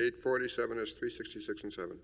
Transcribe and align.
847 0.00 0.78
is 0.78 0.92
366 0.92 1.64
and 1.64 1.72
7. 1.72 1.98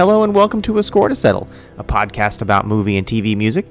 Hello 0.00 0.24
and 0.24 0.34
welcome 0.34 0.62
to 0.62 0.78
A 0.78 0.82
Score 0.82 1.10
to 1.10 1.14
Settle, 1.14 1.46
a 1.76 1.84
podcast 1.84 2.40
about 2.40 2.66
movie 2.66 2.96
and 2.96 3.06
TV 3.06 3.36
music. 3.36 3.66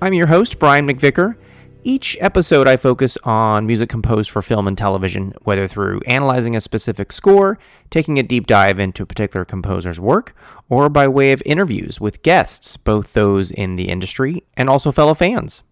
I'm 0.00 0.14
your 0.14 0.28
host, 0.28 0.58
Brian 0.58 0.88
McVicker. 0.88 1.36
Each 1.82 2.16
episode, 2.22 2.66
I 2.66 2.78
focus 2.78 3.18
on 3.24 3.66
music 3.66 3.90
composed 3.90 4.30
for 4.30 4.40
film 4.40 4.66
and 4.66 4.78
television, 4.78 5.34
whether 5.42 5.66
through 5.66 6.00
analyzing 6.06 6.56
a 6.56 6.62
specific 6.62 7.12
score, 7.12 7.58
taking 7.90 8.18
a 8.18 8.22
deep 8.22 8.46
dive 8.46 8.78
into 8.78 9.02
a 9.02 9.06
particular 9.06 9.44
composer's 9.44 10.00
work, 10.00 10.34
or 10.70 10.88
by 10.88 11.06
way 11.06 11.32
of 11.32 11.42
interviews 11.44 12.00
with 12.00 12.22
guests, 12.22 12.78
both 12.78 13.12
those 13.12 13.50
in 13.50 13.76
the 13.76 13.90
industry 13.90 14.42
and 14.56 14.70
also 14.70 14.90
fellow 14.90 15.12
fans. 15.12 15.62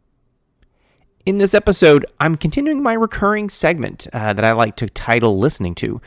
In 1.25 1.39
this 1.39 1.55
episode, 1.55 2.05
I'm 2.21 2.35
continuing 2.35 2.83
my 2.83 2.93
recurring 2.93 3.49
segment 3.49 4.09
uh, 4.13 4.35
that 4.35 4.45
I 4.45 4.53
like 4.53 4.77
to 4.77 4.89
title 4.89 5.39
Listening 5.39 5.75
to 5.77 6.03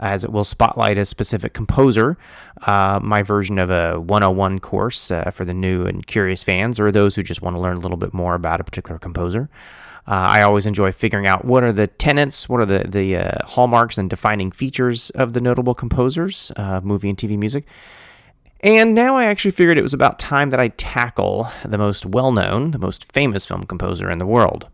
as 0.00 0.24
it 0.24 0.32
will 0.32 0.44
spotlight 0.44 0.98
a 0.98 1.04
specific 1.04 1.54
composer, 1.54 2.16
uh, 2.62 3.00
my 3.02 3.22
version 3.22 3.58
of 3.58 3.70
a 3.70 4.00
101 4.00 4.58
course 4.60 5.10
uh, 5.10 5.30
for 5.30 5.44
the 5.44 5.54
new 5.54 5.86
and 5.86 6.06
curious 6.06 6.42
fans, 6.42 6.78
or 6.78 6.92
those 6.92 7.14
who 7.14 7.22
just 7.22 7.42
want 7.42 7.56
to 7.56 7.60
learn 7.60 7.76
a 7.76 7.80
little 7.80 7.96
bit 7.96 8.14
more 8.14 8.34
about 8.34 8.60
a 8.60 8.64
particular 8.64 8.98
composer. 8.98 9.48
Uh, 10.06 10.12
I 10.12 10.42
always 10.42 10.64
enjoy 10.64 10.92
figuring 10.92 11.26
out 11.26 11.44
what 11.44 11.62
are 11.62 11.72
the 11.72 11.86
tenets, 11.86 12.48
what 12.48 12.60
are 12.60 12.66
the, 12.66 12.88
the 12.88 13.16
uh, 13.16 13.46
hallmarks 13.46 13.98
and 13.98 14.08
defining 14.08 14.50
features 14.50 15.10
of 15.10 15.34
the 15.34 15.40
notable 15.40 15.74
composers, 15.74 16.50
of 16.56 16.84
movie 16.84 17.10
and 17.10 17.18
TV 17.18 17.36
music. 17.36 17.66
And 18.60 18.94
now 18.94 19.16
I 19.16 19.26
actually 19.26 19.50
figured 19.50 19.78
it 19.78 19.82
was 19.82 19.94
about 19.94 20.18
time 20.18 20.50
that 20.50 20.58
I 20.58 20.68
tackle 20.68 21.48
the 21.64 21.78
most 21.78 22.06
well 22.06 22.32
known, 22.32 22.70
the 22.70 22.78
most 22.78 23.10
famous 23.12 23.46
film 23.46 23.64
composer 23.64 24.10
in 24.10 24.18
the 24.18 24.26
world. 24.26 24.68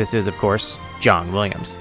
This 0.00 0.14
is, 0.14 0.26
of 0.26 0.34
course, 0.38 0.78
John 1.02 1.30
Williams. 1.30 1.76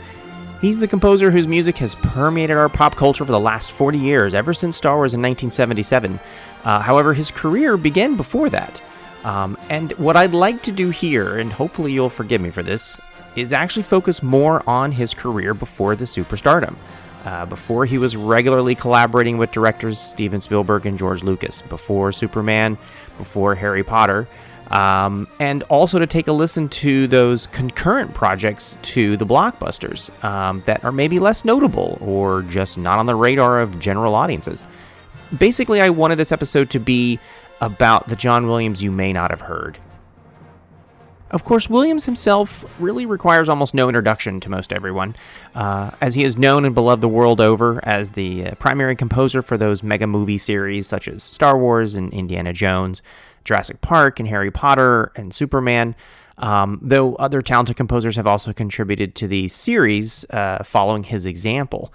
He's 0.60 0.78
the 0.78 0.90
composer 0.90 1.32
whose 1.32 1.48
music 1.48 1.78
has 1.78 1.96
permeated 1.96 2.58
our 2.58 2.68
pop 2.68 2.98
culture 2.98 3.24
for 3.24 3.32
the 3.32 3.40
last 3.40 3.72
40 3.72 3.98
years, 3.98 4.34
ever 4.34 4.54
since 4.54 4.76
Star 4.76 4.98
Wars 4.98 5.14
in 5.14 5.22
1977. 5.22 6.20
Uh, 6.66 6.82
however, 6.82 7.14
his 7.14 7.32
career 7.32 7.78
began 7.78 8.18
before 8.18 8.50
that. 8.50 8.82
Um, 9.24 9.58
and 9.70 9.94
what 9.94 10.18
I'd 10.18 10.34
like 10.34 10.62
to 10.64 10.74
do 10.74 10.90
here, 10.90 11.38
and 11.38 11.50
hopefully 11.50 11.94
you'll 11.94 12.10
forgive 12.10 12.42
me 12.42 12.50
for 12.50 12.62
this, 12.62 13.00
is 13.38 13.54
actually 13.54 13.84
focus 13.84 14.22
more 14.22 14.70
on 14.70 14.92
his 14.92 15.14
career 15.14 15.54
before 15.54 15.96
the 15.96 16.04
superstardom. 16.04 16.76
Uh, 17.24 17.46
before 17.46 17.86
he 17.86 17.98
was 17.98 18.18
regularly 18.18 18.76
collaborating 18.76 19.38
with 19.38 19.52
directors 19.52 19.98
Steven 19.98 20.42
Spielberg 20.42 20.86
and 20.86 20.98
George 20.98 21.24
Lucas, 21.24 21.62
before 21.62 22.12
Superman, 22.12 22.78
before 23.18 23.56
Harry 23.56 23.84
Potter, 23.84 24.28
um, 24.72 25.28
and 25.40 25.64
also 25.64 26.00
to 26.00 26.08
take 26.08 26.28
a 26.28 26.32
listen 26.32 26.70
to 26.70 27.08
those 27.08 27.48
concurrent 27.48 28.14
projects 28.14 28.78
to 28.84 29.18
the 29.18 29.26
blockbusters 29.26 30.12
um, 30.24 30.62
that 30.66 30.84
are 30.84 30.92
maybe 30.92 31.20
less 31.20 31.44
notable 31.44 31.98
or 32.02 32.44
just 32.44 32.78
not 32.78 33.00
on 33.00 33.06
the 33.06 33.16
radar 33.16 33.62
of 33.62 33.80
general 33.80 34.16
audiences. 34.16 34.64
Basically, 35.38 35.82
I 35.82 35.90
wanted 35.90 36.16
this 36.16 36.32
episode 36.32 36.70
to 36.72 36.80
be 36.80 37.20
about 37.62 38.08
the 38.08 38.16
John 38.16 38.48
Williams 38.48 38.82
you 38.82 38.92
may 38.92 39.14
not 39.14 39.32
have 39.32 39.42
heard. 39.42 39.78
Of 41.32 41.44
course, 41.44 41.70
Williams 41.70 42.06
himself 42.06 42.66
really 42.80 43.06
requires 43.06 43.50
almost 43.50 43.76
no 43.76 43.88
introduction 43.88 44.40
to 44.40 44.50
most 44.50 44.74
everyone, 44.74 45.16
uh, 45.54 45.92
as 46.02 46.16
he 46.16 46.24
is 46.24 46.38
known 46.38 46.66
and 46.66 46.74
beloved 46.74 47.02
the 47.02 47.08
world 47.08 47.40
over 47.40 47.80
as 47.84 48.12
the 48.12 48.48
uh, 48.48 48.56
primary 48.56 48.96
composer 48.96 49.44
for 49.44 49.56
those 49.56 49.84
mega 49.84 50.08
movie 50.08 50.40
series 50.40 50.88
such 50.88 51.08
as 51.08 51.24
Star 51.24 51.56
Wars 51.56 51.94
and 51.94 52.12
Indiana 52.14 52.52
Jones. 52.52 53.04
Jurassic 53.44 53.82
Park 53.82 54.20
and 54.20 54.28
Harry 54.28 54.52
Potter 54.52 55.12
and 55.16 55.34
Superman. 55.34 55.96
Um, 56.38 56.80
though 56.82 57.16
other 57.16 57.42
talented 57.42 57.76
composers 57.76 58.16
have 58.16 58.26
also 58.26 58.54
contributed 58.54 59.14
to 59.16 59.28
the 59.28 59.50
series 59.50 60.26
uh, 60.30 60.64
following 60.64 61.04
his 61.04 61.26
example. 61.26 61.94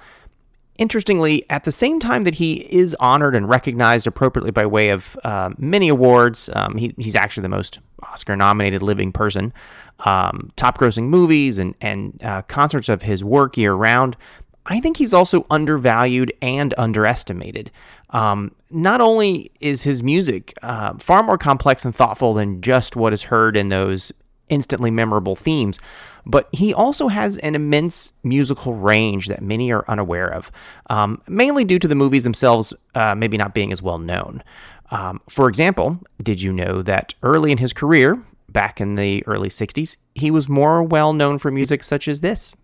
Interestingly, 0.77 1.49
at 1.49 1.65
the 1.65 1.73
same 1.73 2.01
time 2.01 2.23
that 2.23 2.35
he 2.35 2.55
is 2.55 2.97
honored 2.99 3.37
and 3.37 3.49
recognized 3.49 4.07
appropriately 4.07 4.51
by 4.51 4.67
way 4.67 4.91
of 4.91 5.17
uh, 5.23 5.51
many 5.57 5.89
awards, 5.89 6.51
um, 6.53 6.77
he, 6.77 6.93
he's 6.99 7.15
actually 7.15 7.43
the 7.43 7.49
most 7.49 7.79
Oscar 8.03 8.35
nominated 8.35 8.83
living 8.83 9.13
person. 9.13 9.53
Um, 10.01 10.51
top 10.57 10.77
grossing 10.79 11.05
movies 11.05 11.59
and, 11.59 11.75
and 11.81 12.21
uh, 12.23 12.43
concerts 12.43 12.89
of 12.89 13.03
his 13.03 13.23
work 13.23 13.57
year 13.57 13.73
round. 13.73 14.17
I 14.67 14.81
think 14.81 14.97
he's 14.97 15.13
also 15.13 15.47
undervalued 15.51 16.33
and 16.41 16.73
underestimated. 16.79 17.71
Um, 18.11 18.55
not 18.71 19.01
only 19.01 19.51
is 19.61 19.83
his 19.83 20.03
music 20.03 20.55
uh, 20.63 20.95
far 20.99 21.23
more 21.23 21.39
complex 21.39 21.85
and 21.85 21.95
thoughtful 21.95 22.35
than 22.35 22.61
just 22.61 22.97
what 22.97 23.13
is 23.13 23.25
heard 23.25 23.57
in 23.57 23.69
those 23.69 24.13
instantly 24.49 24.91
memorable 24.91 25.37
themes, 25.37 25.79
but 26.27 26.49
he 26.53 26.73
also 26.73 27.09
has 27.09 27.37
an 27.39 27.55
immense 27.55 28.13
musical 28.23 28.75
range 28.75 29.27
that 29.29 29.43
many 29.43 29.73
are 29.73 29.85
unaware 29.89 30.33
of, 30.33 30.51
um, 30.91 31.21
mainly 31.29 31.65
due 31.65 31.79
to 31.79 31.89
the 31.89 31.95
movies 31.95 32.25
themselves 32.25 32.73
uh, 32.95 33.15
maybe 33.15 33.37
not 33.37 33.55
being 33.55 33.73
as 33.73 33.83
well 33.83 33.99
known. 33.99 34.43
Um, 34.91 35.21
for 35.29 35.49
example, 35.49 36.01
did 36.23 36.41
you 36.41 36.53
know 36.53 36.83
that 36.83 37.15
early 37.23 37.53
in 37.53 37.59
his 37.59 37.73
career, 37.73 38.23
back 38.49 38.81
in 38.81 38.95
the 38.95 39.27
early 39.27 39.49
60s, 39.49 39.97
he 40.15 40.31
was 40.31 40.49
more 40.49 40.83
well 40.83 41.13
known 41.13 41.39
for 41.39 41.51
music 41.51 41.83
such 41.83 42.07
as 42.07 42.21
this? 42.21 42.55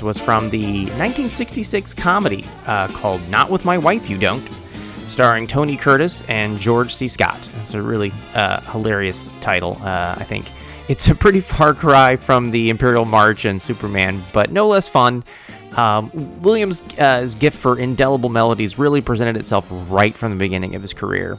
That 0.00 0.06
was 0.06 0.18
from 0.18 0.48
the 0.48 0.84
1966 0.96 1.92
comedy 1.92 2.46
uh, 2.64 2.88
called 2.88 3.20
Not 3.28 3.50
With 3.50 3.66
My 3.66 3.76
Wife 3.76 4.08
You 4.08 4.16
Don't, 4.16 4.42
starring 5.08 5.46
Tony 5.46 5.76
Curtis 5.76 6.22
and 6.22 6.58
George 6.58 6.94
C. 6.94 7.06
Scott. 7.06 7.50
It's 7.60 7.74
a 7.74 7.82
really 7.82 8.10
uh, 8.34 8.62
hilarious 8.62 9.30
title, 9.42 9.76
uh, 9.82 10.14
I 10.16 10.24
think. 10.24 10.46
It's 10.88 11.08
a 11.10 11.14
pretty 11.14 11.40
far 11.42 11.74
cry 11.74 12.16
from 12.16 12.50
the 12.50 12.70
Imperial 12.70 13.04
March 13.04 13.44
and 13.44 13.60
Superman, 13.60 14.22
but 14.32 14.50
no 14.52 14.68
less 14.68 14.88
fun. 14.88 15.22
Um, 15.76 16.10
Williams' 16.40 16.82
uh, 16.98 17.28
gift 17.38 17.58
for 17.58 17.78
indelible 17.78 18.30
melodies 18.30 18.78
really 18.78 19.02
presented 19.02 19.36
itself 19.36 19.68
right 19.90 20.16
from 20.16 20.30
the 20.30 20.38
beginning 20.38 20.76
of 20.76 20.80
his 20.80 20.94
career. 20.94 21.36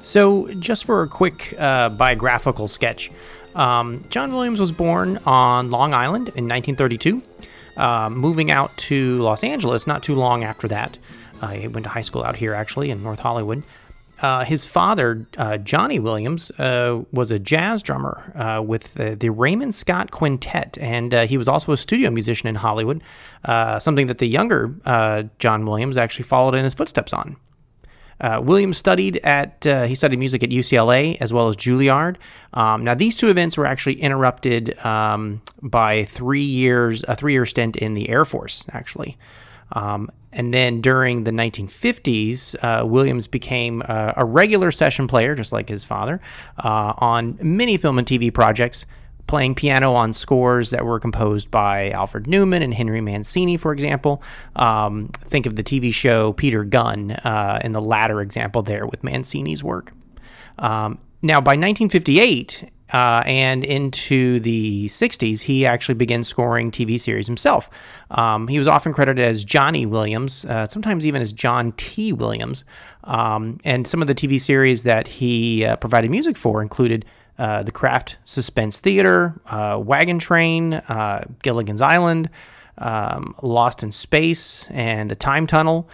So, 0.00 0.50
just 0.54 0.86
for 0.86 1.02
a 1.02 1.08
quick 1.08 1.54
uh, 1.58 1.90
biographical 1.90 2.68
sketch, 2.68 3.10
um, 3.54 4.02
John 4.08 4.32
Williams 4.32 4.60
was 4.60 4.72
born 4.72 5.18
on 5.26 5.70
Long 5.70 5.92
Island 5.92 6.28
in 6.28 6.48
1932 6.48 7.22
uh, 7.76 8.10
moving 8.10 8.50
out 8.50 8.76
to 8.76 9.20
Los 9.22 9.42
Angeles 9.44 9.86
not 9.86 10.02
too 10.02 10.14
long 10.14 10.44
after 10.44 10.68
that. 10.68 10.98
Uh, 11.40 11.48
he 11.48 11.68
went 11.68 11.84
to 11.84 11.90
high 11.90 12.02
school 12.02 12.22
out 12.22 12.36
here, 12.36 12.54
actually, 12.54 12.90
in 12.90 13.02
North 13.02 13.20
Hollywood. 13.20 13.62
uh, 14.22 14.44
his 14.44 14.64
father, 14.64 15.26
uh, 15.36 15.58
Johnny 15.58 15.98
Williams, 15.98 16.52
uh, 16.52 17.02
was 17.12 17.32
a 17.32 17.40
jazz 17.40 17.82
drummer 17.82 18.32
uh, 18.36 18.62
with 18.62 18.94
the, 18.94 19.30
Raymond 19.30 19.74
Scott 19.74 20.12
Quintet, 20.12 20.78
and 20.78 21.12
he 21.12 21.36
was 21.36 21.48
also 21.48 21.72
a 21.72 21.76
studio 21.76 22.10
musician 22.10 22.48
in 22.48 22.54
Hollywood, 22.54 23.02
something 23.78 24.06
that 24.06 24.18
the 24.18 24.26
younger 24.26 24.74
John 25.38 25.66
Williams 25.66 25.96
actually 25.96 26.24
followed 26.24 26.54
in 26.54 26.64
his 26.64 26.74
footsteps 26.74 27.12
on. 27.12 27.36
Williams 28.42 28.78
studied 28.78 29.18
at 29.18 29.64
he 29.64 29.94
studied 29.94 30.18
music 30.18 30.42
at 30.42 30.50
UCLA 30.50 31.16
as 31.20 31.32
well 31.32 31.48
as 31.48 31.56
Juilliard. 31.56 32.16
Um, 32.54 32.84
now 32.84 32.94
these 32.94 33.16
two 33.16 33.28
events 33.28 33.56
were 33.56 33.66
actually 33.66 34.00
interrupted 34.00 34.78
um, 34.84 35.42
by 35.62 36.04
three 36.04 36.44
years 36.44 37.04
a 37.08 37.16
three 37.16 37.32
year 37.32 37.46
stint 37.46 37.76
in 37.76 37.94
the 37.94 38.08
Air 38.08 38.24
Force 38.24 38.64
actually. 38.72 39.16
Um, 39.72 40.10
and 40.32 40.52
then 40.52 40.80
during 40.80 41.24
the 41.24 41.30
1950s, 41.30 42.56
uh, 42.62 42.86
Williams 42.86 43.26
became 43.26 43.82
uh, 43.86 44.14
a 44.16 44.24
regular 44.24 44.70
session 44.70 45.06
player, 45.06 45.34
just 45.34 45.52
like 45.52 45.68
his 45.68 45.84
father, 45.84 46.20
uh, 46.58 46.94
on 46.98 47.38
many 47.42 47.76
film 47.76 47.98
and 47.98 48.06
TV 48.06 48.32
projects, 48.32 48.86
playing 49.26 49.54
piano 49.54 49.94
on 49.94 50.12
scores 50.12 50.70
that 50.70 50.84
were 50.84 51.00
composed 51.00 51.50
by 51.50 51.90
Alfred 51.90 52.26
Newman 52.26 52.62
and 52.62 52.74
Henry 52.74 53.00
Mancini, 53.00 53.56
for 53.56 53.72
example. 53.72 54.22
Um, 54.56 55.08
think 55.24 55.46
of 55.46 55.56
the 55.56 55.64
TV 55.64 55.92
show 55.92 56.32
Peter 56.34 56.64
Gunn 56.64 57.12
uh, 57.12 57.60
in 57.64 57.72
the 57.72 57.80
latter 57.80 58.20
example 58.20 58.62
there 58.62 58.86
with 58.86 59.02
Mancini's 59.02 59.64
work. 59.64 59.92
Um, 60.58 60.98
now, 61.22 61.40
by 61.40 61.52
1958, 61.52 62.70
uh, 62.92 63.22
and 63.24 63.64
into 63.64 64.38
the 64.40 64.86
60s, 64.86 65.42
he 65.42 65.64
actually 65.64 65.94
began 65.94 66.22
scoring 66.22 66.70
TV 66.70 67.00
series 67.00 67.26
himself. 67.26 67.70
Um, 68.10 68.48
he 68.48 68.58
was 68.58 68.68
often 68.68 68.92
credited 68.92 69.24
as 69.24 69.44
Johnny 69.44 69.86
Williams, 69.86 70.44
uh, 70.44 70.66
sometimes 70.66 71.06
even 71.06 71.22
as 71.22 71.32
John 71.32 71.72
T. 71.72 72.12
Williams. 72.12 72.64
Um, 73.04 73.58
and 73.64 73.86
some 73.86 74.02
of 74.02 74.08
the 74.08 74.14
TV 74.14 74.38
series 74.38 74.82
that 74.82 75.08
he 75.08 75.64
uh, 75.64 75.76
provided 75.76 76.10
music 76.10 76.36
for 76.36 76.60
included 76.60 77.06
uh, 77.42 77.64
The 77.64 77.72
Kraft 77.72 78.18
Suspense 78.22 78.78
Theater, 78.78 79.40
uh, 79.46 79.80
Wagon 79.84 80.20
Train, 80.20 80.74
uh, 80.74 81.24
Gilligan's 81.42 81.80
Island, 81.80 82.30
um, 82.78 83.34
Lost 83.42 83.82
in 83.82 83.90
Space, 83.90 84.68
and 84.70 85.10
The 85.10 85.16
Time 85.16 85.48
Tunnel. 85.48 85.90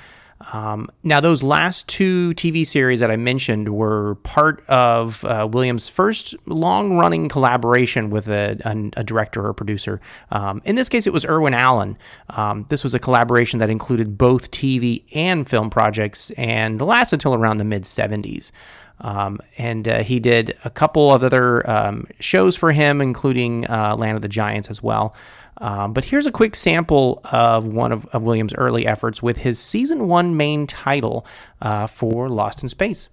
Um, 0.53 0.91
now, 1.03 1.21
those 1.21 1.43
last 1.43 1.89
two 1.89 2.31
TV 2.31 2.67
series 2.67 3.01
that 3.01 3.11
I 3.11 3.17
mentioned 3.17 3.71
were 3.71 4.17
part 4.17 4.63
of 4.69 5.25
uh, 5.25 5.49
Williams' 5.51 5.89
first 5.89 6.35
long 6.47 6.97
running 6.99 7.31
collaboration 7.31 8.11
with 8.11 8.29
a, 8.29 8.61
a, 8.65 9.01
a, 9.01 9.05
director 9.05 9.45
or 9.45 9.53
producer. 9.55 10.01
Um, 10.31 10.61
in 10.65 10.77
this 10.77 10.89
case, 10.89 11.07
it 11.07 11.13
was 11.13 11.25
Irwin 11.25 11.55
Allen. 11.55 11.97
Um, 12.31 12.67
this 12.69 12.85
was 12.85 12.95
a 12.95 12.99
collaboration 12.99 13.59
that 13.59 13.71
included 13.71 14.17
both 14.17 14.51
TV 14.51 15.03
and 15.15 15.49
film 15.49 15.71
projects 15.71 16.31
and 16.33 16.81
lasted 16.81 17.17
until 17.17 17.35
around 17.35 17.57
the 17.57 17.65
mid 17.65 17.83
70s. 17.83 18.53
Um, 19.01 19.41
and 19.59 19.87
uh, 19.87 20.03
he 20.03 20.21
did 20.21 20.57
a 20.65 20.71
couple 20.71 21.13
of 21.13 21.23
other 21.23 21.69
um, 21.69 22.07
shows 22.21 22.57
for 22.57 22.73
him, 22.73 23.01
including 23.01 23.69
uh, 23.69 23.97
Land 23.97 24.17
of 24.17 24.23
the 24.23 24.29
Giants 24.29 24.71
as 24.71 24.83
well. 24.83 25.15
Um, 25.61 25.93
but 25.93 26.05
here's 26.05 26.27
a 26.27 26.31
quick 26.31 26.55
sample 26.55 27.21
of 27.25 27.67
one 27.67 27.91
of, 27.91 28.07
of, 28.07 28.23
Williams' 28.23 28.55
early 28.55 28.87
efforts 28.87 29.23
with 29.23 29.39
his 29.39 29.59
season 29.59 30.07
one 30.07 30.37
main 30.37 30.67
title 30.69 31.27
uh, 31.61 31.89
for 31.89 32.29
Lost 32.29 32.63
in 32.63 32.69
Space. 32.69 33.09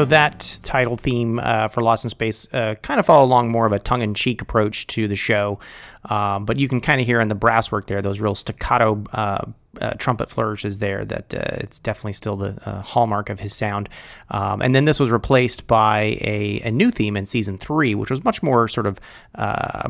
So 0.00 0.06
that 0.06 0.60
title 0.62 0.96
theme 0.96 1.38
uh, 1.38 1.68
for 1.68 1.82
Lost 1.82 2.04
in 2.04 2.10
Space 2.10 2.48
uh, 2.54 2.74
kind 2.76 2.98
of 2.98 3.04
follow 3.04 3.22
along 3.22 3.50
more 3.50 3.66
of 3.66 3.72
a 3.72 3.78
tongue-in-cheek 3.78 4.40
approach 4.40 4.86
to 4.86 5.06
the 5.06 5.14
show, 5.14 5.58
um, 6.06 6.46
but 6.46 6.58
you 6.58 6.68
can 6.68 6.80
kind 6.80 7.02
of 7.02 7.06
hear 7.06 7.20
in 7.20 7.28
the 7.28 7.34
brass 7.34 7.70
work 7.70 7.86
there 7.86 8.00
those 8.00 8.18
real 8.18 8.34
staccato 8.34 9.04
uh, 9.12 9.44
uh 9.78 9.90
trumpet 9.98 10.30
flourishes 10.30 10.78
there. 10.78 11.04
That 11.04 11.34
uh, 11.34 11.58
it's 11.58 11.80
definitely 11.80 12.14
still 12.14 12.36
the 12.36 12.58
uh, 12.64 12.80
hallmark 12.80 13.28
of 13.28 13.40
his 13.40 13.54
sound. 13.54 13.90
Um, 14.30 14.62
and 14.62 14.74
then 14.74 14.86
this 14.86 14.98
was 14.98 15.10
replaced 15.10 15.66
by 15.66 16.16
a, 16.22 16.62
a, 16.64 16.70
new 16.70 16.90
theme 16.90 17.14
in 17.14 17.26
season 17.26 17.58
three, 17.58 17.94
which 17.94 18.10
was 18.10 18.24
much 18.24 18.42
more 18.42 18.68
sort 18.68 18.86
of 18.86 18.98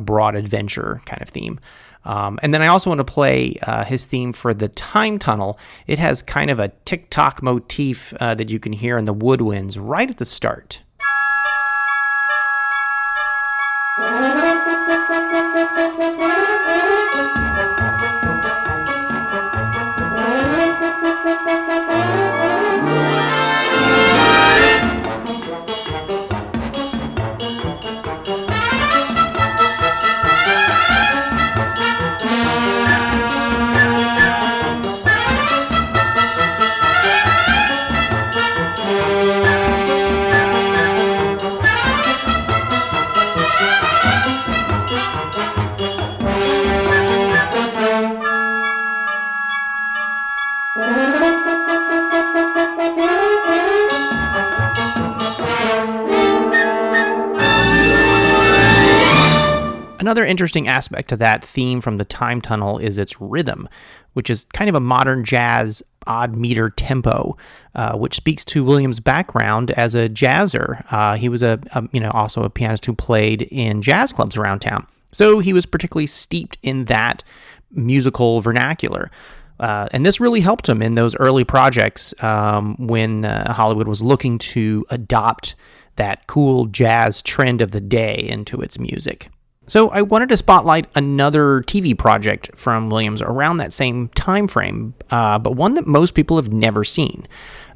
broad 0.05 0.35
adventure 0.35 1.03
kind 1.07 1.23
of 1.23 1.29
theme. 1.29 1.61
Um, 2.05 2.39
and 2.43 2.55
then 2.55 2.63
I 2.63 2.69
also 2.69 2.91
want 2.91 3.01
to 3.01 3.05
play 3.05 3.57
uh, 3.63 3.85
his 3.85 4.07
theme 4.07 4.33
for 4.33 4.55
the 4.55 4.69
Time 4.69 5.19
Tunnel. 5.19 5.59
It 5.87 5.99
has 5.99 6.23
kind 6.23 6.51
of 6.51 6.59
a 6.59 6.69
tick 6.85 7.11
tock 7.11 7.43
motif 7.43 8.15
uh, 8.21 8.35
that 8.35 8.51
you 8.51 8.59
can 8.59 8.73
hear 8.73 8.97
in 8.97 9.05
the 9.05 9.15
woodwinds 9.15 9.77
right 9.79 10.09
at 10.09 10.17
the 10.17 10.25
start. 10.25 10.81
Another 60.11 60.27
interesting 60.27 60.67
aspect 60.67 61.09
to 61.11 61.17
that 61.19 61.45
theme 61.45 61.81
from 61.81 61.97
the 61.97 62.05
time 62.05 62.41
tunnel 62.41 62.79
is 62.79 62.99
its 62.99 63.21
rhythm, 63.21 63.69
which 64.15 64.29
is 64.29 64.45
kind 64.53 64.69
of 64.69 64.75
a 64.75 64.81
modern 64.81 65.25
jazz 65.25 65.85
odd 66.05 66.35
meter 66.35 66.69
tempo, 66.69 67.37
uh, 67.77 67.97
which 67.97 68.17
speaks 68.17 68.45
to 68.47 68.65
Williams' 68.65 68.99
background 68.99 69.71
as 69.71 69.95
a 69.95 70.09
jazzer. 70.09 70.85
Uh, 70.93 71.15
he 71.17 71.29
was 71.29 71.45
a, 71.45 71.61
a, 71.77 71.89
you 71.93 72.01
know 72.01 72.11
also 72.11 72.43
a 72.43 72.51
pianist 72.51 72.87
who 72.87 72.93
played 72.93 73.43
in 73.53 73.83
jazz 73.83 74.13
clubs 74.13 74.37
around 74.37 74.59
town, 74.59 74.85
so 75.13 75.39
he 75.39 75.53
was 75.53 75.65
particularly 75.65 76.09
steeped 76.09 76.59
in 76.61 76.87
that 76.87 77.23
musical 77.71 78.41
vernacular. 78.41 79.13
Uh, 79.61 79.87
and 79.93 80.05
this 80.05 80.19
really 80.19 80.41
helped 80.41 80.69
him 80.69 80.83
in 80.83 80.97
those 80.97 81.15
early 81.21 81.45
projects 81.45 82.21
um, 82.21 82.75
when 82.85 83.25
uh, 83.25 83.53
Hollywood 83.53 83.87
was 83.87 84.03
looking 84.03 84.39
to 84.39 84.85
adopt 84.91 85.55
that 85.95 86.27
cool 86.27 86.67
jazz 86.67 87.23
trend 87.23 87.63
of 87.63 87.71
the 87.71 87.81
day 87.81 88.17
into 88.29 88.61
its 88.61 88.77
music. 88.77 89.31
So 89.71 89.89
I 89.91 90.03
wanted 90.03 90.31
to 90.31 90.37
spotlight 90.37 90.89
another 90.97 91.63
TV 91.63 91.97
project 91.97 92.51
from 92.57 92.91
Williams 92.91 93.23
around 93.23 93.59
that 93.59 93.73
same 93.73 94.09
time 94.09 94.49
frame, 94.49 94.95
uh, 95.13 95.39
but 95.39 95.53
one 95.53 95.75
that 95.75 95.87
most 95.87 96.15
people 96.15 96.39
have 96.39 96.53
never 96.53 96.83
seen. 96.83 97.25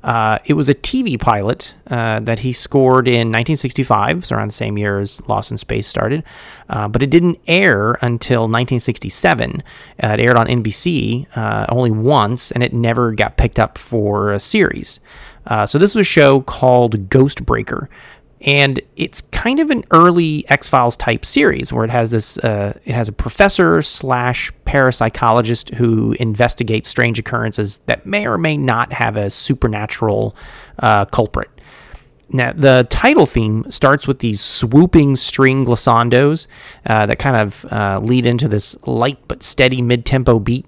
Uh, 0.02 0.40
it 0.44 0.54
was 0.54 0.68
a 0.68 0.74
TV 0.74 1.20
pilot 1.20 1.76
uh, 1.86 2.18
that 2.18 2.40
he 2.40 2.52
scored 2.52 3.06
in 3.06 3.28
1965, 3.30 4.26
so 4.26 4.34
around 4.34 4.48
the 4.48 4.52
same 4.52 4.76
year 4.76 4.98
as 4.98 5.24
Lost 5.28 5.52
in 5.52 5.56
Space 5.56 5.86
started, 5.86 6.24
uh, 6.68 6.88
but 6.88 7.00
it 7.00 7.10
didn't 7.10 7.38
air 7.46 7.92
until 8.02 8.40
1967. 8.40 9.62
Uh, 10.02 10.06
it 10.08 10.20
aired 10.20 10.36
on 10.36 10.48
NBC 10.48 11.28
uh, 11.36 11.66
only 11.68 11.92
once, 11.92 12.50
and 12.50 12.64
it 12.64 12.72
never 12.72 13.12
got 13.12 13.36
picked 13.36 13.60
up 13.60 13.78
for 13.78 14.32
a 14.32 14.40
series. 14.40 14.98
so 15.66 15.78
this 15.78 15.94
was 15.94 16.00
a 16.00 16.10
show 16.10 16.40
called 16.40 17.08
Ghost 17.08 17.46
Breaker 17.46 17.88
and 18.44 18.78
it's 18.96 19.22
kind 19.22 19.58
of 19.58 19.70
an 19.70 19.84
early 19.90 20.44
X 20.48 20.68
Files 20.68 20.96
type 20.96 21.24
series 21.24 21.72
where 21.72 21.84
it 21.84 21.90
has 21.90 22.10
this. 22.10 22.36
Uh, 22.38 22.78
it 22.84 22.94
has 22.94 23.08
a 23.08 23.12
professor 23.12 23.80
slash 23.80 24.52
parapsychologist 24.66 25.74
who 25.74 26.12
investigates 26.20 26.88
strange 26.88 27.18
occurrences 27.18 27.78
that 27.86 28.04
may 28.04 28.26
or 28.26 28.36
may 28.36 28.56
not 28.56 28.92
have 28.92 29.16
a 29.16 29.30
supernatural 29.30 30.36
uh, 30.78 31.06
culprit. 31.06 31.50
Now, 32.30 32.52
the 32.52 32.86
title 32.90 33.26
theme 33.26 33.70
starts 33.70 34.06
with 34.06 34.18
these 34.18 34.40
swooping 34.40 35.16
string 35.16 35.64
glissandos 35.64 36.46
uh, 36.86 37.06
that 37.06 37.18
kind 37.18 37.36
of 37.36 37.64
uh, 37.70 38.00
lead 38.02 38.26
into 38.26 38.48
this 38.48 38.76
light 38.86 39.18
but 39.26 39.42
steady 39.42 39.80
mid 39.80 40.04
tempo 40.04 40.38
beat. 40.38 40.66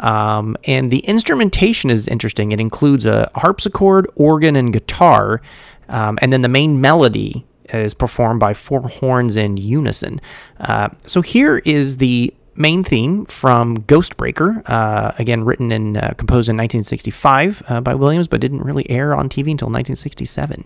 Um, 0.00 0.56
and 0.64 0.90
the 0.90 0.98
instrumentation 1.00 1.88
is 1.88 2.08
interesting. 2.08 2.52
It 2.52 2.60
includes 2.60 3.06
a 3.06 3.30
harpsichord, 3.36 4.08
organ, 4.16 4.56
and 4.56 4.72
guitar. 4.72 5.40
Um, 5.88 6.18
and 6.22 6.32
then 6.32 6.42
the 6.42 6.48
main 6.48 6.80
melody 6.80 7.46
is 7.72 7.94
performed 7.94 8.40
by 8.40 8.54
four 8.54 8.82
horns 8.82 9.36
in 9.36 9.56
unison. 9.56 10.20
Uh, 10.60 10.90
so 11.06 11.22
here 11.22 11.58
is 11.58 11.96
the 11.96 12.32
main 12.56 12.84
theme 12.84 13.24
from 13.26 13.78
Ghostbreaker, 13.82 14.62
uh, 14.68 15.12
again 15.18 15.44
written 15.44 15.72
and 15.72 15.96
uh, 15.96 16.12
composed 16.14 16.48
in 16.48 16.56
1965 16.56 17.62
uh, 17.68 17.80
by 17.80 17.94
Williams, 17.94 18.28
but 18.28 18.40
didn't 18.40 18.62
really 18.62 18.88
air 18.90 19.14
on 19.14 19.28
TV 19.28 19.50
until 19.50 19.68
1967. 19.68 20.64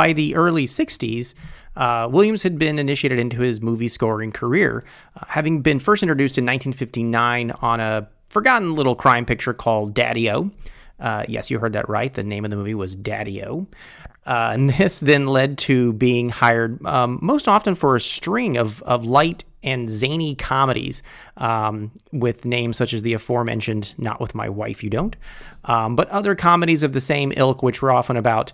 By 0.00 0.14
the 0.14 0.34
early 0.34 0.64
60s, 0.64 1.34
uh, 1.76 2.08
Williams 2.10 2.42
had 2.42 2.58
been 2.58 2.78
initiated 2.78 3.18
into 3.18 3.42
his 3.42 3.60
movie 3.60 3.86
scoring 3.86 4.32
career, 4.32 4.82
uh, 5.14 5.26
having 5.28 5.60
been 5.60 5.78
first 5.78 6.02
introduced 6.02 6.38
in 6.38 6.46
1959 6.46 7.50
on 7.60 7.80
a 7.80 8.08
forgotten 8.30 8.74
little 8.74 8.94
crime 8.94 9.26
picture 9.26 9.52
called 9.52 9.92
Daddy 9.92 10.30
O. 10.30 10.50
Uh, 10.98 11.24
yes, 11.28 11.50
you 11.50 11.58
heard 11.58 11.74
that 11.74 11.86
right. 11.86 12.14
The 12.14 12.22
name 12.22 12.46
of 12.46 12.50
the 12.50 12.56
movie 12.56 12.72
was 12.72 12.96
Daddy 12.96 13.44
O. 13.44 13.66
Uh, 14.24 14.52
and 14.54 14.70
this 14.78 15.00
then 15.00 15.26
led 15.26 15.58
to 15.58 15.92
being 15.92 16.30
hired 16.30 16.82
um, 16.86 17.18
most 17.20 17.46
often 17.46 17.74
for 17.74 17.94
a 17.94 18.00
string 18.00 18.56
of, 18.56 18.82
of 18.84 19.04
light 19.04 19.44
and 19.62 19.90
zany 19.90 20.34
comedies 20.34 21.02
um, 21.36 21.90
with 22.10 22.46
names 22.46 22.78
such 22.78 22.94
as 22.94 23.02
the 23.02 23.12
aforementioned 23.12 23.92
Not 23.98 24.18
With 24.18 24.34
My 24.34 24.48
Wife 24.48 24.82
You 24.82 24.88
Don't, 24.88 25.14
um, 25.64 25.94
but 25.94 26.08
other 26.08 26.34
comedies 26.34 26.82
of 26.82 26.94
the 26.94 27.02
same 27.02 27.34
ilk, 27.36 27.62
which 27.62 27.82
were 27.82 27.92
often 27.92 28.16
about 28.16 28.52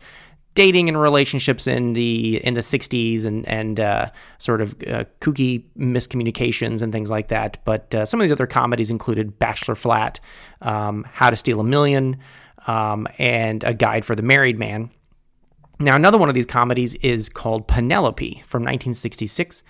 dating 0.56 0.88
and 0.88 1.00
relationships 1.00 1.68
in 1.68 1.92
the 1.92 2.44
in 2.44 2.54
the 2.54 2.60
60s 2.60 3.24
and 3.24 3.46
and 3.46 3.78
uh, 3.78 4.10
sort 4.38 4.60
of 4.60 4.72
uh, 4.88 5.04
kooky 5.20 5.64
miscommunications 5.78 6.82
and 6.82 6.92
things 6.92 7.08
like 7.10 7.28
that. 7.28 7.58
But 7.64 7.94
uh, 7.94 8.04
some 8.04 8.20
of 8.20 8.24
these 8.24 8.32
other 8.32 8.48
comedies 8.48 8.90
included 8.90 9.38
Bachelor 9.38 9.76
Flat, 9.76 10.18
um, 10.62 11.06
How 11.12 11.30
to 11.30 11.36
Steal 11.36 11.60
a 11.60 11.64
Million, 11.64 12.16
um, 12.66 13.06
and 13.18 13.62
A 13.62 13.74
Guide 13.74 14.04
for 14.04 14.16
the 14.16 14.22
Married 14.22 14.58
Man. 14.58 14.90
Now, 15.78 15.94
another 15.94 16.18
one 16.18 16.30
of 16.30 16.34
these 16.34 16.46
comedies 16.46 16.94
is 16.94 17.28
called 17.28 17.68
Penelope 17.68 18.42
from 18.46 18.62
1966, 18.62 19.62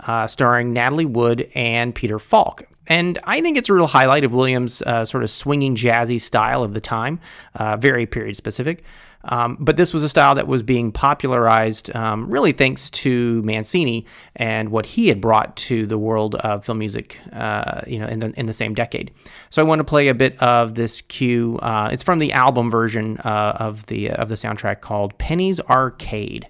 uh, 0.00 0.26
starring 0.26 0.74
Natalie 0.74 1.06
Wood 1.06 1.50
and 1.54 1.94
Peter 1.94 2.18
Falk. 2.18 2.64
And 2.86 3.18
I 3.24 3.40
think 3.40 3.56
it's 3.56 3.70
a 3.70 3.72
real 3.72 3.86
highlight 3.86 4.24
of 4.24 4.34
Williams' 4.34 4.82
uh, 4.82 5.06
sort 5.06 5.22
of 5.22 5.30
swinging 5.30 5.74
jazzy 5.74 6.20
style 6.20 6.62
of 6.62 6.74
the 6.74 6.82
time, 6.82 7.18
uh, 7.54 7.78
very 7.78 8.04
period 8.04 8.36
specific. 8.36 8.84
Um, 9.24 9.56
but 9.60 9.76
this 9.76 9.92
was 9.92 10.04
a 10.04 10.08
style 10.08 10.34
that 10.34 10.46
was 10.46 10.62
being 10.62 10.92
popularized 10.92 11.94
um, 11.94 12.28
really 12.28 12.52
thanks 12.52 12.90
to 12.90 13.42
Mancini 13.42 14.06
and 14.36 14.70
what 14.70 14.86
he 14.86 15.08
had 15.08 15.20
brought 15.20 15.56
to 15.56 15.86
the 15.86 15.98
world 15.98 16.34
of 16.36 16.64
film 16.64 16.78
music, 16.78 17.18
uh, 17.32 17.82
you 17.86 17.98
know, 17.98 18.06
in 18.06 18.20
the 18.20 18.32
in 18.38 18.46
the 18.46 18.52
same 18.52 18.74
decade. 18.74 19.10
So 19.50 19.62
I 19.62 19.64
want 19.64 19.80
to 19.80 19.84
play 19.84 20.08
a 20.08 20.14
bit 20.14 20.40
of 20.42 20.74
this 20.74 21.00
cue. 21.00 21.58
Uh, 21.62 21.88
it's 21.92 22.02
from 22.02 22.18
the 22.18 22.32
album 22.32 22.70
version 22.70 23.18
uh, 23.18 23.56
of 23.58 23.86
the 23.86 24.10
of 24.10 24.28
the 24.28 24.34
soundtrack 24.34 24.80
called 24.80 25.16
Penny's 25.18 25.60
Arcade. 25.60 26.48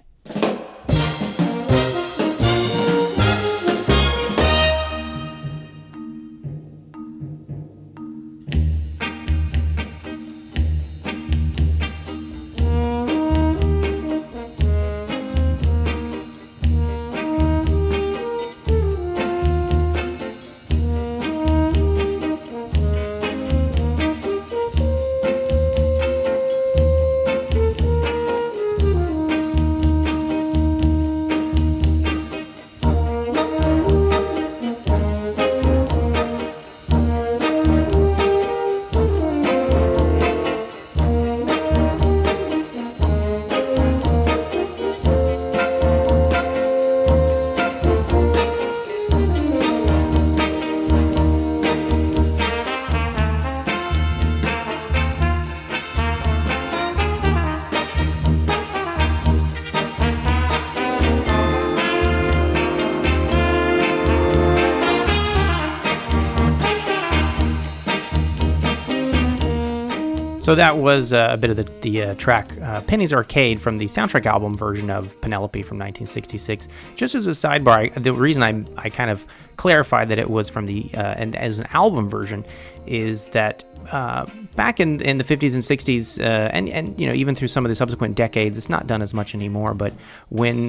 So 70.55 70.59
that 70.59 70.77
was 70.77 71.11
uh, 71.11 71.27
a 71.31 71.35
bit 71.35 71.49
of 71.49 71.57
the, 71.57 71.63
the 71.81 72.01
uh, 72.01 72.15
track 72.15 72.49
uh, 72.61 72.79
Penny's 72.79 73.11
Arcade 73.11 73.59
from 73.59 73.77
the 73.77 73.87
soundtrack 73.87 74.25
album 74.25 74.55
version 74.55 74.89
of 74.89 75.19
Penelope 75.19 75.61
from 75.63 75.77
1966. 75.77 76.69
Just 76.95 77.13
as 77.13 77.27
a 77.27 77.31
sidebar, 77.31 77.93
I, 77.93 77.99
the 77.99 78.13
reason 78.13 78.41
I, 78.41 78.63
I 78.81 78.89
kind 78.89 79.09
of 79.09 79.27
clarified 79.57 80.07
that 80.07 80.17
it 80.17 80.29
was 80.29 80.49
from 80.49 80.65
the, 80.65 80.89
uh, 80.93 81.01
and 81.17 81.35
as 81.35 81.59
an 81.59 81.67
album 81.71 82.07
version, 82.07 82.45
is 82.85 83.25
that 83.31 83.65
uh, 83.91 84.27
back 84.55 84.79
in, 84.79 85.01
in 85.01 85.17
the 85.17 85.25
50s 85.25 85.55
and 85.55 85.61
60s, 85.61 86.21
uh, 86.21 86.49
and, 86.53 86.69
and 86.69 86.97
you 86.97 87.05
know 87.05 87.13
even 87.13 87.35
through 87.35 87.49
some 87.49 87.65
of 87.65 87.69
the 87.69 87.75
subsequent 87.75 88.15
decades, 88.15 88.57
it's 88.57 88.69
not 88.69 88.87
done 88.87 89.01
as 89.01 89.13
much 89.13 89.35
anymore, 89.35 89.73
but 89.73 89.91
when 90.29 90.67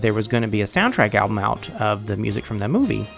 there 0.00 0.14
was 0.14 0.26
going 0.26 0.42
to 0.42 0.48
be 0.48 0.62
a 0.62 0.66
soundtrack 0.66 1.14
album 1.14 1.38
out 1.38 1.70
of 1.80 2.06
the 2.06 2.16
music 2.16 2.44
from 2.44 2.58
that 2.58 2.70
movie, 2.70 3.08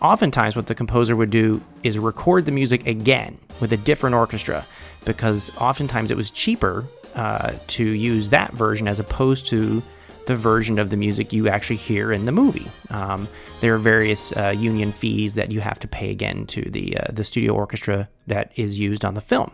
oftentimes 0.00 0.56
what 0.56 0.66
the 0.66 0.74
composer 0.74 1.14
would 1.14 1.28
do 1.28 1.60
is 1.82 1.98
record 1.98 2.46
the 2.46 2.52
music 2.52 2.86
again 2.86 3.36
with 3.60 3.70
a 3.74 3.76
different 3.76 4.14
orchestra 4.14 4.64
because 5.08 5.50
oftentimes 5.56 6.10
it 6.10 6.16
was 6.16 6.30
cheaper 6.30 6.84
uh, 7.14 7.54
to 7.66 7.82
use 7.82 8.28
that 8.28 8.52
version 8.52 8.86
as 8.86 9.00
opposed 9.00 9.46
to 9.46 9.82
the 10.26 10.36
version 10.36 10.78
of 10.78 10.90
the 10.90 10.96
music 10.96 11.32
you 11.32 11.48
actually 11.48 11.76
hear 11.76 12.12
in 12.12 12.26
the 12.26 12.32
movie. 12.32 12.68
Um, 12.90 13.26
there 13.62 13.74
are 13.74 13.78
various 13.78 14.36
uh, 14.36 14.50
union 14.50 14.92
fees 14.92 15.34
that 15.36 15.50
you 15.50 15.60
have 15.60 15.78
to 15.80 15.88
pay 15.88 16.10
again 16.10 16.46
to 16.48 16.60
the 16.60 16.98
uh, 16.98 17.06
the 17.10 17.24
studio 17.24 17.54
orchestra 17.54 18.10
that 18.26 18.52
is 18.56 18.78
used 18.78 19.06
on 19.06 19.14
the 19.14 19.22
film. 19.22 19.50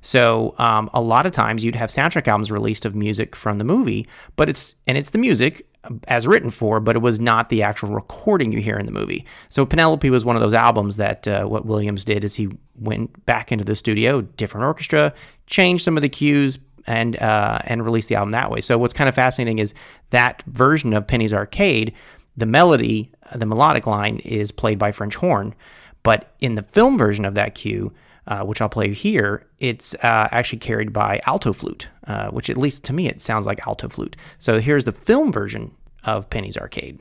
So 0.00 0.54
um, 0.58 0.88
a 0.94 1.00
lot 1.00 1.26
of 1.26 1.32
times 1.32 1.64
you'd 1.64 1.74
have 1.74 1.90
soundtrack 1.90 2.28
albums 2.28 2.52
released 2.52 2.84
of 2.84 2.94
music 2.94 3.34
from 3.34 3.58
the 3.58 3.64
movie, 3.64 4.06
but 4.36 4.48
it's 4.48 4.76
and 4.86 4.96
it's 4.96 5.10
the 5.10 5.18
music 5.18 5.66
as 6.06 6.26
written 6.26 6.50
for, 6.50 6.80
but 6.80 6.96
it 6.96 7.00
was 7.00 7.18
not 7.18 7.48
the 7.48 7.62
actual 7.62 7.90
recording 7.90 8.52
you 8.52 8.60
hear 8.60 8.78
in 8.78 8.86
the 8.86 8.92
movie. 8.92 9.26
So 9.48 9.66
Penelope 9.66 10.08
was 10.10 10.24
one 10.24 10.36
of 10.36 10.42
those 10.42 10.54
albums 10.54 10.96
that 10.96 11.26
uh, 11.26 11.44
what 11.44 11.66
Williams 11.66 12.04
did 12.04 12.24
is 12.24 12.34
he 12.34 12.48
went 12.76 13.26
back 13.26 13.50
into 13.50 13.64
the 13.64 13.74
studio, 13.74 14.20
different 14.20 14.64
orchestra, 14.64 15.12
changed 15.46 15.84
some 15.84 15.96
of 15.96 16.02
the 16.02 16.08
cues, 16.08 16.58
and 16.86 17.16
uh, 17.20 17.60
and 17.64 17.84
released 17.84 18.08
the 18.08 18.14
album 18.14 18.32
that 18.32 18.50
way. 18.50 18.60
So 18.60 18.78
what's 18.78 18.94
kind 18.94 19.08
of 19.08 19.14
fascinating 19.14 19.58
is 19.58 19.74
that 20.10 20.42
version 20.46 20.92
of 20.92 21.06
Penny's 21.06 21.32
Arcade, 21.32 21.92
the 22.36 22.46
melody, 22.46 23.12
the 23.34 23.46
melodic 23.46 23.86
line 23.86 24.18
is 24.24 24.50
played 24.50 24.78
by 24.78 24.92
French 24.92 25.16
horn, 25.16 25.54
but 26.02 26.34
in 26.40 26.54
the 26.54 26.62
film 26.62 26.98
version 26.98 27.24
of 27.24 27.34
that 27.34 27.54
cue. 27.54 27.92
Uh, 28.24 28.44
which 28.44 28.60
I'll 28.60 28.68
play 28.68 28.94
here, 28.94 29.48
it's 29.58 29.94
uh, 29.94 30.28
actually 30.30 30.60
carried 30.60 30.92
by 30.92 31.20
alto 31.26 31.52
flute, 31.52 31.88
uh, 32.06 32.30
which 32.30 32.48
at 32.48 32.56
least 32.56 32.84
to 32.84 32.92
me 32.92 33.08
it 33.08 33.20
sounds 33.20 33.46
like 33.46 33.66
alto 33.66 33.88
flute. 33.88 34.14
So 34.38 34.60
here's 34.60 34.84
the 34.84 34.92
film 34.92 35.32
version 35.32 35.72
of 36.04 36.30
Penny's 36.30 36.56
Arcade. 36.56 37.00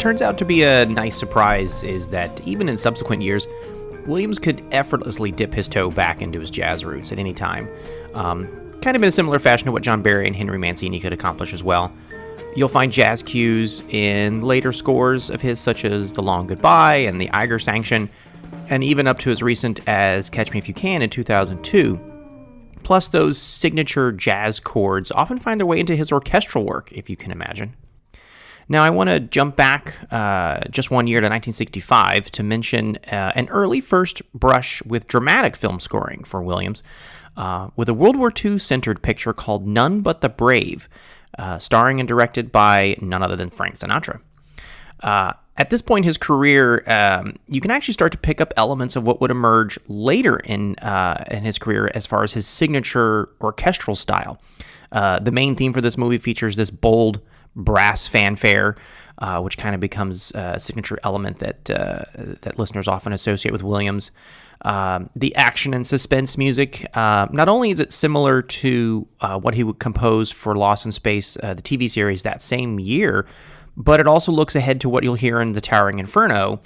Turns 0.00 0.22
out 0.22 0.38
to 0.38 0.46
be 0.46 0.62
a 0.62 0.86
nice 0.86 1.14
surprise 1.14 1.84
is 1.84 2.08
that 2.08 2.40
even 2.46 2.68
in 2.70 2.78
subsequent 2.78 3.22
years, 3.22 3.46
Williams 4.06 4.38
could 4.38 4.64
effortlessly 4.72 5.30
dip 5.30 5.52
his 5.52 5.68
toe 5.68 5.90
back 5.90 6.22
into 6.22 6.40
his 6.40 6.50
jazz 6.50 6.86
roots 6.86 7.12
at 7.12 7.18
any 7.18 7.34
time. 7.34 7.68
Um, 8.14 8.48
kind 8.80 8.96
of 8.96 9.02
in 9.02 9.10
a 9.10 9.12
similar 9.12 9.38
fashion 9.38 9.66
to 9.66 9.72
what 9.72 9.82
John 9.82 10.00
Barry 10.00 10.26
and 10.26 10.34
Henry 10.34 10.58
Mancini 10.58 11.00
could 11.00 11.12
accomplish 11.12 11.52
as 11.52 11.62
well. 11.62 11.92
You'll 12.56 12.70
find 12.70 12.90
jazz 12.90 13.22
cues 13.22 13.82
in 13.90 14.40
later 14.40 14.72
scores 14.72 15.28
of 15.28 15.42
his, 15.42 15.60
such 15.60 15.84
as 15.84 16.14
The 16.14 16.22
Long 16.22 16.46
Goodbye 16.46 16.96
and 16.96 17.20
The 17.20 17.30
Eiger 17.30 17.58
Sanction, 17.58 18.08
and 18.70 18.82
even 18.82 19.06
up 19.06 19.18
to 19.20 19.30
as 19.30 19.42
recent 19.42 19.80
as 19.86 20.30
Catch 20.30 20.50
Me 20.52 20.58
If 20.58 20.66
You 20.66 20.74
Can 20.74 21.02
in 21.02 21.10
2002. 21.10 22.00
Plus, 22.82 23.08
those 23.08 23.36
signature 23.36 24.12
jazz 24.12 24.60
chords 24.60 25.12
often 25.12 25.38
find 25.38 25.60
their 25.60 25.66
way 25.66 25.78
into 25.78 25.94
his 25.94 26.10
orchestral 26.10 26.64
work, 26.64 26.90
if 26.90 27.10
you 27.10 27.16
can 27.16 27.30
imagine. 27.30 27.76
Now, 28.70 28.84
I 28.84 28.90
want 28.90 29.10
to 29.10 29.18
jump 29.18 29.56
back 29.56 29.96
uh, 30.12 30.60
just 30.70 30.92
one 30.92 31.08
year 31.08 31.18
to 31.18 31.24
1965 31.24 32.30
to 32.30 32.44
mention 32.44 32.98
uh, 33.10 33.32
an 33.34 33.48
early 33.48 33.80
first 33.80 34.22
brush 34.32 34.80
with 34.84 35.08
dramatic 35.08 35.56
film 35.56 35.80
scoring 35.80 36.22
for 36.22 36.40
Williams, 36.40 36.80
uh, 37.36 37.70
with 37.74 37.88
a 37.88 37.94
World 37.94 38.14
War 38.14 38.32
II 38.32 38.60
centered 38.60 39.02
picture 39.02 39.32
called 39.32 39.66
None 39.66 40.02
But 40.02 40.20
the 40.20 40.28
Brave, 40.28 40.88
uh, 41.36 41.58
starring 41.58 41.98
and 41.98 42.08
directed 42.08 42.52
by 42.52 42.96
none 43.00 43.24
other 43.24 43.34
than 43.34 43.50
Frank 43.50 43.76
Sinatra. 43.76 44.20
Uh, 45.00 45.32
at 45.56 45.70
this 45.70 45.82
point 45.82 46.04
in 46.04 46.06
his 46.06 46.16
career, 46.16 46.84
um, 46.86 47.40
you 47.48 47.60
can 47.60 47.72
actually 47.72 47.94
start 47.94 48.12
to 48.12 48.18
pick 48.18 48.40
up 48.40 48.54
elements 48.56 48.94
of 48.94 49.04
what 49.04 49.20
would 49.20 49.32
emerge 49.32 49.80
later 49.88 50.36
in 50.38 50.76
uh, 50.76 51.24
in 51.28 51.42
his 51.42 51.58
career 51.58 51.90
as 51.92 52.06
far 52.06 52.22
as 52.22 52.34
his 52.34 52.46
signature 52.46 53.30
orchestral 53.40 53.96
style. 53.96 54.40
the 54.92 55.32
main 55.32 55.56
theme 55.56 55.72
for 55.72 55.80
this 55.80 55.98
movie 55.98 56.18
features 56.18 56.54
this 56.54 56.70
bold 56.70 57.20
brass 57.56 58.06
fanfare, 58.06 58.76
uh, 59.18 59.40
which 59.40 59.58
kind 59.58 59.74
of 59.74 59.80
becomes 59.80 60.32
a 60.32 60.58
signature 60.58 60.98
element 61.04 61.38
that 61.38 61.70
uh, 61.70 62.04
that 62.42 62.58
listeners 62.58 62.88
often 62.88 63.12
associate 63.12 63.52
with 63.52 63.62
Williams. 63.62 64.10
Um, 64.62 65.08
the 65.16 65.34
action 65.36 65.72
and 65.72 65.86
suspense 65.86 66.36
music. 66.36 66.86
Uh, 66.94 67.26
not 67.30 67.48
only 67.48 67.70
is 67.70 67.80
it 67.80 67.92
similar 67.92 68.42
to 68.42 69.06
uh, 69.22 69.38
what 69.38 69.54
he 69.54 69.64
would 69.64 69.78
compose 69.78 70.30
for 70.30 70.54
Lost 70.54 70.84
in 70.84 70.92
Space, 70.92 71.38
uh, 71.42 71.54
the 71.54 71.62
TV 71.62 71.88
series 71.88 72.24
that 72.24 72.42
same 72.42 72.78
year, 72.78 73.26
but 73.76 74.00
it 74.00 74.06
also 74.06 74.32
looks 74.32 74.54
ahead 74.54 74.80
to 74.82 74.88
what 74.90 75.02
you'll 75.02 75.14
hear 75.14 75.40
in 75.40 75.54
The 75.54 75.62
Towering 75.62 75.98
Inferno 75.98 76.60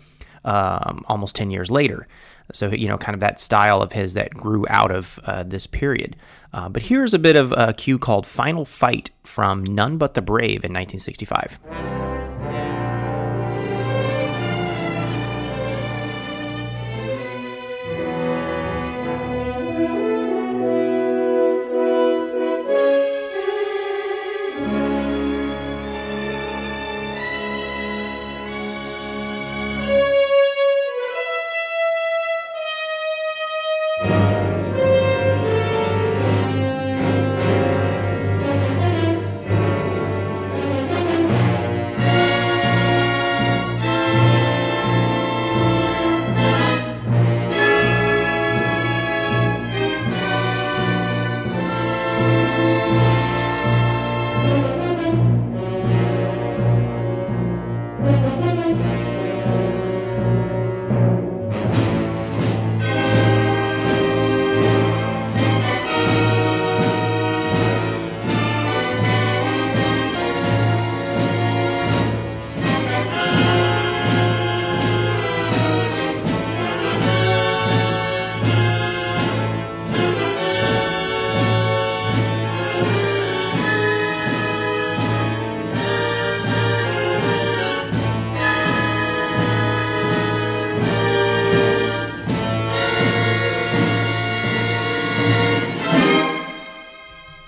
um, 0.44 1.04
almost 1.06 1.36
10 1.36 1.50
years 1.52 1.70
later. 1.70 2.08
So, 2.52 2.70
you 2.70 2.88
know, 2.88 2.98
kind 2.98 3.14
of 3.14 3.20
that 3.20 3.40
style 3.40 3.80
of 3.80 3.92
his 3.92 4.14
that 4.14 4.34
grew 4.34 4.66
out 4.68 4.90
of 4.90 5.18
uh, 5.24 5.44
this 5.44 5.66
period. 5.66 6.16
Uh, 6.54 6.68
but 6.68 6.82
here's 6.82 7.12
a 7.12 7.18
bit 7.18 7.34
of 7.34 7.52
a 7.56 7.72
cue 7.72 7.98
called 7.98 8.24
Final 8.28 8.64
Fight 8.64 9.10
from 9.24 9.64
None 9.64 9.98
But 9.98 10.14
the 10.14 10.22
Brave 10.22 10.64
in 10.64 10.72
1965. 10.72 11.58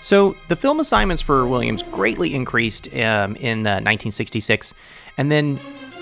So 0.06 0.36
the 0.46 0.54
film 0.54 0.78
assignments 0.78 1.20
for 1.20 1.48
Williams 1.48 1.82
greatly 1.82 2.32
increased 2.32 2.86
um, 2.94 3.34
in 3.34 3.66
uh, 3.66 3.82
1966, 3.82 4.72
and 5.18 5.32
then 5.32 5.58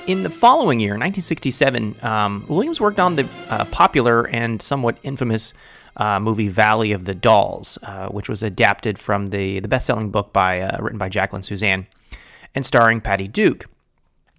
in 0.07 0.25
the 0.25 0.29
following 0.29 0.79
year, 0.79 0.91
1967, 0.91 1.97
um, 2.03 2.45
Williams 2.47 2.83
worked 2.83 3.01
on 3.01 3.17
the 3.17 3.27
uh, 3.49 3.65
popular 3.65 4.29
and 4.29 4.61
somewhat 4.61 4.99
infamous 5.05 5.55
uh, 5.97 6.21
movie 6.21 6.49
Valley 6.49 6.93
of 6.93 7.07
the 7.07 7.15
Dolls, 7.15 7.79
uh, 7.83 8.09
which 8.09 8.29
was 8.29 8.43
adapted 8.43 8.99
from 8.99 9.29
the 9.29 9.61
the 9.61 9.69
best-selling 9.69 10.11
book 10.11 10.35
by 10.35 10.61
uh, 10.61 10.83
written 10.83 10.99
by 10.99 11.09
Jacqueline 11.09 11.41
Susann 11.41 11.87
and 12.55 12.67
starring 12.67 13.01
Patty 13.01 13.27
Duke. 13.27 13.65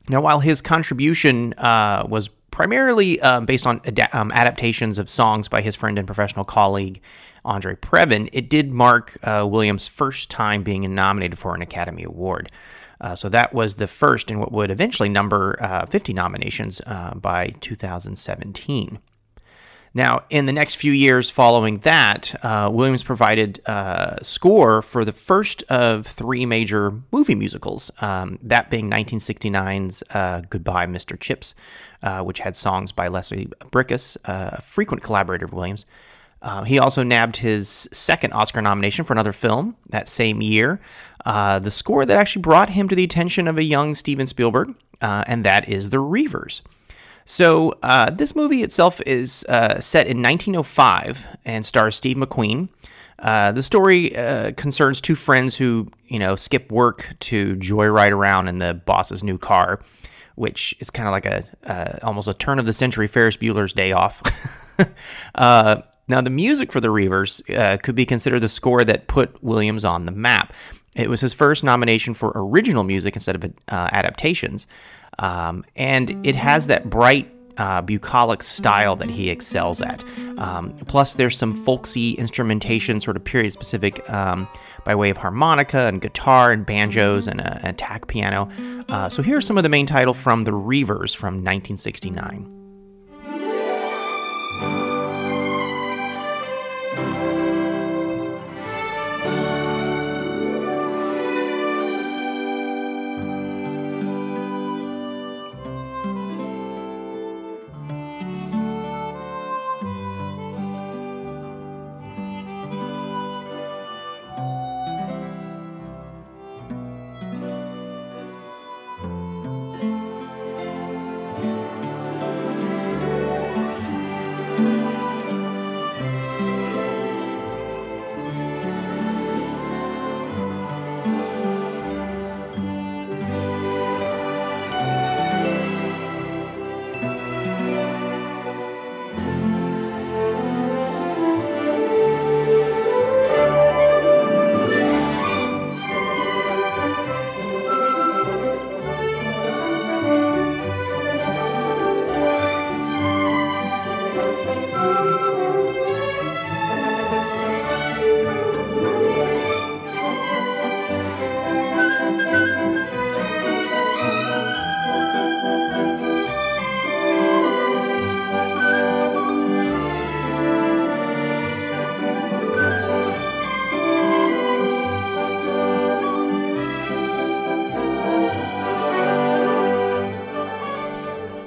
Now, 0.08 0.22
while 0.22 0.42
his 0.42 0.62
contribution 0.62 1.54
uh, 1.54 2.06
was 2.08 2.30
primarily 2.52 3.20
um, 3.22 3.48
based 3.48 3.66
on 3.66 3.82
ad- 3.84 4.10
um, 4.14 4.32
adaptations 4.32 5.00
of 5.00 5.10
songs 5.10 5.48
by 5.48 5.62
his 5.62 5.76
friend 5.76 5.98
and 5.98 6.06
professional 6.06 6.46
colleague 6.46 7.02
Andre 7.46 7.76
Previn, 7.76 8.30
it 8.34 8.50
did 8.50 8.72
mark 8.72 9.18
uh, 9.24 9.46
Williams' 9.50 9.88
first 9.88 10.30
time 10.30 10.64
being 10.64 10.94
nominated 10.94 11.40
for 11.40 11.56
an 11.56 11.62
Academy 11.62 12.04
Award. 12.04 12.52
Uh, 13.00 13.16
so 13.16 13.30
that 13.30 13.54
was 13.54 13.76
the 13.76 13.88
first 13.88 14.32
in 14.32 14.40
what 14.40 14.52
would 14.52 14.72
eventually 14.72 15.10
number 15.10 15.58
uh, 15.62 15.86
50 15.86 16.14
nominations 16.14 16.82
uh, 16.86 17.14
by 17.14 17.54
2017. 17.62 19.00
Now, 19.96 20.24
in 20.30 20.46
the 20.46 20.52
next 20.52 20.76
few 20.76 20.92
years 20.92 21.30
following 21.30 21.78
that, 21.80 22.36
uh, 22.44 22.70
Williams 22.72 23.02
provided 23.02 23.62
uh, 23.66 24.22
score 24.22 24.82
for 24.82 25.06
the 25.06 25.14
first 25.14 25.64
of 25.70 26.06
three 26.06 26.46
major 26.46 27.02
movie 27.14 27.34
musicals, 27.34 27.92
um, 28.02 28.38
that 28.44 28.70
being 28.70 28.90
1969's 28.90 30.04
uh, 30.10 30.42
Goodbye, 30.50 30.86
Mr. 30.86 31.18
Chips, 31.18 31.56
uh, 32.04 32.20
which 32.24 32.40
had 32.40 32.58
songs 32.58 32.92
by 32.92 33.08
Leslie 33.08 33.48
Bricusse, 33.72 34.18
uh, 34.26 34.58
a 34.58 34.62
frequent 34.62 35.02
collaborator 35.02 35.46
of 35.46 35.54
Williams. 35.54 35.86
Uh, 36.46 36.64
he 36.64 36.80
also 36.80 37.04
nabbed 37.04 37.38
his 37.38 37.90
second 37.92 38.32
Oscar 38.32 38.62
nomination 38.62 39.04
for 39.04 39.14
another 39.14 39.34
film 39.34 39.76
that 39.90 40.08
same 40.08 40.42
year, 40.42 40.80
the 41.26 41.70
score 41.70 42.06
that 42.06 42.18
actually 42.18 42.44
brought 42.44 42.70
him 42.70 42.88
to 42.88 42.96
the 42.96 43.04
attention 43.04 43.48
of 43.48 43.58
a 43.58 43.64
young 43.64 43.96
Steven 43.96 44.28
Spielberg, 44.28 44.74
and 45.02 45.44
that 45.44 45.68
is 45.68 45.90
The 45.90 46.00
Reivers. 46.00 46.62
So, 47.26 47.74
uh, 47.82 48.12
this 48.12 48.36
movie 48.36 48.62
itself 48.62 49.02
is 49.06 49.44
uh, 49.50 49.80
set 49.80 50.06
in 50.06 50.22
1905 50.22 51.28
and 51.44 51.66
stars 51.66 51.96
Steve 51.96 52.18
McQueen. 52.18 52.70
Uh, 53.18 53.52
the 53.52 53.64
story 53.64 54.16
uh, 54.16 54.52
concerns 54.52 55.02
two 55.02 55.16
friends 55.16 55.56
who, 55.56 55.90
you 56.08 56.20
know, 56.20 56.36
skip 56.36 56.72
work 56.72 57.16
to 57.22 57.56
joyride 57.56 58.12
around 58.12 58.48
in 58.48 58.60
the 58.60 58.76
boss's 58.76 59.24
new 59.24 59.40
car, 59.40 59.82
which 60.36 60.76
is 60.80 60.92
kind 60.92 61.08
of 61.08 61.14
like 61.14 61.26
a 61.26 61.44
uh, 61.66 61.98
almost 62.04 62.28
a 62.28 62.34
turn 62.36 62.60
of 62.60 62.68
the 62.68 62.74
century 62.74 63.08
Ferris 63.08 63.38
Bueller's 63.38 63.74
Day 63.74 63.92
Off. 63.92 64.22
Uh, 65.36 65.82
now, 66.08 66.22
the 66.22 66.30
music 66.30 66.72
for 66.72 66.80
the 66.80 66.92
Reivers 66.92 67.42
could 67.48 67.96
be 67.96 68.06
considered 68.06 68.40
the 68.40 68.50
score 68.50 68.84
that 68.84 69.08
put 69.08 69.44
Williams 69.44 69.86
on 69.86 70.06
the 70.06 70.12
map. 70.12 70.54
It 70.96 71.10
was 71.10 71.22
his 71.22 71.34
first 71.34 71.64
nomination 71.64 72.14
for 72.14 72.32
original 72.36 72.84
music 72.84 73.16
instead 73.16 73.36
of 73.36 73.54
adaptations. 73.68 74.68
Um, 75.20 75.66
and 75.76 76.26
it 76.26 76.36
has 76.36 76.68
that 76.68 76.90
bright 76.90 77.32
uh, 77.58 77.82
bucolic 77.82 78.44
style 78.44 78.96
that 78.98 79.10
he 79.10 79.30
excels 79.30 79.82
at. 79.82 80.04
Um, 80.38 80.76
plus, 80.88 81.14
there's 81.14 81.38
some 81.38 81.54
folksy 81.54 82.12
instrumentation, 82.14 83.00
sort 83.00 83.18
of 83.18 83.24
period 83.24 83.54
specific, 83.54 84.08
um, 84.10 84.48
by 84.84 84.96
way 84.96 85.10
of 85.10 85.18
harmonica 85.18 85.88
and 85.88 86.02
guitar 86.02 86.52
and 86.52 86.66
banjos 86.66 87.28
and 87.28 87.42
a, 87.42 87.66
a 87.66 87.70
attack 87.70 88.08
piano. 88.08 88.50
Uh, 88.90 89.10
so, 89.10 89.24
here's 89.24 89.46
some 89.46 89.58
of 89.58 89.64
the 89.64 89.70
main 89.70 89.86
title 89.86 90.14
from 90.14 90.42
The 90.42 90.54
Reivers 90.54 91.14
from 91.14 91.36
1969. 91.36 92.65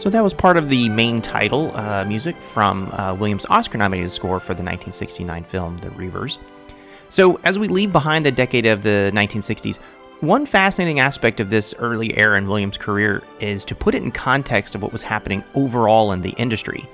So 0.09 0.12
that 0.12 0.25
was 0.25 0.33
part 0.33 0.57
of 0.57 0.71
the 0.71 0.88
main 0.88 1.21
title 1.21 1.71
uh, 1.77 2.03
music 2.03 2.35
from 2.40 2.90
uh, 2.92 3.12
Williams' 3.12 3.44
Oscar 3.51 3.77
nominated 3.77 4.11
score 4.11 4.40
for 4.40 4.55
the 4.55 4.62
1969 4.62 5.44
film 5.44 5.77
The 5.77 5.90
Reivers. 5.90 6.38
So, 7.11 7.38
as 7.44 7.59
we 7.59 7.68
leave 7.68 7.92
behind 7.92 8.25
the 8.25 8.33
decade 8.33 8.64
of 8.64 8.83
the 8.83 9.11
1960s, 9.12 9.77
one 10.21 10.47
fascinating 10.47 10.99
aspect 10.99 11.40
of 11.40 11.51
this 11.51 11.75
early 11.79 12.16
era 12.16 12.38
in 12.38 12.49
Williams' 12.49 12.79
career 12.79 13.23
is 13.40 13.66
to 13.66 13.75
put 13.75 13.94
it 13.94 14.03
in 14.03 14.11
context 14.11 14.75
of 14.75 14.81
what 14.83 14.92
was 14.92 15.03
happening 15.03 15.44
overall 15.55 16.12
in 16.12 16.23
the 16.23 16.31
industry. 16.38 16.88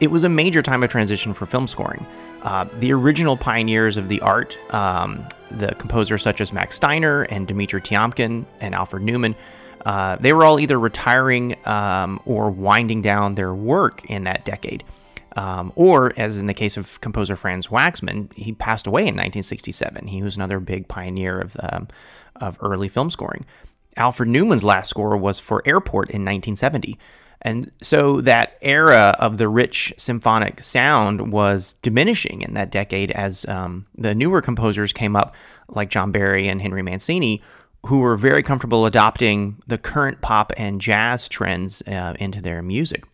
It 0.00 0.10
was 0.10 0.24
a 0.24 0.28
major 0.28 0.60
time 0.60 0.82
of 0.82 0.90
transition 0.90 1.34
for 1.34 1.46
film 1.46 1.68
scoring. 1.68 2.04
Uh, 2.42 2.64
the 2.80 2.92
original 2.92 3.36
pioneers 3.36 3.96
of 3.96 4.08
the 4.08 4.20
art, 4.20 4.58
um, 4.74 5.24
the 5.52 5.76
composers 5.76 6.22
such 6.22 6.40
as 6.40 6.52
Max 6.52 6.74
Steiner 6.74 7.22
and 7.22 7.46
Dmitri 7.46 7.80
Tiomkin 7.80 8.46
and 8.58 8.74
Alfred 8.74 9.04
Newman, 9.04 9.36
uh, 9.84 10.16
they 10.16 10.32
were 10.32 10.44
all 10.44 10.60
either 10.60 10.78
retiring 10.78 11.56
um, 11.66 12.20
or 12.24 12.50
winding 12.50 13.02
down 13.02 13.34
their 13.34 13.54
work 13.54 14.04
in 14.06 14.24
that 14.24 14.44
decade. 14.44 14.84
Um, 15.36 15.72
or, 15.76 16.12
as 16.16 16.38
in 16.38 16.46
the 16.46 16.54
case 16.54 16.76
of 16.76 17.00
composer 17.00 17.36
Franz 17.36 17.68
Waxman, 17.68 18.32
he 18.34 18.52
passed 18.52 18.86
away 18.86 19.02
in 19.02 19.14
1967. 19.14 20.08
He 20.08 20.22
was 20.22 20.36
another 20.36 20.58
big 20.58 20.88
pioneer 20.88 21.40
of, 21.40 21.56
um, 21.60 21.88
of 22.36 22.58
early 22.60 22.88
film 22.88 23.10
scoring. 23.10 23.46
Alfred 23.96 24.28
Newman's 24.28 24.64
last 24.64 24.88
score 24.88 25.16
was 25.16 25.38
for 25.38 25.62
Airport 25.64 26.10
in 26.10 26.24
1970. 26.24 26.98
And 27.42 27.70
so 27.80 28.20
that 28.22 28.58
era 28.62 29.14
of 29.18 29.38
the 29.38 29.48
rich 29.48 29.94
symphonic 29.96 30.60
sound 30.60 31.30
was 31.30 31.74
diminishing 31.82 32.42
in 32.42 32.54
that 32.54 32.70
decade 32.70 33.12
as 33.12 33.46
um, 33.46 33.86
the 33.96 34.14
newer 34.14 34.42
composers 34.42 34.92
came 34.92 35.14
up, 35.14 35.34
like 35.68 35.88
John 35.88 36.10
Barry 36.10 36.48
and 36.48 36.60
Henry 36.60 36.82
Mancini, 36.82 37.42
who 37.86 38.00
were 38.00 38.16
very 38.16 38.42
comfortable 38.42 38.86
adopting 38.86 39.62
the 39.66 39.78
current 39.78 40.20
pop 40.20 40.52
and 40.56 40.80
jazz 40.80 41.28
trends 41.28 41.82
uh, 41.86 42.14
into 42.18 42.40
their 42.42 42.62
music. 42.62 43.04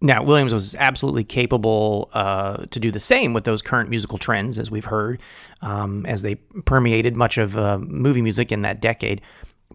Now, 0.00 0.22
Williams 0.22 0.52
was 0.52 0.74
absolutely 0.74 1.24
capable 1.24 2.10
uh, 2.12 2.66
to 2.70 2.78
do 2.78 2.90
the 2.90 3.00
same 3.00 3.32
with 3.32 3.44
those 3.44 3.62
current 3.62 3.88
musical 3.88 4.18
trends, 4.18 4.58
as 4.58 4.70
we've 4.70 4.84
heard, 4.84 5.22
um, 5.62 6.04
as 6.04 6.20
they 6.20 6.34
permeated 6.34 7.16
much 7.16 7.38
of 7.38 7.56
uh, 7.56 7.78
movie 7.78 8.20
music 8.20 8.52
in 8.52 8.62
that 8.62 8.80
decade. 8.80 9.22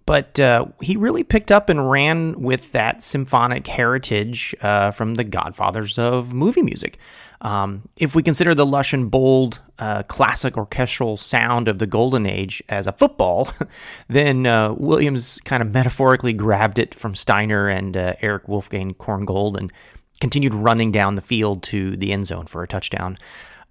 But 0.06 0.40
uh, 0.40 0.66
he 0.82 0.96
really 0.96 1.24
picked 1.24 1.52
up 1.52 1.70
and 1.70 1.90
ran 1.90 2.40
with 2.40 2.72
that 2.72 3.02
symphonic 3.02 3.66
heritage 3.68 4.56
uh, 4.62 4.92
from 4.92 5.16
the 5.16 5.24
godfathers 5.24 5.98
of 5.98 6.34
movie 6.34 6.62
music. 6.62 6.98
Um, 7.42 7.84
if 7.98 8.14
we 8.16 8.22
consider 8.22 8.54
the 8.54 8.66
lush 8.66 8.94
and 8.94 9.10
bold 9.10 9.60
uh, 9.80 10.04
classic 10.04 10.58
orchestral 10.58 11.18
sound 11.18 11.68
of 11.68 11.80
the 11.80 11.88
golden 11.88 12.28
age 12.28 12.62
as 12.70 12.86
a 12.86 12.92
football, 12.92 13.50
then 14.08 14.46
uh, 14.46 14.74
Williams 14.74 15.42
kind 15.44 15.64
of 15.64 15.74
metaphorically 15.74 16.34
grabbed 16.34 16.78
it 16.78 16.94
from 16.94 17.16
Steiner 17.16 17.68
and 17.68 17.98
uh, 17.98 18.14
Erich 18.22 18.48
Wolfgang 18.48 18.94
Korngold 18.94 19.58
and 19.58 19.74
continued 20.20 20.54
running 20.54 20.92
down 20.92 21.16
the 21.16 21.22
field 21.22 21.64
to 21.64 21.98
the 21.98 22.12
end 22.14 22.28
zone 22.28 22.46
for 22.46 22.62
a 22.62 22.68
touchdown. 22.68 23.18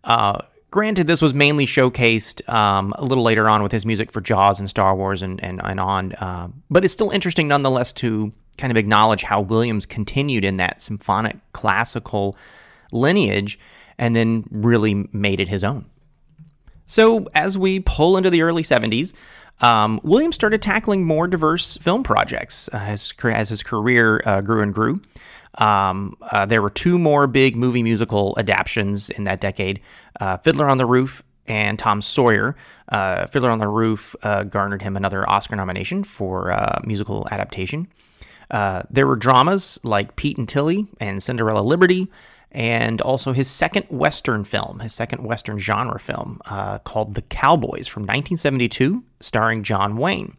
Uh, 0.03 0.43
granted, 0.73 1.07
this 1.07 1.23
was 1.23 1.33
mainly 1.33 1.65
showcased 1.65 2.47
um, 2.53 2.93
a 2.99 3.05
little 3.05 3.23
later 3.23 3.49
on 3.49 3.63
with 3.63 3.71
his 3.71 3.87
music 3.87 4.11
for 4.11 4.21
Jaws 4.21 4.59
and 4.59 4.69
Star 4.69 4.97
Wars 4.97 5.23
and, 5.23 5.43
and, 5.45 5.61
and 5.63 5.79
on, 5.79 6.13
uh, 6.15 6.49
but 6.69 6.85
it's 6.85 6.93
still 6.93 7.11
interesting 7.11 7.47
nonetheless 7.47 7.93
to 7.95 8.33
kind 8.59 8.73
of 8.73 8.77
acknowledge 8.77 9.23
how 9.23 9.41
Williams 9.41 9.87
continued 9.87 10.45
in 10.45 10.57
that 10.57 10.83
symphonic 10.83 11.37
classical 11.53 12.37
lineage 12.93 13.59
and 13.99 14.17
then 14.17 14.45
really 14.51 15.09
made 15.13 15.41
it 15.41 15.49
his 15.49 15.63
own. 15.63 15.85
So, 16.87 17.27
as 17.35 17.57
we 17.57 17.79
pull 17.79 18.17
into 18.17 18.31
the 18.31 18.43
early 18.43 18.65
70s, 18.65 19.13
um, 19.61 20.01
Williams 20.03 20.35
started 20.35 20.63
tackling 20.63 21.05
more 21.05 21.29
diverse 21.29 21.77
film 21.77 22.03
projects 22.03 22.69
uh, 22.73 22.79
as, 22.79 23.13
as 23.23 23.49
his 23.49 23.63
career 23.63 24.23
uh, 24.25 24.41
grew 24.41 24.63
and 24.63 24.73
grew. 24.73 25.01
Um, 25.59 26.17
uh, 26.23 26.47
there 26.47 26.63
were 26.63 26.71
two 26.71 26.99
more 26.99 27.27
big 27.27 27.57
movie 27.57 27.83
musical 27.83 28.35
adaptations 28.39 29.11
in 29.11 29.25
that 29.25 29.41
decade 29.41 29.81
uh, 30.21 30.39
Fiddler 30.39 30.69
on 30.69 30.79
the 30.79 30.87
Roof 30.87 31.23
and 31.47 31.79
Tom 31.79 32.01
Sawyer. 32.01 32.57
Uh, 32.89 33.27
Fiddler 33.27 33.51
on 33.51 33.59
the 33.59 33.69
Roof 33.69 34.17
uh, 34.23 34.45
garnered 34.45 34.83
him 34.83 34.97
another 34.97 35.29
Oscar 35.29 35.57
nomination 35.57 36.05
for 36.05 36.55
musical 36.85 37.29
adaptation. 37.31 37.89
there 38.51 39.07
were 39.07 39.17
dramas 39.17 39.79
like 39.83 40.17
Pete 40.17 40.39
and 40.39 40.49
Tillie 40.49 40.87
and 41.01 41.23
Cinderella 41.23 41.61
Liberty, 41.61 42.09
and 42.53 43.01
also 43.01 43.33
his 43.33 43.49
second 43.49 43.87
Western 43.89 44.45
film, 44.45 44.81
his 44.81 44.93
second 44.93 45.25
Western 45.25 45.59
genre 45.59 46.01
film 46.01 46.41
uh, 46.47 46.79
called 46.79 47.15
The 47.15 47.23
Cowboys 47.23 47.87
from 47.87 48.03
1972, 48.03 49.05
starring 49.21 49.63
John 49.63 49.97
Wayne. 49.97 50.37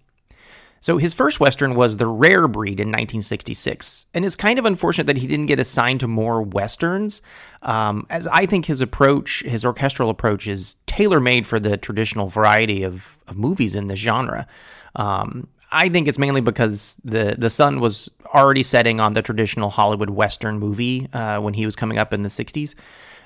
So 0.83 0.97
his 0.97 1.13
first 1.13 1.39
Western 1.39 1.75
was 1.75 1.97
The 1.97 2.07
Rare 2.07 2.47
Breed 2.47 2.79
in 2.79 2.87
1966, 2.87 4.07
and 4.15 4.25
it's 4.25 4.35
kind 4.35 4.57
of 4.57 4.65
unfortunate 4.65 5.05
that 5.05 5.17
he 5.17 5.27
didn't 5.27 5.45
get 5.45 5.59
assigned 5.59 5.99
to 5.99 6.07
more 6.07 6.41
Westerns, 6.41 7.21
um, 7.61 8.07
as 8.09 8.25
I 8.27 8.47
think 8.47 8.65
his 8.65 8.81
approach, 8.81 9.43
his 9.43 9.63
orchestral 9.63 10.09
approach, 10.09 10.47
is 10.47 10.75
tailor 10.87 11.19
made 11.19 11.45
for 11.45 11.59
the 11.59 11.77
traditional 11.77 12.27
variety 12.27 12.81
of, 12.81 13.15
of 13.27 13.37
movies 13.37 13.75
in 13.75 13.87
the 13.87 13.95
genre. 13.95 14.47
Um, 14.95 15.47
I 15.71 15.89
think 15.89 16.07
it's 16.07 16.17
mainly 16.17 16.41
because 16.41 16.97
the 17.03 17.35
the 17.37 17.49
sun 17.49 17.79
was 17.79 18.09
already 18.33 18.63
setting 18.63 18.99
on 18.99 19.13
the 19.13 19.21
traditional 19.21 19.69
Hollywood 19.69 20.09
Western 20.09 20.59
movie 20.59 21.07
uh, 21.13 21.39
when 21.39 21.53
he 21.53 21.65
was 21.65 21.75
coming 21.75 21.97
up 21.97 22.13
in 22.13 22.23
the 22.23 22.29
'60s. 22.29 22.75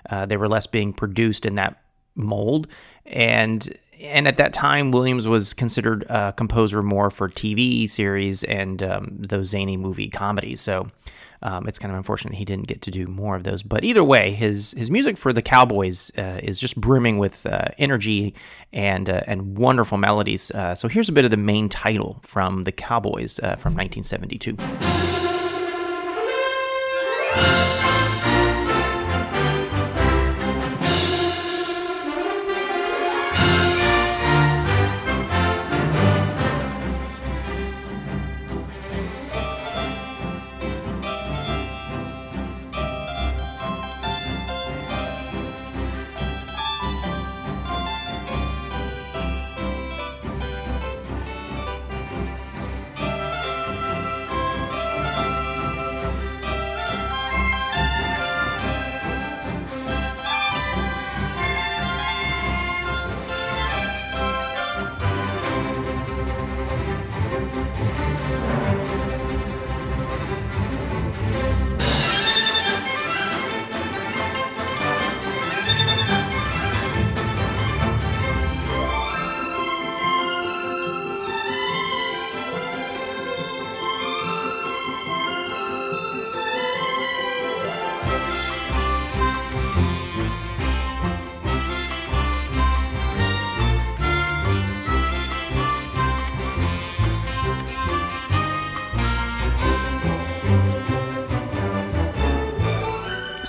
Uh, 0.09 0.25
they 0.25 0.37
were 0.37 0.47
less 0.47 0.67
being 0.67 0.93
produced 0.93 1.45
in 1.45 1.55
that 1.55 1.81
mold, 2.15 2.67
and 3.05 3.75
and 4.01 4.27
at 4.27 4.37
that 4.37 4.53
time, 4.53 4.91
Williams 4.91 5.27
was 5.27 5.53
considered 5.53 6.05
a 6.09 6.33
composer 6.33 6.81
more 6.81 7.09
for 7.09 7.29
TV 7.29 7.89
series 7.89 8.43
and 8.43 8.81
um, 8.83 9.17
those 9.19 9.49
zany 9.49 9.77
movie 9.77 10.09
comedies. 10.09 10.61
So 10.61 10.89
um, 11.41 11.67
it's 11.67 11.79
kind 11.79 11.91
of 11.91 11.97
unfortunate 11.97 12.35
he 12.35 12.45
didn't 12.45 12.67
get 12.67 12.81
to 12.83 12.91
do 12.91 13.07
more 13.07 13.35
of 13.35 13.43
those. 13.43 13.63
But 13.63 13.83
either 13.83 14.03
way, 14.03 14.31
his 14.31 14.73
his 14.77 14.89
music 14.89 15.17
for 15.17 15.31
the 15.31 15.41
Cowboys 15.41 16.11
uh, 16.17 16.39
is 16.41 16.59
just 16.59 16.79
brimming 16.79 17.17
with 17.17 17.45
uh, 17.45 17.67
energy 17.77 18.33
and 18.73 19.09
uh, 19.09 19.21
and 19.27 19.57
wonderful 19.57 19.97
melodies. 19.97 20.51
Uh, 20.51 20.75
so 20.75 20.87
here's 20.87 21.09
a 21.09 21.13
bit 21.13 21.25
of 21.25 21.31
the 21.31 21.37
main 21.37 21.69
title 21.69 22.19
from 22.23 22.63
the 22.63 22.71
Cowboys 22.71 23.39
uh, 23.39 23.55
from 23.57 23.75
1972. 23.75 25.04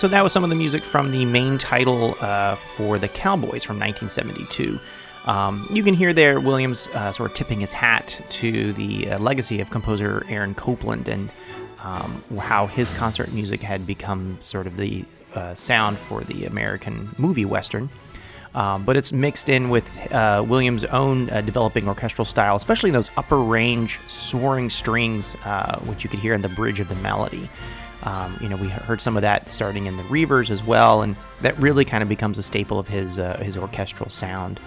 So 0.06 0.10
that 0.10 0.22
was 0.22 0.32
some 0.32 0.44
of 0.44 0.50
the 0.50 0.56
music 0.56 0.84
from 0.84 1.10
the 1.10 1.24
main 1.24 1.58
title 1.58 2.14
uh, 2.20 2.54
for 2.54 2.96
the 2.96 3.08
Cowboys 3.08 3.64
from 3.64 3.76
1972. 3.80 4.78
Um, 5.24 5.66
you 5.68 5.82
can 5.82 5.94
hear 5.94 6.12
there 6.12 6.38
Williams 6.38 6.86
uh, 6.94 7.10
sort 7.10 7.32
of 7.32 7.36
tipping 7.36 7.58
his 7.58 7.72
hat 7.72 8.24
to 8.28 8.72
the 8.74 9.10
uh, 9.10 9.18
legacy 9.18 9.60
of 9.60 9.70
composer 9.70 10.24
Aaron 10.28 10.54
Copland 10.54 11.08
and 11.08 11.28
um, 11.82 12.22
how 12.38 12.68
his 12.68 12.92
concert 12.92 13.32
music 13.32 13.60
had 13.62 13.84
become 13.84 14.38
sort 14.38 14.68
of 14.68 14.76
the 14.76 15.04
uh, 15.34 15.56
sound 15.56 15.98
for 15.98 16.20
the 16.20 16.44
American 16.44 17.12
movie 17.18 17.44
Western. 17.44 17.90
Um, 18.54 18.84
but 18.84 18.96
it's 18.96 19.12
mixed 19.12 19.48
in 19.48 19.70
with 19.70 20.12
uh, 20.12 20.44
Williams' 20.46 20.84
own 20.84 21.30
uh, 21.30 21.40
developing 21.40 21.88
orchestral 21.88 22.24
style, 22.24 22.54
especially 22.54 22.90
in 22.90 22.94
those 22.94 23.10
upper 23.16 23.38
range 23.38 23.98
soaring 24.06 24.70
strings, 24.70 25.32
which 25.86 26.04
you 26.04 26.10
could 26.10 26.20
hear 26.20 26.32
in 26.32 26.42
the 26.42 26.48
bridge 26.48 26.78
of 26.78 26.88
the 26.88 26.94
melody. 26.94 27.50
Um, 28.06 28.38
you 28.40 28.48
know, 28.48 28.56
we 28.56 28.68
heard 28.68 29.00
some 29.00 29.16
of 29.16 29.22
that 29.22 29.50
starting 29.50 29.86
in 29.86 29.96
the 29.96 30.04
Reivers 30.04 30.50
as 30.50 30.62
well, 30.62 31.02
and 31.02 31.16
that 31.40 31.58
really 31.58 31.84
kind 31.84 32.02
of 32.02 32.08
becomes 32.08 32.38
a 32.38 32.42
staple 32.42 32.78
of 32.78 32.86
his 32.86 33.18
uh, 33.18 33.38
his 33.38 33.56
orchestral 33.56 34.08
sound. 34.08 34.60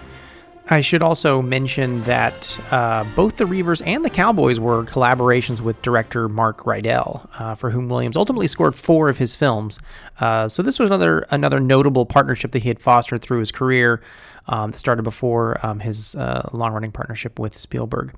I 0.68 0.82
should 0.82 1.02
also 1.02 1.42
mention 1.42 2.02
that 2.02 2.56
uh, 2.70 3.04
both 3.16 3.38
the 3.38 3.46
Reivers 3.46 3.80
and 3.80 4.04
the 4.04 4.10
Cowboys 4.10 4.60
were 4.60 4.84
collaborations 4.84 5.60
with 5.60 5.80
director 5.82 6.28
Mark 6.28 6.58
Rydell, 6.64 7.28
uh, 7.40 7.54
for 7.56 7.70
whom 7.70 7.88
Williams 7.88 8.16
ultimately 8.16 8.46
scored 8.46 8.76
four 8.76 9.08
of 9.08 9.18
his 9.18 9.34
films. 9.34 9.80
Uh, 10.20 10.48
so 10.48 10.62
this 10.62 10.78
was 10.78 10.90
another 10.90 11.26
another 11.30 11.58
notable 11.60 12.06
partnership 12.06 12.52
that 12.52 12.62
he 12.62 12.68
had 12.68 12.78
fostered 12.78 13.22
through 13.22 13.40
his 13.40 13.50
career. 13.50 14.00
Um, 14.46 14.70
that 14.70 14.78
started 14.78 15.02
before 15.02 15.64
um, 15.64 15.80
his 15.80 16.14
uh, 16.16 16.48
long 16.52 16.72
running 16.72 16.92
partnership 16.92 17.38
with 17.38 17.56
Spielberg. 17.56 18.12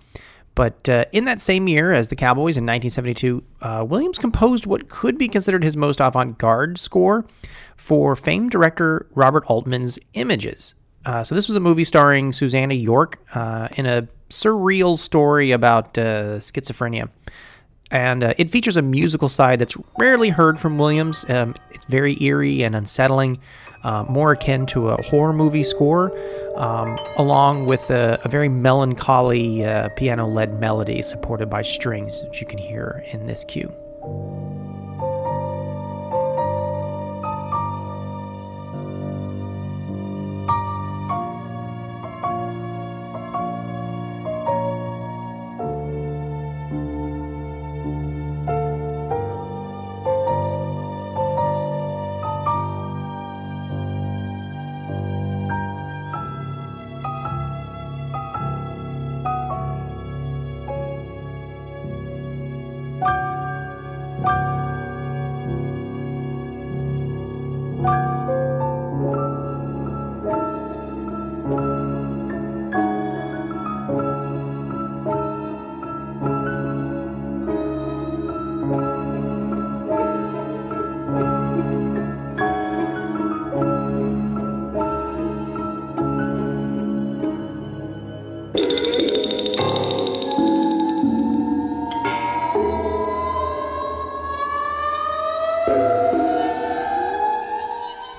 But 0.54 0.88
uh, 0.88 1.06
in 1.12 1.24
that 1.24 1.40
same 1.40 1.66
year 1.66 1.92
as 1.92 2.08
the 2.08 2.16
Cowboys 2.16 2.56
in 2.56 2.64
1972, 2.64 3.42
uh, 3.62 3.84
Williams 3.88 4.18
composed 4.18 4.66
what 4.66 4.88
could 4.88 5.16
be 5.16 5.28
considered 5.28 5.64
his 5.64 5.76
most 5.76 6.00
avant 6.00 6.38
garde 6.38 6.78
score 6.78 7.24
for 7.76 8.14
famed 8.14 8.50
director 8.50 9.06
Robert 9.14 9.44
Altman's 9.46 9.98
Images. 10.12 10.74
Uh, 11.04 11.24
so, 11.24 11.34
this 11.34 11.48
was 11.48 11.56
a 11.56 11.60
movie 11.60 11.84
starring 11.84 12.32
Susannah 12.32 12.74
York 12.74 13.18
uh, 13.34 13.68
in 13.76 13.86
a 13.86 14.06
surreal 14.30 14.96
story 14.96 15.50
about 15.50 15.98
uh, 15.98 16.36
schizophrenia. 16.38 17.08
And 17.90 18.24
uh, 18.24 18.34
it 18.38 18.50
features 18.50 18.76
a 18.76 18.82
musical 18.82 19.28
side 19.28 19.58
that's 19.58 19.76
rarely 19.98 20.30
heard 20.30 20.58
from 20.58 20.78
Williams. 20.78 21.28
Um, 21.28 21.54
it's 21.70 21.84
very 21.86 22.20
eerie 22.22 22.62
and 22.62 22.74
unsettling 22.74 23.38
uh, 23.84 24.04
more 24.08 24.32
akin 24.32 24.66
to 24.66 24.90
a 24.90 25.02
horror 25.02 25.32
movie 25.32 25.64
score, 25.64 26.12
um, 26.56 26.98
along 27.16 27.66
with 27.66 27.90
a, 27.90 28.20
a 28.24 28.28
very 28.28 28.48
melancholy 28.48 29.64
uh, 29.64 29.88
piano 29.96 30.26
led 30.26 30.58
melody 30.60 31.02
supported 31.02 31.48
by 31.48 31.62
strings, 31.62 32.22
that 32.22 32.40
you 32.40 32.46
can 32.46 32.58
hear 32.58 33.04
in 33.12 33.26
this 33.26 33.44
cue. 33.44 33.72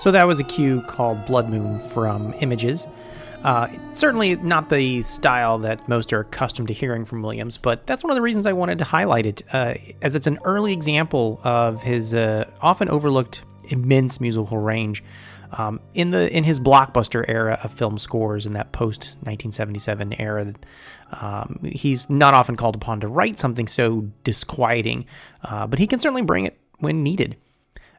So 0.04 0.12
that 0.12 0.28
was 0.28 0.38
a 0.38 0.44
cue 0.44 0.82
called 0.82 1.26
Blood 1.26 1.48
Moon 1.48 1.80
from 1.80 2.34
Images. 2.42 2.90
Uh, 3.42 3.70
certainly 3.94 4.36
not 4.36 4.70
the 4.70 5.02
style 5.02 5.58
that 5.60 5.88
most 5.88 6.12
are 6.12 6.20
accustomed 6.20 6.68
to 6.68 6.74
hearing 6.74 7.06
from 7.06 7.22
Williams, 7.22 7.56
but 7.56 7.88
that's 7.88 8.04
one 8.04 8.12
of 8.12 8.16
the 8.16 8.22
reasons 8.22 8.46
I 8.46 8.52
wanted 8.52 8.80
to 8.80 8.84
highlight 8.84 9.26
it, 9.26 9.44
uh, 9.54 9.76
as 10.02 10.16
it's 10.16 10.28
an 10.28 10.40
early 10.44 10.74
example 10.74 11.40
of 11.46 11.84
his 11.84 12.14
uh, 12.14 12.52
often 12.60 12.90
overlooked 12.90 13.44
immense 13.70 14.20
musical 14.20 14.58
range. 14.58 15.06
Um, 15.54 15.80
in 15.94 16.10
the 16.10 16.30
in 16.36 16.44
his 16.44 16.60
blockbuster 16.60 17.24
era 17.30 17.58
of 17.64 17.72
film 17.72 17.98
scores 17.98 18.46
in 18.46 18.52
that 18.54 18.74
post 18.74 19.16
1977 19.22 20.20
era, 20.20 20.54
um, 21.14 21.62
he's 21.64 22.10
not 22.10 22.34
often 22.34 22.58
called 22.58 22.76
upon 22.76 23.00
to 23.00 23.08
write 23.08 23.40
something 23.40 23.70
so 23.70 24.10
disquieting, 24.26 25.06
uh, 25.46 25.66
but 25.66 25.80
he 25.80 25.88
can 25.88 25.98
certainly 25.98 26.24
bring 26.24 26.44
it 26.44 26.60
when 26.80 27.04
needed. 27.04 27.38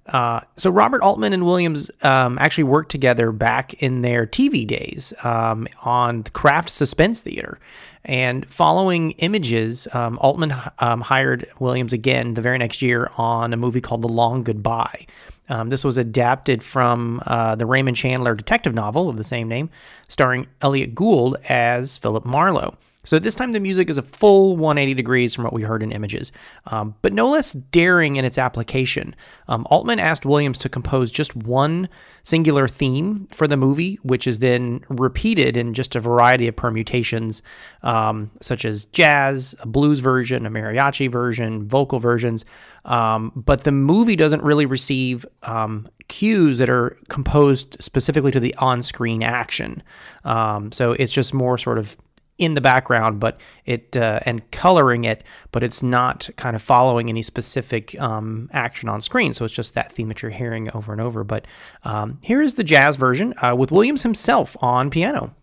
Uh, 0.07 0.41
so 0.57 0.71
Robert 0.71 1.03
Altman 1.03 1.33
and 1.33 1.47
Williams 1.47 1.91
um, 2.03 2.39
actually 2.39 2.65
worked 2.65 2.91
together 2.91 3.33
back 3.33 3.75
in 3.83 4.03
their 4.03 4.27
TV 4.27 4.67
days 4.67 5.15
um, 5.23 5.67
on 5.83 6.23
the 6.23 6.31
Kraft 6.31 6.69
Suspense 6.69 7.21
Theater. 7.21 7.59
And 8.05 8.49
following 8.51 9.13
Images, 9.13 9.89
um, 9.95 10.19
Altman 10.19 10.55
um, 10.79 11.01
hired 11.01 11.49
Williams 11.59 11.95
again 11.95 12.35
the 12.35 12.43
very 12.43 12.59
next 12.59 12.83
year 12.83 13.11
on 13.17 13.55
a 13.55 13.57
movie 13.57 13.81
called 13.81 14.03
The 14.03 14.09
Long 14.09 14.43
Goodbye. 14.43 15.07
Um, 15.49 15.71
this 15.71 15.85
was 15.85 15.97
adapted 15.97 16.63
from 16.63 17.23
uh, 17.27 17.55
the 17.55 17.67
Raymond 17.67 17.97
Chandler 17.97 18.35
detective 18.35 18.75
novel 18.75 19.09
of 19.09 19.17
the 19.17 19.25
same 19.25 19.49
name, 19.49 19.71
starring 20.09 20.47
Elliott 20.61 20.95
Gould 20.95 21.37
as 21.49 21.99
Philip 21.99 22.25
Marlowe. 22.25 22.77
So 23.05 23.19
this 23.19 23.35
time 23.35 23.53
the 23.53 23.61
music 23.61 23.91
is 23.91 23.99
a 23.99 24.03
full 24.03 24.57
180 24.57 24.95
degrees 24.95 25.35
from 25.35 25.45
what 25.45 25.53
we 25.53 25.63
heard 25.63 25.83
in 25.83 25.93
images, 25.93 26.33
um, 26.67 26.95
but 27.03 27.13
no 27.13 27.29
less 27.29 27.53
daring 27.53 28.17
in 28.17 28.25
its 28.25 28.39
application. 28.39 29.15
Um, 29.49 29.67
Altman 29.71 29.99
asked 29.99 30.27
Williams 30.27 30.59
to 30.61 30.69
compose 30.69 31.11
just 31.11 31.37
one 31.37 31.89
singular 32.23 32.67
theme 32.67 33.29
for 33.31 33.47
the 33.47 33.57
movie, 33.57 33.99
which 34.03 34.27
is 34.27 34.39
then 34.39 34.85
repeated 34.89 35.57
in 35.57 35.75
just 35.75 35.95
a 35.95 36.01
variety 36.01 36.49
of 36.49 36.57
permutations, 36.57 37.43
um, 37.83 38.31
such 38.41 38.65
as 38.65 38.87
jazz, 38.87 39.55
a 39.61 39.67
blues 39.67 40.01
version, 40.01 40.47
a 40.47 40.51
mariachi 40.51 41.11
version, 41.11 41.69
vocal 41.69 41.99
versions. 41.99 42.45
Um, 42.87 43.33
but 43.35 43.65
the 43.65 43.73
movie 43.73 44.17
doesn't 44.17 44.43
really 44.43 44.67
receive 44.67 45.25
um, 45.43 45.89
cues 46.09 46.59
that 46.59 46.69
are 46.69 46.99
composed 47.09 47.77
specifically 47.81 48.31
to 48.31 48.41
the 48.41 48.55
on-screen 48.57 49.23
action. 49.23 49.83
Um, 50.25 50.73
so 50.73 50.93
it's 50.93 51.13
just 51.13 51.33
more 51.33 51.57
sort 51.59 51.79
of 51.79 51.97
in 52.39 52.55
the 52.55 52.61
background, 52.61 53.21
but 53.21 53.39
it 53.65 53.97
uh, 53.97 54.21
and 54.25 54.51
coloring 54.51 55.05
it, 55.05 55.23
but 55.53 55.63
it's 55.63 55.83
not 55.83 56.29
kind 56.37 56.57
of 56.57 56.63
following 56.63 57.09
any 57.09 57.23
specific 57.23 57.99
um, 58.01 58.49
action 58.53 58.89
on 58.89 59.01
screen. 59.01 59.33
So 59.33 59.45
it's 59.45 59.55
just 59.55 59.75
that 59.75 59.93
theme 59.93 60.09
that 60.09 60.23
you're 60.23 60.31
hearing 60.31 60.71
over 60.75 60.93
and 60.93 61.01
over. 61.01 61.23
But 61.23 61.47
um, 61.85 62.19
here 62.23 62.43
is 62.43 62.55
the 62.55 62.65
jazz 62.65 62.97
version 62.97 63.35
uh, 63.43 63.55
with 63.55 63.71
Williams 63.71 64.03
himself 64.03 64.57
on 64.61 64.91
piano. 64.91 65.35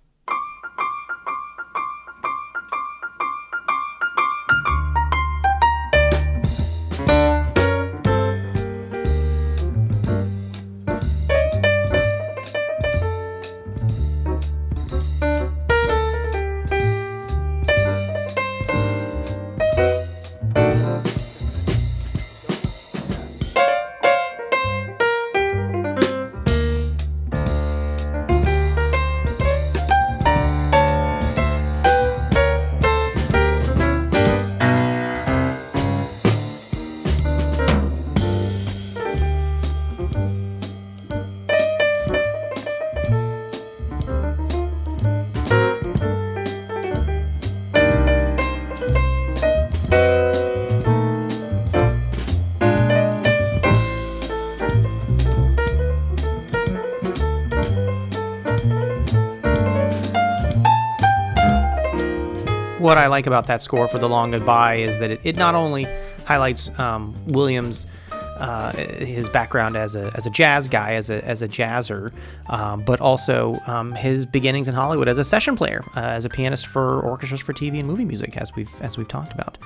What 62.91 62.97
I 62.97 63.08
like 63.08 63.25
about 63.25 63.47
that 63.47 63.62
score 63.62 63.88
for 63.88 63.99
The 63.99 64.10
Long 64.10 64.32
Goodbye 64.32 64.75
is 64.75 64.99
that 64.99 65.12
it, 65.12 65.21
it 65.23 65.38
not 65.38 65.56
only 65.56 65.88
highlights 66.25 66.77
um, 66.77 67.15
Williams' 67.27 67.88
uh, 68.12 68.73
his 68.73 69.30
background 69.30 69.77
as 69.77 69.95
a, 69.95 70.12
as 70.13 70.25
a 70.25 70.30
jazz 70.30 70.67
guy, 70.67 70.95
as 70.95 71.10
a, 71.10 71.23
as 71.23 71.41
a 71.41 71.47
jazzer, 71.47 72.12
um, 72.49 72.84
but 72.84 72.99
also 72.99 73.56
um, 73.65 73.93
his 73.93 74.25
beginnings 74.25 74.67
in 74.67 74.73
Hollywood 74.73 75.08
as 75.08 75.17
a 75.17 75.23
session 75.23 75.56
player, 75.56 75.86
uh, 75.95 76.01
as 76.01 76.25
a 76.25 76.30
pianist 76.30 76.67
for 76.67 76.99
orchestras 76.99 77.39
for 77.39 77.54
TV 77.54 77.80
and 77.80 77.88
movie 77.88 78.04
music, 78.04 78.36
as 78.36 78.54
we've 78.58 78.82
as 78.82 78.97
we've 78.97 79.08
talked 79.08 79.32
about. 79.32 79.58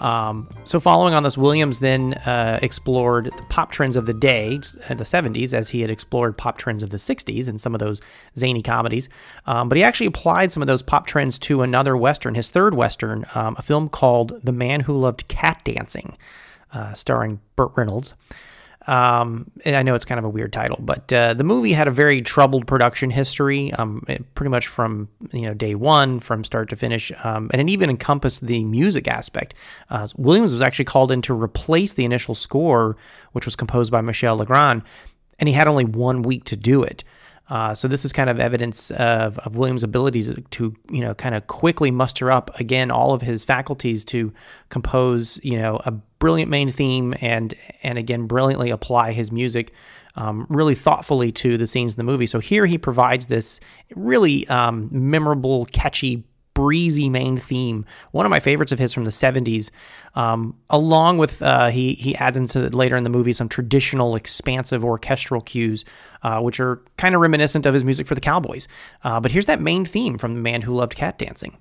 Um, 0.00 0.48
so, 0.64 0.80
following 0.80 1.14
on 1.14 1.22
this, 1.22 1.38
Williams 1.38 1.80
then 1.80 2.14
uh, 2.14 2.58
explored 2.62 3.26
the 3.26 3.42
pop 3.48 3.70
trends 3.70 3.96
of 3.96 4.06
the 4.06 4.14
day, 4.14 4.60
uh, 4.88 4.94
the 4.94 5.04
70s, 5.04 5.52
as 5.52 5.68
he 5.68 5.80
had 5.80 5.90
explored 5.90 6.36
pop 6.36 6.58
trends 6.58 6.82
of 6.82 6.90
the 6.90 6.96
60s 6.96 7.48
and 7.48 7.60
some 7.60 7.74
of 7.74 7.78
those 7.78 8.00
zany 8.36 8.62
comedies. 8.62 9.08
Um, 9.46 9.68
but 9.68 9.76
he 9.76 9.84
actually 9.84 10.06
applied 10.06 10.52
some 10.52 10.62
of 10.62 10.66
those 10.66 10.82
pop 10.82 11.06
trends 11.06 11.38
to 11.40 11.62
another 11.62 11.96
Western, 11.96 12.34
his 12.34 12.48
third 12.50 12.74
Western, 12.74 13.24
um, 13.34 13.56
a 13.58 13.62
film 13.62 13.88
called 13.88 14.40
The 14.42 14.52
Man 14.52 14.80
Who 14.80 14.96
Loved 14.96 15.28
Cat 15.28 15.60
Dancing, 15.64 16.16
uh, 16.72 16.92
starring 16.94 17.40
Burt 17.56 17.72
Reynolds. 17.76 18.14
Um, 18.86 19.50
I 19.64 19.82
know 19.82 19.94
it's 19.94 20.04
kind 20.04 20.18
of 20.18 20.24
a 20.24 20.28
weird 20.28 20.52
title, 20.52 20.78
but 20.80 21.10
uh, 21.12 21.34
the 21.34 21.44
movie 21.44 21.72
had 21.72 21.88
a 21.88 21.90
very 21.90 22.20
troubled 22.20 22.66
production 22.66 23.10
history, 23.10 23.72
um, 23.72 24.04
pretty 24.34 24.50
much 24.50 24.66
from 24.66 25.08
you 25.32 25.42
know 25.42 25.54
day 25.54 25.74
one, 25.74 26.20
from 26.20 26.44
start 26.44 26.68
to 26.70 26.76
finish, 26.76 27.10
um, 27.22 27.50
and 27.52 27.62
it 27.62 27.72
even 27.72 27.88
encompassed 27.88 28.46
the 28.46 28.64
music 28.64 29.08
aspect. 29.08 29.54
Uh, 29.88 30.06
Williams 30.16 30.52
was 30.52 30.60
actually 30.60 30.84
called 30.84 31.10
in 31.10 31.22
to 31.22 31.34
replace 31.34 31.94
the 31.94 32.04
initial 32.04 32.34
score, 32.34 32.96
which 33.32 33.46
was 33.46 33.56
composed 33.56 33.90
by 33.90 34.02
Michel 34.02 34.36
Legrand, 34.36 34.82
and 35.38 35.48
he 35.48 35.54
had 35.54 35.66
only 35.66 35.84
one 35.84 36.22
week 36.22 36.44
to 36.44 36.56
do 36.56 36.82
it. 36.82 37.04
Uh, 37.48 37.74
so 37.74 37.86
this 37.86 38.04
is 38.04 38.12
kind 38.12 38.30
of 38.30 38.40
evidence 38.40 38.90
of, 38.92 39.38
of 39.40 39.56
Williams' 39.56 39.82
ability 39.82 40.24
to, 40.24 40.40
to, 40.50 40.74
you 40.90 41.00
know, 41.00 41.14
kind 41.14 41.34
of 41.34 41.46
quickly 41.46 41.90
muster 41.90 42.32
up 42.32 42.58
again 42.58 42.90
all 42.90 43.12
of 43.12 43.20
his 43.20 43.44
faculties 43.44 44.04
to 44.06 44.32
compose, 44.70 45.38
you 45.44 45.58
know, 45.58 45.78
a 45.84 45.90
brilliant 45.90 46.50
main 46.50 46.70
theme 46.70 47.14
and 47.20 47.54
and 47.82 47.98
again 47.98 48.26
brilliantly 48.26 48.70
apply 48.70 49.12
his 49.12 49.30
music 49.30 49.74
um, 50.16 50.46
really 50.48 50.74
thoughtfully 50.74 51.32
to 51.32 51.58
the 51.58 51.66
scenes 51.66 51.94
in 51.94 51.98
the 51.98 52.04
movie. 52.04 52.26
So 52.26 52.38
here 52.38 52.66
he 52.66 52.78
provides 52.78 53.26
this 53.26 53.60
really 53.94 54.46
um, 54.48 54.88
memorable, 54.90 55.66
catchy 55.66 56.24
breezy 56.54 57.08
main 57.08 57.36
theme. 57.36 57.84
One 58.12 58.24
of 58.24 58.30
my 58.30 58.40
favorites 58.40 58.72
of 58.72 58.78
his 58.78 58.92
from 58.92 59.04
the 59.04 59.10
70s. 59.10 59.70
Um, 60.14 60.56
along 60.70 61.18
with 61.18 61.42
uh, 61.42 61.68
he 61.68 61.94
he 61.94 62.14
adds 62.16 62.36
into 62.36 62.68
later 62.70 62.96
in 62.96 63.04
the 63.04 63.10
movie 63.10 63.32
some 63.32 63.48
traditional 63.48 64.14
expansive 64.14 64.84
orchestral 64.84 65.40
cues, 65.40 65.84
uh, 66.22 66.40
which 66.40 66.60
are 66.60 66.82
kind 66.96 67.14
of 67.14 67.20
reminiscent 67.20 67.66
of 67.66 67.74
his 67.74 67.82
music 67.82 68.06
for 68.06 68.14
the 68.14 68.20
Cowboys. 68.20 68.68
Uh, 69.02 69.18
but 69.18 69.32
here's 69.32 69.46
that 69.46 69.60
main 69.60 69.84
theme 69.84 70.16
from 70.16 70.34
the 70.34 70.40
man 70.40 70.62
who 70.62 70.72
loved 70.72 70.94
cat 70.94 71.18
dancing. 71.18 71.58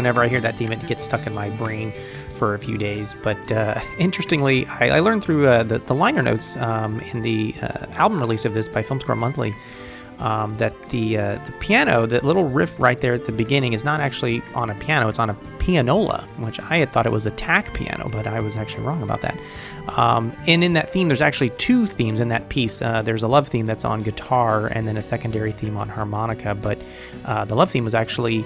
Whenever 0.00 0.22
I 0.22 0.28
hear 0.28 0.40
that 0.40 0.56
theme, 0.56 0.72
it 0.72 0.86
gets 0.86 1.04
stuck 1.04 1.26
in 1.26 1.34
my 1.34 1.50
brain 1.50 1.92
for 2.38 2.54
a 2.54 2.58
few 2.58 2.78
days. 2.78 3.14
But 3.22 3.52
uh, 3.52 3.78
interestingly, 3.98 4.64
I, 4.66 4.96
I, 4.96 5.00
learned 5.00 5.22
through 5.22 5.46
uh, 5.46 5.62
the, 5.62 5.78
the 5.78 5.94
liner 5.94 6.22
notes 6.22 6.56
um, 6.56 7.00
in 7.12 7.20
the 7.20 7.54
uh, 7.60 7.84
album 7.92 8.18
release 8.18 8.46
of 8.46 8.54
this 8.54 8.66
by 8.66 8.82
Film 8.82 8.98
Score 8.98 9.14
Monthly 9.14 9.54
um, 10.20 10.56
that 10.58 10.74
the 10.90 11.18
uh, 11.18 11.44
the 11.44 11.52
piano, 11.60 12.06
that 12.06 12.22
little 12.22 12.44
riff 12.44 12.78
right 12.78 13.00
there 13.00 13.14
at 13.14 13.24
the 13.26 13.32
beginning, 13.32 13.72
is 13.72 13.84
not 13.84 14.00
actually 14.00 14.42
on 14.54 14.70
a 14.70 14.74
piano; 14.76 15.08
it's 15.08 15.18
on 15.18 15.30
a 15.30 15.34
pianola, 15.58 16.26
which 16.38 16.60
I 16.60 16.78
had 16.78 16.92
thought 16.92 17.06
it 17.06 17.12
was 17.12 17.26
a 17.26 17.30
tack 17.32 17.74
piano, 17.74 18.08
but 18.10 18.26
I 18.26 18.40
was 18.40 18.56
actually 18.56 18.84
wrong 18.84 19.02
about 19.02 19.22
that. 19.22 19.38
Um, 19.96 20.32
and 20.46 20.62
in 20.62 20.74
that 20.74 20.90
theme, 20.90 21.08
there's 21.08 21.22
actually 21.22 21.50
two 21.50 21.86
themes 21.86 22.20
in 22.20 22.28
that 22.28 22.48
piece. 22.50 22.80
Uh, 22.82 23.02
there's 23.02 23.22
a 23.22 23.28
love 23.28 23.48
theme 23.48 23.66
that's 23.66 23.84
on 23.84 24.02
guitar, 24.02 24.66
and 24.66 24.86
then 24.86 24.96
a 24.96 25.02
secondary 25.02 25.52
theme 25.52 25.76
on 25.76 25.88
harmonica. 25.88 26.54
But 26.54 26.78
uh, 27.24 27.46
the 27.46 27.54
love 27.54 27.70
theme 27.70 27.84
was 27.84 27.94
actually 27.94 28.44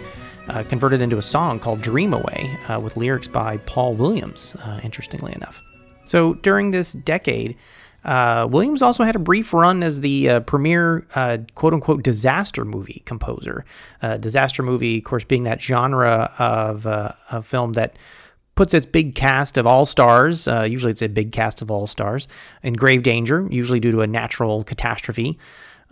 uh, 0.48 0.62
converted 0.64 1.00
into 1.00 1.18
a 1.18 1.22
song 1.22 1.58
called 1.58 1.80
Dream 1.80 2.12
Away 2.12 2.58
uh, 2.68 2.80
with 2.80 2.96
lyrics 2.96 3.28
by 3.28 3.58
Paul 3.58 3.94
Williams, 3.94 4.54
uh, 4.56 4.80
interestingly 4.82 5.32
enough. 5.32 5.62
So 6.04 6.34
during 6.34 6.70
this 6.70 6.92
decade, 6.92 7.56
uh, 8.04 8.46
Williams 8.50 8.82
also 8.82 9.02
had 9.02 9.16
a 9.16 9.18
brief 9.18 9.54
run 9.54 9.82
as 9.82 10.00
the 10.00 10.28
uh, 10.28 10.40
premier 10.40 11.06
uh, 11.14 11.38
quote 11.54 11.72
unquote 11.72 12.02
disaster 12.02 12.64
movie 12.64 13.02
composer. 13.06 13.64
disaster 14.20 14.62
movie, 14.62 14.98
of 14.98 15.04
course, 15.04 15.24
being 15.24 15.44
that 15.44 15.62
genre 15.62 16.30
of, 16.38 16.84
a 16.84 17.42
film 17.42 17.72
that 17.72 17.96
puts 18.54 18.74
its 18.74 18.86
big 18.86 19.14
cast 19.14 19.56
of 19.56 19.66
all 19.66 19.86
stars, 19.86 20.46
usually 20.46 20.92
it's 20.92 21.02
a 21.02 21.08
big 21.08 21.32
cast 21.32 21.62
of 21.62 21.70
all 21.70 21.86
stars, 21.86 22.28
in 22.62 22.74
grave 22.74 23.02
danger, 23.02 23.48
usually 23.50 23.80
due 23.80 23.90
to 23.90 24.02
a 24.02 24.06
natural 24.06 24.62
catastrophe. 24.62 25.38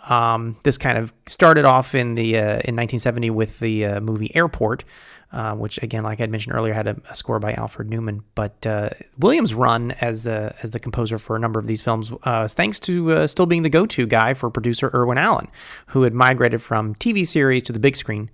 Um, 0.09 0.57
this 0.65 0.79
kind 0.79 0.99
of 0.99 1.13
started 1.27 1.65
off 1.65 1.95
in 1.95 2.15
the 2.15 2.37
uh, 2.37 2.61
in 2.65 2.77
1970 2.77 3.31
with 3.31 3.59
the 3.61 3.85
uh, 3.87 4.01
movie 4.01 4.35
Airport, 4.35 4.85
uh, 5.33 5.55
which 5.55 5.81
again, 5.83 6.03
like 6.03 6.21
I 6.21 6.27
mentioned 6.27 6.55
earlier, 6.55 6.75
had 6.75 6.89
a, 6.89 6.97
a 7.09 7.15
score 7.15 7.39
by 7.39 7.53
Alfred 7.53 7.89
Newman. 7.89 8.23
But 8.35 8.67
uh, 8.67 8.91
Williams' 9.19 9.55
run 9.55 9.93
as 9.93 10.25
the 10.25 10.55
as 10.63 10.71
the 10.71 10.81
composer 10.81 11.19
for 11.19 11.37
a 11.37 11.39
number 11.39 11.61
of 11.61 11.67
these 11.67 11.83
films 11.83 12.13
uh, 12.25 12.49
thanks 12.49 12.81
to 12.81 13.13
uh, 13.13 13.27
still 13.27 13.47
being 13.47 13.63
the 13.63 13.71
go-to 13.71 14.07
guy 14.07 14.35
for 14.35 14.51
producer 14.51 14.91
Irwin 14.93 15.19
Allen, 15.19 15.49
who 15.89 16.03
had 16.03 16.15
migrated 16.15 16.63
from 16.63 16.95
TV 16.97 17.27
series 17.27 17.63
to 17.65 17.73
the 17.73 17.79
big 17.79 17.97
screen. 17.97 18.31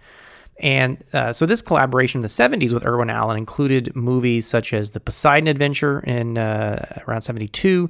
And 0.60 1.04
uh, 1.12 1.32
so 1.32 1.46
this 1.46 1.62
collaboration 1.62 2.18
in 2.18 2.22
the 2.22 2.28
70s 2.28 2.72
with 2.72 2.84
Irwin 2.84 3.10
Allen 3.10 3.36
included 3.36 3.94
movies 3.94 4.46
such 4.46 4.72
as 4.72 4.90
The 4.90 5.00
Poseidon 5.00 5.46
Adventure 5.46 6.00
in 6.00 6.36
uh, 6.36 7.02
around 7.06 7.22
72 7.22 7.88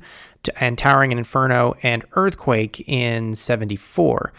and 0.56 0.76
Towering 0.76 1.12
Inferno 1.12 1.74
and 1.82 2.04
Earthquake 2.12 2.86
in 2.86 3.34
74. 3.34 4.32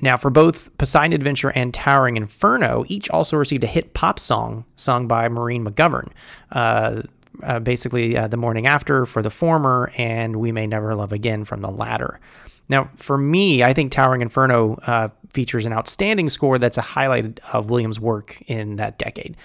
Now, 0.00 0.16
for 0.16 0.30
both 0.30 0.76
Poseidon 0.78 1.12
Adventure 1.12 1.50
and 1.54 1.74
Towering 1.74 2.16
Inferno, 2.16 2.84
each 2.86 3.10
also 3.10 3.36
received 3.36 3.64
a 3.64 3.66
hit 3.68 3.94
pop 3.94 4.18
song 4.18 4.64
sung 4.76 5.08
by 5.08 5.28
Maureen 5.28 5.64
McGovern. 5.64 6.12
Uh, 6.52 7.02
uh, 7.42 7.60
basically, 7.60 8.16
uh, 8.16 8.28
the 8.28 8.36
morning 8.36 8.66
after 8.66 9.06
for 9.06 9.22
the 9.22 9.30
former, 9.30 9.92
and 9.96 10.36
We 10.36 10.52
May 10.52 10.66
Never 10.66 10.94
Love 10.94 11.12
Again 11.12 11.44
from 11.44 11.60
the 11.60 11.70
latter. 11.70 12.20
Now, 12.68 12.90
for 12.96 13.16
me, 13.16 13.62
I 13.62 13.72
think 13.72 13.92
Towering 13.92 14.20
Inferno 14.20 14.74
uh, 14.86 15.08
features 15.30 15.66
an 15.66 15.72
outstanding 15.72 16.28
score 16.28 16.58
that's 16.58 16.78
a 16.78 16.82
highlight 16.82 17.40
of 17.52 17.70
Williams' 17.70 18.00
work 18.00 18.42
in 18.46 18.76
that 18.76 18.98
decade. 18.98 19.36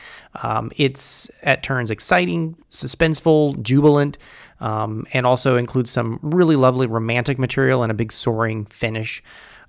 Um, 0.42 0.72
it's 0.78 1.30
at 1.44 1.64
turns 1.64 1.92
exciting, 1.92 2.56
suspenseful, 2.70 3.62
jubilant, 3.62 4.18
um, 4.60 5.06
and 5.14 5.26
also 5.26 5.58
includes 5.58 5.92
some 5.92 6.20
really 6.22 6.56
lovely 6.56 6.88
romantic 6.88 7.38
material 7.38 7.84
and 7.84 7.92
a 7.92 7.96
big 7.96 8.12
soaring 8.12 8.66
finish. 8.66 9.22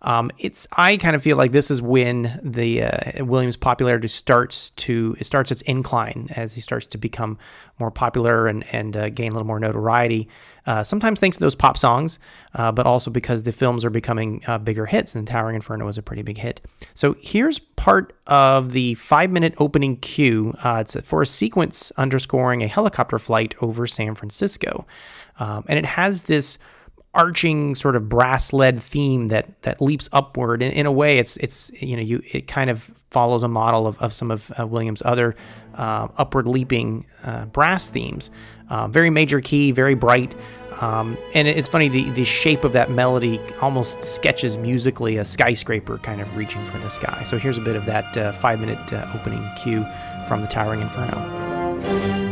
Um, 0.05 0.31
it's 0.39 0.67
I 0.73 0.99
kind 0.99 1.17
of 1.17 1.23
feel 1.23 1.39
like 1.39 1.53
this 1.53 1.71
is 1.71 1.81
when 1.81 2.39
the 2.45 2.83
uh, 2.83 3.25
Williams' 3.25 3.57
popularity 3.57 4.07
starts 4.07 4.71
to 4.71 5.17
it 5.19 5.25
starts 5.25 5.51
its 5.51 5.63
incline 5.63 6.29
as 6.37 6.55
he 6.55 6.61
starts 6.61 6.87
to 6.89 6.99
become 6.99 7.39
more 7.81 7.91
popular 7.91 8.47
and 8.47 8.65
and 8.73 8.97
uh, 8.97 9.09
gain 9.09 9.33
a 9.33 9.35
little 9.35 9.47
more 9.47 9.59
notoriety. 9.59 10.29
Uh, 10.67 10.85
sometimes 10.85 11.21
thanks 11.21 11.39
to 11.39 11.41
those 11.41 11.55
pop 11.55 11.77
songs, 11.79 12.19
uh, 12.55 12.71
but 12.71 12.87
also 12.87 13.11
because 13.11 13.43
the 13.43 13.53
films 13.53 13.85
are 13.85 13.91
becoming 13.91 14.43
uh, 14.47 14.59
bigger 14.59 14.87
hits, 14.87 15.15
and 15.15 15.27
Towering 15.27 15.57
Inferno 15.57 15.87
was 15.87 15.97
a 15.97 16.03
pretty 16.03 16.23
big 16.23 16.39
hit. 16.39 16.61
So 16.93 17.17
here's 17.21 17.59
part 17.59 18.15
of 18.27 18.73
the 18.73 18.95
five 18.95 19.31
minute 19.31 19.55
opening 19.57 19.97
cue. 19.97 20.55
Uh, 20.63 20.83
it's 20.83 20.97
for 21.01 21.23
a 21.23 21.27
sequence 21.27 21.93
underscoring 21.97 22.63
a 22.63 22.69
helicopter 22.69 23.19
flight 23.19 23.55
over 23.63 23.87
San 23.87 24.15
Francisco. 24.15 24.87
Um, 25.39 25.65
and 25.67 25.79
it 25.79 25.87
has 25.87 26.25
this 26.25 26.59
arching 27.15 27.75
sort 27.75 27.97
of 27.97 28.09
brass 28.09 28.53
led 28.53 28.81
theme 28.81 29.29
that 29.29 29.63
that 29.63 29.81
leaps 29.81 30.09
upward. 30.13 30.63
In, 30.63 30.73
in, 30.73 30.87
a 30.87 30.93
way 30.93 31.19
it's 31.19 31.37
it's 31.39 31.71
you 31.81 31.97
know 31.97 32.03
you 32.03 32.23
it 32.33 32.47
kind 32.47 32.71
of 32.71 32.91
follows 33.11 33.43
a 33.43 33.49
model 33.49 33.87
of, 33.87 33.97
of 33.99 34.13
some 34.13 34.31
of 34.31 34.53
uh, 34.59 34.67
Williams 34.67 35.03
other 35.05 35.37
uh, 35.75 36.09
upward 36.17 36.47
leaping 36.47 37.07
uh, 37.25 37.47
brass 37.47 37.89
themes. 37.89 38.31
Uh, 38.69 38.89
very 38.89 39.11
major 39.11 39.41
key 39.41 39.71
very 39.71 39.95
bright. 39.95 40.35
Um, 40.81 41.17
and 41.35 41.47
it's 41.47 41.69
funny 41.69 41.89
the 41.89 42.11
the 42.11 42.25
shape 42.25 42.65
of 42.65 42.73
that 42.73 42.91
melody 42.91 43.41
almost 43.61 44.03
sketches 44.03 44.59
musically 44.59 45.17
a 45.19 45.25
skyscraper 45.25 45.99
kind 45.99 46.21
of 46.21 46.37
reaching 46.37 46.65
for 46.67 46.79
the 46.79 46.91
sky. 46.91 47.23
So 47.25 47.39
here's 47.39 47.59
a 47.59 47.63
bit 47.63 47.77
of 47.77 47.87
that 47.87 48.17
uh, 48.17 48.33
five 48.33 48.61
minute 48.61 48.93
uh, 48.93 49.11
opening 49.15 49.43
cue 49.63 49.87
from 50.27 50.41
the 50.41 50.49
towering 50.49 50.81
inferno 50.81 52.24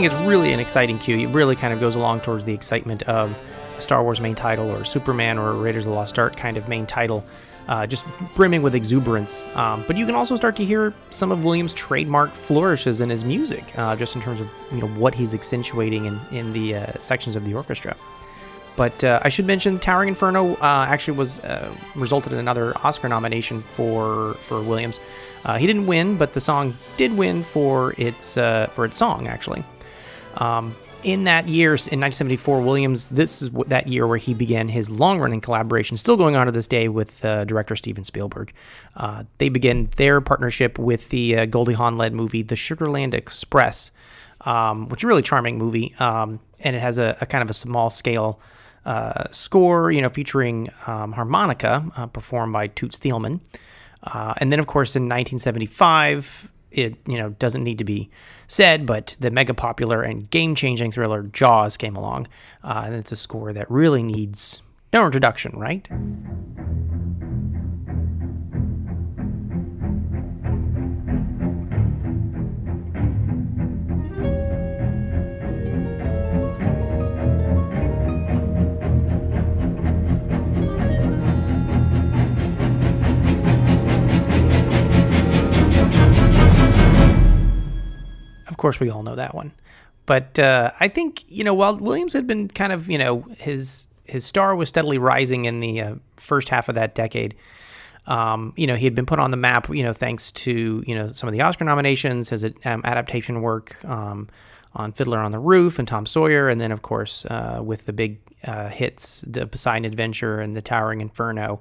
think 0.00 0.12
it's 0.12 0.28
really 0.28 0.52
an 0.52 0.60
exciting 0.60 0.96
cue. 0.96 1.18
It 1.18 1.26
really 1.34 1.56
kind 1.56 1.74
of 1.74 1.80
goes 1.80 1.96
along 1.96 2.20
towards 2.20 2.44
the 2.44 2.54
excitement 2.54 3.02
of 3.04 3.36
a 3.76 3.80
Star 3.80 4.00
Wars 4.00 4.20
main 4.20 4.36
title 4.36 4.70
or 4.70 4.84
Superman 4.84 5.38
or 5.38 5.52
Raiders 5.54 5.86
of 5.86 5.90
the 5.90 5.96
Lost 5.96 6.20
Ark 6.20 6.36
kind 6.36 6.56
of 6.56 6.68
main 6.68 6.86
title, 6.86 7.24
uh, 7.66 7.84
just 7.84 8.04
brimming 8.36 8.62
with 8.62 8.76
exuberance. 8.76 9.44
Um, 9.54 9.82
but 9.88 9.96
you 9.96 10.06
can 10.06 10.14
also 10.14 10.36
start 10.36 10.54
to 10.54 10.64
hear 10.64 10.94
some 11.10 11.32
of 11.32 11.42
Williams' 11.42 11.74
trademark 11.74 12.32
flourishes 12.32 13.00
in 13.00 13.10
his 13.10 13.24
music, 13.24 13.76
uh, 13.76 13.96
just 13.96 14.14
in 14.14 14.22
terms 14.22 14.40
of 14.40 14.48
you 14.70 14.78
know 14.78 14.86
what 14.86 15.16
he's 15.16 15.34
accentuating 15.34 16.04
in 16.04 16.20
in 16.30 16.52
the 16.52 16.76
uh, 16.76 16.98
sections 17.00 17.34
of 17.34 17.42
the 17.42 17.54
orchestra. 17.54 17.96
But 18.76 19.02
uh, 19.02 19.18
I 19.24 19.30
should 19.30 19.46
mention, 19.46 19.80
Towering 19.80 20.10
Inferno 20.10 20.54
uh, 20.54 20.86
actually 20.88 21.18
was 21.18 21.40
uh, 21.40 21.74
resulted 21.96 22.32
in 22.32 22.38
another 22.38 22.72
Oscar 22.84 23.08
nomination 23.08 23.62
for 23.62 24.34
for 24.34 24.62
Williams. 24.62 25.00
he 25.58 25.66
didn't 25.66 25.86
win, 25.86 26.16
but 26.18 26.34
the 26.34 26.40
song 26.40 26.76
did 26.96 27.18
win 27.18 27.42
for 27.42 27.94
its 27.98 28.34
for 28.34 28.84
its 28.84 28.96
song 28.96 29.26
actually. 29.26 29.64
Um, 30.36 30.76
in 31.04 31.24
that 31.24 31.48
year, 31.48 31.70
in 31.70 32.00
1974, 32.00 32.60
Williams, 32.60 33.08
this 33.08 33.40
is 33.40 33.50
that 33.68 33.86
year 33.86 34.06
where 34.06 34.18
he 34.18 34.34
began 34.34 34.68
his 34.68 34.90
long 34.90 35.20
running 35.20 35.40
collaboration, 35.40 35.96
still 35.96 36.16
going 36.16 36.34
on 36.34 36.46
to 36.46 36.52
this 36.52 36.66
day 36.66 36.88
with 36.88 37.24
uh, 37.24 37.44
director 37.44 37.76
Steven 37.76 38.04
Spielberg. 38.04 38.52
Uh, 38.96 39.24
they 39.38 39.48
began 39.48 39.88
their 39.96 40.20
partnership 40.20 40.78
with 40.78 41.08
the 41.10 41.38
uh, 41.38 41.46
Goldie 41.46 41.74
Hawn 41.74 41.96
led 41.96 42.12
movie, 42.12 42.42
The 42.42 42.56
Sugarland 42.56 43.14
Express, 43.14 43.92
um, 44.40 44.88
which 44.88 45.00
is 45.00 45.04
a 45.04 45.06
really 45.06 45.22
charming 45.22 45.56
movie. 45.56 45.94
Um, 46.00 46.40
and 46.60 46.74
it 46.74 46.80
has 46.80 46.98
a, 46.98 47.16
a, 47.20 47.26
kind 47.26 47.42
of 47.42 47.50
a 47.50 47.54
small 47.54 47.90
scale 47.90 48.40
uh, 48.84 49.24
score, 49.30 49.92
you 49.92 50.02
know, 50.02 50.08
featuring 50.08 50.70
um, 50.86 51.12
harmonica 51.12 51.84
uh, 51.96 52.06
performed 52.06 52.52
by 52.52 52.66
Toots 52.66 52.98
Thielemans. 52.98 53.40
Uh, 54.02 54.34
and 54.38 54.50
then, 54.50 54.58
of 54.58 54.66
course, 54.66 54.96
in 54.96 55.04
1975, 55.04 56.50
it 56.70 56.96
you 57.06 57.16
know 57.16 57.30
doesn't 57.30 57.64
need 57.64 57.78
to 57.78 57.84
be 57.84 58.10
said, 58.48 58.86
but 58.86 59.16
the 59.20 59.30
mega 59.30 59.54
popular 59.54 60.02
and 60.02 60.28
game 60.30 60.54
changing 60.54 60.90
thriller 60.90 61.22
Jaws 61.22 61.76
came 61.76 61.94
along, 61.94 62.26
uh, 62.64 62.82
and 62.86 62.94
it's 62.94 63.12
a 63.12 63.16
score 63.16 63.52
that 63.52 63.70
really 63.70 64.02
needs 64.02 64.62
no 64.92 65.04
introduction, 65.06 65.56
right? 65.58 65.86
Course, 88.58 88.78
we 88.78 88.90
all 88.90 89.02
know 89.02 89.14
that 89.14 89.34
one. 89.34 89.52
But 90.06 90.38
uh, 90.38 90.72
I 90.80 90.88
think 90.88 91.24
you 91.28 91.44
know 91.44 91.54
while 91.54 91.76
Williams 91.76 92.12
had 92.12 92.26
been 92.26 92.48
kind 92.48 92.72
of 92.72 92.88
you 92.88 92.98
know 92.98 93.22
his 93.36 93.86
his 94.04 94.24
star 94.24 94.54
was 94.54 94.68
steadily 94.68 94.98
rising 94.98 95.44
in 95.44 95.60
the 95.60 95.80
uh, 95.80 95.94
first 96.16 96.48
half 96.48 96.68
of 96.68 96.74
that 96.74 96.94
decade. 96.94 97.34
Um, 98.06 98.54
you 98.56 98.66
know, 98.66 98.74
he 98.74 98.86
had 98.86 98.94
been 98.94 99.04
put 99.04 99.18
on 99.18 99.30
the 99.30 99.36
map, 99.36 99.68
you 99.68 99.82
know, 99.82 99.92
thanks 99.92 100.32
to, 100.32 100.82
you 100.86 100.94
know, 100.94 101.08
some 101.08 101.28
of 101.28 101.34
the 101.34 101.42
Oscar 101.42 101.64
nominations, 101.64 102.30
his 102.30 102.42
um, 102.42 102.80
adaptation 102.84 103.42
work 103.42 103.84
um, 103.84 104.28
on 104.74 104.92
Fiddler 104.92 105.18
on 105.18 105.30
the 105.30 105.38
Roof 105.38 105.78
and 105.78 105.86
Tom 105.86 106.06
Sawyer, 106.06 106.48
and 106.48 106.58
then, 106.58 106.72
of 106.72 106.80
course, 106.80 107.26
uh, 107.26 107.60
with 107.62 107.84
the 107.84 107.92
big 107.92 108.18
uh, 108.44 108.68
hits, 108.68 109.22
The 109.26 109.46
Poseidon 109.46 109.84
Adventure 109.84 110.40
and 110.40 110.56
The 110.56 110.62
Towering 110.62 111.02
Inferno. 111.02 111.60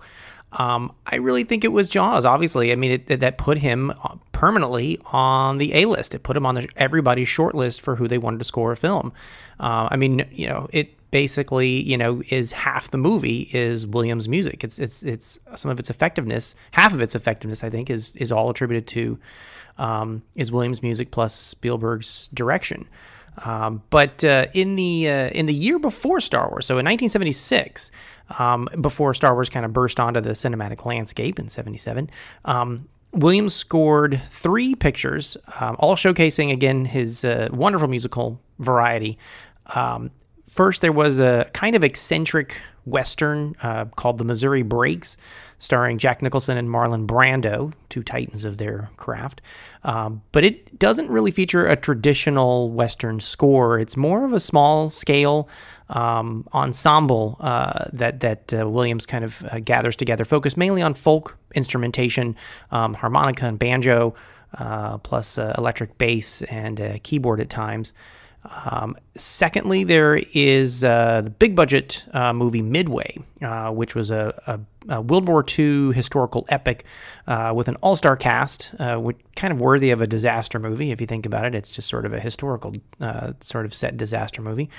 Um, 0.53 0.93
I 1.05 1.17
really 1.17 1.43
think 1.43 1.63
it 1.63 1.71
was 1.71 1.89
Jaws. 1.89 2.25
Obviously, 2.25 2.71
I 2.71 2.75
mean 2.75 3.03
it, 3.07 3.19
that 3.19 3.37
put 3.37 3.57
him 3.57 3.91
permanently 4.31 4.97
on 5.07 5.57
the 5.57 5.73
A 5.73 5.85
list. 5.85 6.15
It 6.15 6.23
put 6.23 6.37
him 6.37 6.45
on 6.45 6.55
the, 6.55 6.69
everybody's 6.75 7.27
short 7.27 7.53
list 7.53 7.81
for 7.81 7.95
who 7.95 8.07
they 8.07 8.17
wanted 8.17 8.39
to 8.39 8.45
score 8.45 8.71
a 8.71 8.77
film. 8.77 9.11
Uh, 9.59 9.89
I 9.91 9.97
mean, 9.97 10.25
you 10.31 10.47
know, 10.47 10.67
it 10.71 10.93
basically 11.11 11.81
you 11.81 11.97
know 11.97 12.21
is 12.29 12.51
half 12.51 12.91
the 12.91 12.97
movie 12.97 13.49
is 13.53 13.85
Williams' 13.85 14.27
music. 14.29 14.63
It's 14.63 14.79
it's 14.79 15.03
it's 15.03 15.39
some 15.55 15.69
of 15.69 15.79
its 15.79 15.89
effectiveness. 15.89 16.55
Half 16.71 16.93
of 16.93 17.01
its 17.01 17.15
effectiveness, 17.15 17.63
I 17.63 17.69
think, 17.69 17.89
is 17.89 18.15
is 18.15 18.31
all 18.31 18.49
attributed 18.49 18.87
to 18.87 19.19
um, 19.77 20.23
is 20.35 20.51
Williams' 20.51 20.81
music 20.81 21.11
plus 21.11 21.33
Spielberg's 21.33 22.29
direction. 22.29 22.87
Um, 23.39 23.83
but 23.89 24.23
uh, 24.23 24.47
in 24.53 24.75
the 24.75 25.09
uh, 25.09 25.29
in 25.29 25.45
the 25.45 25.53
year 25.53 25.79
before 25.79 26.19
Star 26.19 26.49
Wars, 26.49 26.65
so 26.65 26.73
in 26.73 26.85
1976, 26.85 27.91
um, 28.39 28.67
before 28.81 29.13
Star 29.13 29.33
Wars 29.33 29.49
kind 29.49 29.65
of 29.65 29.73
burst 29.73 29.99
onto 29.99 30.21
the 30.21 30.31
cinematic 30.31 30.85
landscape 30.85 31.39
in 31.39 31.49
77. 31.49 32.09
Um, 32.45 32.87
Williams 33.13 33.53
scored 33.53 34.21
three 34.29 34.75
pictures, 34.75 35.37
um, 35.59 35.75
all 35.79 35.95
showcasing 35.95 36.51
again 36.51 36.85
his 36.85 37.23
uh, 37.23 37.49
wonderful 37.51 37.87
musical 37.87 38.39
variety. 38.59 39.17
Um, 39.67 40.11
first, 40.49 40.81
there 40.81 40.91
was 40.91 41.19
a 41.19 41.49
kind 41.53 41.75
of 41.75 41.83
eccentric 41.83 42.61
western 42.85 43.55
uh, 43.61 43.85
called 43.85 44.17
The 44.17 44.23
Missouri 44.23 44.61
Breaks, 44.61 45.17
starring 45.59 45.97
Jack 45.97 46.21
Nicholson 46.21 46.57
and 46.57 46.69
Marlon 46.69 47.07
Brando, 47.07 47.73
two 47.89 48.03
titans 48.03 48.45
of 48.45 48.57
their 48.57 48.89
craft. 48.97 49.41
Um, 49.83 50.21
but 50.31 50.43
it 50.43 50.77
doesn't 50.77 51.09
really 51.09 51.31
feature 51.31 51.65
a 51.65 51.75
traditional 51.75 52.69
western 52.69 53.19
score. 53.19 53.79
It's 53.79 53.97
more 53.97 54.25
of 54.25 54.33
a 54.33 54.39
small 54.39 54.89
scale 54.89 55.47
um, 55.89 56.47
ensemble 56.53 57.37
uh, 57.39 57.85
that 57.93 58.19
that 58.19 58.53
uh, 58.53 58.69
Williams 58.69 59.05
kind 59.05 59.23
of 59.23 59.43
uh, 59.45 59.59
gathers 59.59 59.95
together, 59.95 60.25
focused 60.25 60.57
mainly 60.57 60.81
on 60.81 60.93
folk 60.93 61.37
instrumentation, 61.55 62.35
um, 62.71 62.93
harmonica 62.93 63.45
and 63.45 63.57
banjo, 63.57 64.13
uh, 64.55 64.97
plus 64.99 65.37
uh, 65.37 65.55
electric 65.57 65.97
bass 65.97 66.41
and 66.43 66.79
uh, 66.79 66.97
keyboard 67.03 67.39
at 67.39 67.49
times. 67.49 67.93
Um, 68.49 68.95
secondly, 69.15 69.83
there 69.83 70.21
is 70.33 70.83
uh, 70.83 71.21
the 71.21 71.29
big 71.29 71.55
budget 71.55 72.03
uh, 72.13 72.33
movie 72.33 72.61
Midway, 72.61 73.17
uh, 73.41 73.71
which 73.71 73.93
was 73.93 74.11
a, 74.11 74.41
a, 74.47 74.95
a, 74.95 75.01
World 75.01 75.27
War 75.27 75.43
II 75.57 75.91
historical 75.91 76.45
epic 76.49 76.85
uh, 77.27 77.53
with 77.55 77.67
an 77.67 77.75
all 77.77 77.95
star 77.95 78.15
cast, 78.15 78.73
uh, 78.79 78.97
which 78.97 79.17
kind 79.35 79.51
of 79.51 79.59
worthy 79.59 79.91
of 79.91 80.01
a 80.01 80.07
disaster 80.07 80.59
movie 80.59 80.91
if 80.91 81.01
you 81.01 81.07
think 81.07 81.25
about 81.25 81.45
it. 81.45 81.55
It's 81.55 81.71
just 81.71 81.89
sort 81.89 82.05
of 82.05 82.13
a 82.13 82.19
historical 82.19 82.73
uh, 83.01 83.33
sort 83.41 83.65
of 83.65 83.73
set 83.73 83.97
disaster 83.97 84.41
movie. 84.41 84.69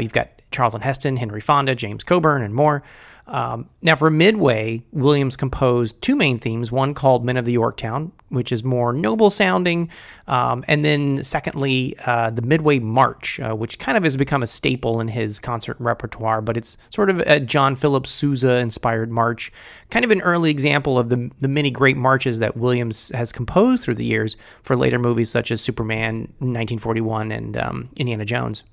you've 0.00 0.12
got 0.12 0.28
Charlton 0.50 0.82
Heston, 0.82 1.16
Henry 1.16 1.40
Fonda, 1.40 1.74
James 1.74 2.04
Coburn, 2.04 2.42
and 2.42 2.54
more. 2.54 2.82
Um, 3.26 3.70
now, 3.80 3.96
for 3.96 4.10
Midway, 4.10 4.82
Williams 4.92 5.36
composed 5.36 6.00
two 6.02 6.14
main 6.14 6.38
themes 6.38 6.70
one 6.70 6.92
called 6.92 7.24
Men 7.24 7.36
of 7.36 7.46
the 7.46 7.52
Yorktown, 7.52 8.12
which 8.34 8.52
is 8.52 8.64
more 8.64 8.92
noble 8.92 9.30
sounding, 9.30 9.88
um, 10.26 10.64
and 10.68 10.84
then 10.84 11.22
secondly, 11.22 11.94
uh, 12.06 12.30
the 12.30 12.42
Midway 12.42 12.78
March, 12.78 13.40
uh, 13.40 13.54
which 13.54 13.78
kind 13.78 13.96
of 13.96 14.04
has 14.04 14.16
become 14.16 14.42
a 14.42 14.46
staple 14.46 15.00
in 15.00 15.08
his 15.08 15.38
concert 15.38 15.76
repertoire, 15.78 16.40
but 16.40 16.56
it's 16.56 16.76
sort 16.90 17.10
of 17.10 17.20
a 17.20 17.40
John 17.40 17.76
Philip 17.76 18.06
Sousa 18.06 18.56
inspired 18.56 19.10
march, 19.10 19.52
kind 19.90 20.04
of 20.04 20.10
an 20.10 20.20
early 20.22 20.50
example 20.50 20.98
of 20.98 21.08
the, 21.08 21.30
the 21.40 21.48
many 21.48 21.70
great 21.70 21.96
marches 21.96 22.38
that 22.38 22.56
Williams 22.56 23.10
has 23.14 23.32
composed 23.32 23.84
through 23.84 23.94
the 23.94 24.04
years 24.04 24.36
for 24.62 24.76
later 24.76 24.98
movies 24.98 25.30
such 25.30 25.50
as 25.50 25.60
Superman 25.60 26.20
1941 26.38 27.32
and 27.32 27.56
um, 27.56 27.88
Indiana 27.96 28.24
Jones, 28.24 28.64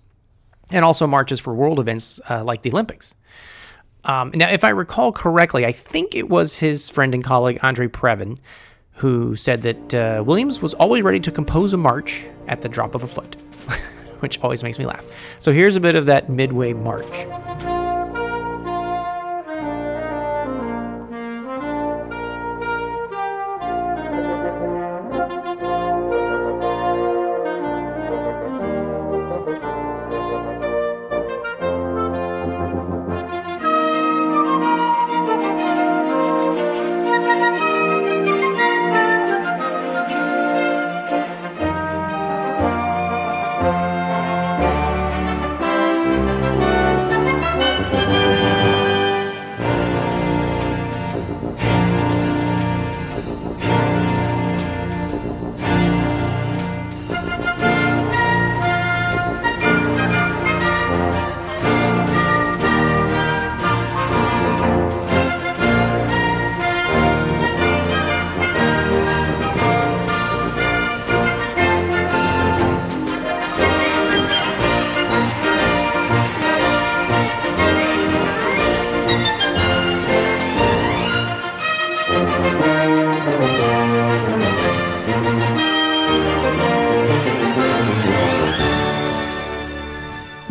and 0.72 0.84
also 0.86 1.07
marches 1.07 1.39
for 1.39 1.53
world 1.53 1.80
events 1.80 2.20
uh, 2.30 2.43
like 2.43 2.62
the 2.62 2.72
Olympics. 2.72 3.16
Um, 4.03 4.32
now, 4.34 4.49
if 4.49 4.64
I 4.64 4.70
recall 4.70 5.12
correctly, 5.12 5.66
I 5.66 5.72
think 5.72 6.16
it 6.16 6.30
was 6.30 6.59
his 6.59 6.89
friend 6.89 7.14
and 7.14 7.24
colleague 7.24 7.59
Andre 7.62 7.88
Previn 7.88 8.39
who 9.02 9.36
said 9.36 9.64
that 9.64 9.93
uh, 9.95 10.24
Williams 10.24 10.62
was 10.62 10.76
always 10.76 11.02
ready 11.02 11.20
to 11.20 11.32
compose 11.32 11.74
a 11.74 11.78
march 11.78 12.28
at 12.47 12.62
the 12.62 12.70
drop 12.70 12.93
of 12.93 13.02
a 13.02 13.08
foot, 13.08 13.36
which 14.20 14.39
always 14.41 14.62
makes 14.62 14.78
me 14.78 14.86
laugh. 14.86 15.04
So 15.39 15.52
here's 15.52 15.76
a 15.76 15.80
bit 15.80 15.95
of 15.95 16.06
that 16.06 16.30
midway 16.30 16.74
march. 16.74 17.26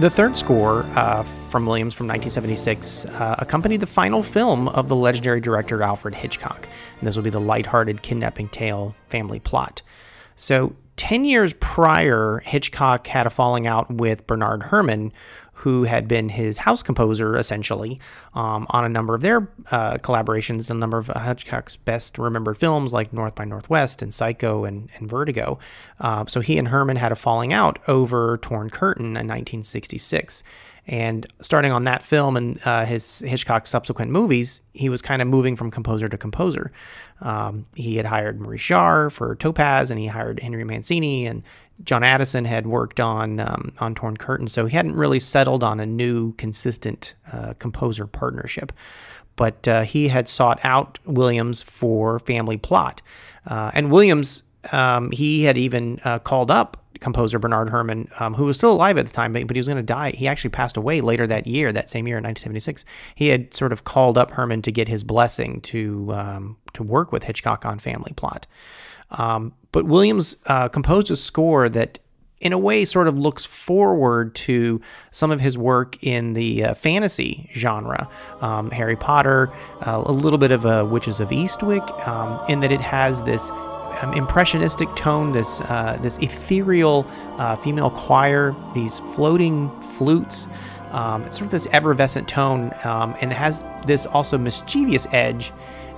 The 0.01 0.09
third 0.09 0.35
score 0.35 0.85
uh, 0.95 1.25
from 1.51 1.67
Williams 1.67 1.93
from 1.93 2.07
1976 2.07 3.05
uh, 3.05 3.35
accompanied 3.39 3.81
the 3.81 3.87
final 3.87 4.23
film 4.23 4.67
of 4.69 4.89
the 4.89 4.97
legendary 4.97 5.43
director 5.43 5.83
Alfred 5.83 6.15
Hitchcock. 6.15 6.67
And 6.99 7.07
this 7.07 7.17
will 7.17 7.23
be 7.23 7.29
the 7.29 7.39
lighthearted 7.39 8.01
kidnapping 8.01 8.49
tale 8.49 8.97
family 9.11 9.41
plot. 9.41 9.83
So, 10.37 10.75
10 10.97 11.27
years 11.27 11.53
prior, 11.53 12.41
Hitchcock 12.47 13.09
had 13.09 13.27
a 13.27 13.31
falling 13.31 13.67
out 13.67 13.91
with 13.91 14.27
Bernard 14.27 14.63
Herrmann, 14.63 15.13
who 15.61 15.85
had 15.85 16.09
been 16.09 16.31
his 16.31 16.59
house 16.59 16.83
composer 16.83 17.37
essentially 17.37 18.01
um, 18.33 18.67
on 18.71 18.83
a 18.85 18.89
number 18.89 19.15
of 19.15 19.21
their 19.21 19.49
uh, 19.71 19.99
collaborations, 19.99 20.71
a 20.71 20.75
number 20.75 20.97
of 20.97 21.09
Hitchcock's 21.09 21.77
best 21.77 22.17
remembered 22.17 22.57
films 22.57 22.95
like 22.95 23.13
North 23.13 23.35
by 23.35 23.45
Northwest 23.45 24.01
and 24.01 24.13
Psycho 24.13 24.65
and, 24.65 24.89
and 24.97 25.09
Vertigo. 25.09 25.59
Uh, 25.99 26.25
so 26.27 26.41
he 26.41 26.57
and 26.57 26.69
Herrmann 26.69 26.97
had 26.97 27.13
a 27.13 27.17
falling 27.17 27.53
out 27.53 27.79
over 27.89 28.39
Torn 28.39 28.71
Curtain 28.71 29.07
in 29.07 29.29
1966. 29.29 30.43
And 30.87 31.27
starting 31.43 31.73
on 31.73 31.85
that 31.85 32.03
film 32.03 32.39
and 32.39 32.59
uh, 32.65 32.87
his 32.87 33.21
Hitchcock 33.21 33.67
subsequent 33.67 34.11
movies, 34.11 34.63
he 34.73 34.89
was 34.89 35.03
kind 35.03 35.21
of 35.21 35.29
moving 35.29 35.57
from 35.57 35.71
composer 35.71 36.09
to 36.09 36.17
composer. 36.17 36.73
Um, 37.21 37.67
he 37.75 37.97
had 37.97 38.07
hired 38.07 38.41
Maurice 38.41 38.63
Jarre 38.63 39.13
for 39.13 39.37
Topaz, 39.37 39.91
and 39.91 40.01
he 40.01 40.07
hired 40.07 40.41
Henry 40.41 40.65
Mancini, 40.65 41.27
and 41.27 41.43
John 41.85 42.03
Addison 42.03 42.45
had 42.45 42.67
worked 42.67 43.01
on 43.01 43.41
um, 43.41 43.73
on 43.81 43.95
Torn 43.95 44.17
Curtain, 44.17 44.49
so 44.49 44.67
he 44.67 44.77
hadn't 44.77 44.97
really 44.97 45.21
settled 45.21 45.65
on 45.65 45.81
a 45.81 45.87
new, 45.87 46.33
consistent 46.35 47.15
uh, 47.33 47.55
composer 47.55 48.07
partnership. 48.07 48.73
But 49.37 49.67
uh, 49.67 49.83
he 49.83 50.09
had 50.09 50.29
sought 50.29 50.61
out 50.63 50.99
Williams 51.05 51.63
for 51.63 52.19
Family 52.19 52.57
Plot, 52.57 53.01
uh, 53.47 53.71
and 53.75 53.91
Williams 53.91 54.45
um, 54.73 55.11
he 55.11 55.45
had 55.45 55.57
even 55.57 55.99
uh, 56.05 56.19
called 56.19 56.51
up 56.51 56.77
composer 57.01 57.39
Bernard 57.39 57.71
Herrmann, 57.71 58.09
um, 58.19 58.35
who 58.35 58.45
was 58.45 58.57
still 58.57 58.73
alive 58.73 58.99
at 58.99 59.07
the 59.07 59.13
time, 59.13 59.33
but, 59.33 59.47
but 59.47 59.57
he 59.57 59.61
was 59.61 59.67
going 59.67 59.77
to 59.77 59.83
die. 59.83 60.11
He 60.11 60.29
actually 60.29 60.51
passed 60.51 60.77
away 60.77 61.01
later 61.01 61.27
that 61.27 61.47
year, 61.47 61.73
that 61.73 61.89
same 61.89 62.07
year 62.07 62.19
in 62.19 62.25
1976. 62.25 62.85
He 63.15 63.29
had 63.29 63.55
sort 63.55 63.73
of 63.73 63.85
called 63.85 64.19
up 64.19 64.33
Herrmann 64.33 64.63
to 64.63 64.73
get 64.73 64.89
his 64.89 65.03
blessing 65.03 65.61
to 65.63 66.13
um, 66.13 66.57
to 66.75 66.83
work 66.83 67.11
with 67.11 67.25
Hitchcock 67.25 67.65
on 67.65 67.79
Family 67.79 68.13
Plot. 68.15 68.47
Um, 69.13 69.53
but 69.73 69.87
Williams 69.87 70.37
uh, 70.47 70.69
composed 70.69 71.11
a 71.11 71.17
score 71.17 71.69
that, 71.69 71.99
in 72.41 72.53
a 72.53 72.59
way, 72.59 72.85
sort 72.85 73.07
of 73.07 73.19
looks 73.19 73.45
forward 73.45 74.35
to 74.35 74.81
some 75.11 75.31
of 75.31 75.41
his 75.41 75.57
work 75.59 76.03
in 76.03 76.33
the 76.33 76.65
uh, 76.65 76.75
fantasy 76.75 77.51
genre, 77.55 78.09
um, 78.41 78.71
Harry 78.71 78.97
Potter, 78.97 79.53
uh, 79.87 80.03
a 80.05 80.13
little 80.13 80.39
bit 80.39 80.51
of 80.51 80.65
a 80.65 80.85
Witches 80.85 81.21
of 81.21 81.29
Eastwick, 81.29 82.09
um, 82.09 82.45
in 82.49 82.61
that 82.61 82.73
it 82.73 82.81
has 82.81 83.23
this 83.23 83.51
um, 83.51 84.13
impressionistic 84.15 84.95
tone, 84.97 85.33
this 85.33 85.61
uh, 85.63 85.99
this 86.01 86.17
ethereal 86.19 87.07
uh, 87.39 87.57
female 87.57 87.91
choir, 87.91 88.55
these 88.75 89.01
floating 89.01 89.71
flutes. 89.81 90.49
Um, 90.93 91.23
sort 91.31 91.43
of 91.43 91.51
this 91.51 91.69
effervescent 91.71 92.27
tone, 92.27 92.73
um, 92.83 93.15
and 93.21 93.33
has 93.33 93.65
this 93.87 94.07
also 94.07 94.37
mischievous 94.37 95.07
edge 95.13 95.53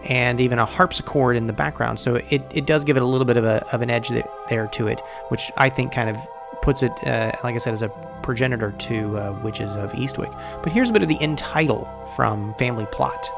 and 0.05 0.41
even 0.41 0.59
a 0.59 0.67
harpsichord 0.67 1.37
in 1.37 1.47
the 1.47 1.53
background. 1.53 2.01
So 2.01 2.17
it, 2.17 2.43
it 2.51 2.67
does 2.67 2.85
give 2.85 2.97
it 2.97 3.03
a 3.03 3.07
little 3.07 3.25
bit 3.25 3.37
of, 3.37 3.45
a, 3.45 3.65
of 3.73 3.83
an 3.83 3.91
edge 3.91 4.11
there 4.49 4.67
to 4.69 4.87
it, 4.89 5.01
which 5.29 5.51
I 5.57 5.71
think 5.71 5.93
kind 5.93 6.11
of 6.11 6.17
puts 6.63 6.83
it, 6.83 6.93
uh, 7.07 7.33
like 7.43 7.55
I 7.55 7.59
said, 7.59 7.73
as 7.73 7.83
a 7.83 7.89
progenitor 8.23 8.73
to 8.73 9.19
uh, 9.19 9.41
Witches 9.43 9.77
of 9.77 9.93
Eastwick. 9.93 10.33
But 10.63 10.73
here's 10.73 10.91
a 10.91 10.93
bit 10.93 11.03
of 11.03 11.09
the 11.09 11.21
end 11.21 11.39
title 11.39 11.89
from 12.17 12.55
Family 12.55 12.87
Plot. 12.93 13.29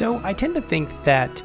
So 0.00 0.18
I 0.24 0.32
tend 0.32 0.54
to 0.54 0.62
think 0.62 0.88
that 1.04 1.42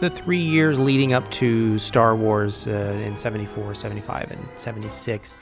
the 0.00 0.10
three 0.10 0.40
years 0.40 0.80
leading 0.80 1.12
up 1.12 1.30
to 1.30 1.78
Star 1.78 2.16
Wars 2.16 2.66
uh, 2.66 3.00
in 3.04 3.16
74, 3.16 3.76
75, 3.76 4.32
and 4.32 4.48
76, 4.56 5.36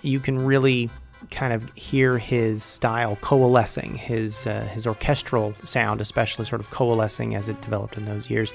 you 0.00 0.18
can 0.18 0.42
really 0.42 0.88
kind 1.30 1.52
of 1.52 1.70
hear 1.74 2.16
his 2.16 2.64
style 2.64 3.16
coalescing, 3.16 3.96
his 3.96 4.46
uh, 4.46 4.66
his 4.72 4.86
orchestral 4.86 5.54
sound, 5.64 6.00
especially 6.00 6.46
sort 6.46 6.62
of 6.62 6.70
coalescing 6.70 7.34
as 7.34 7.46
it 7.50 7.60
developed 7.60 7.98
in 7.98 8.06
those 8.06 8.30
years. 8.30 8.54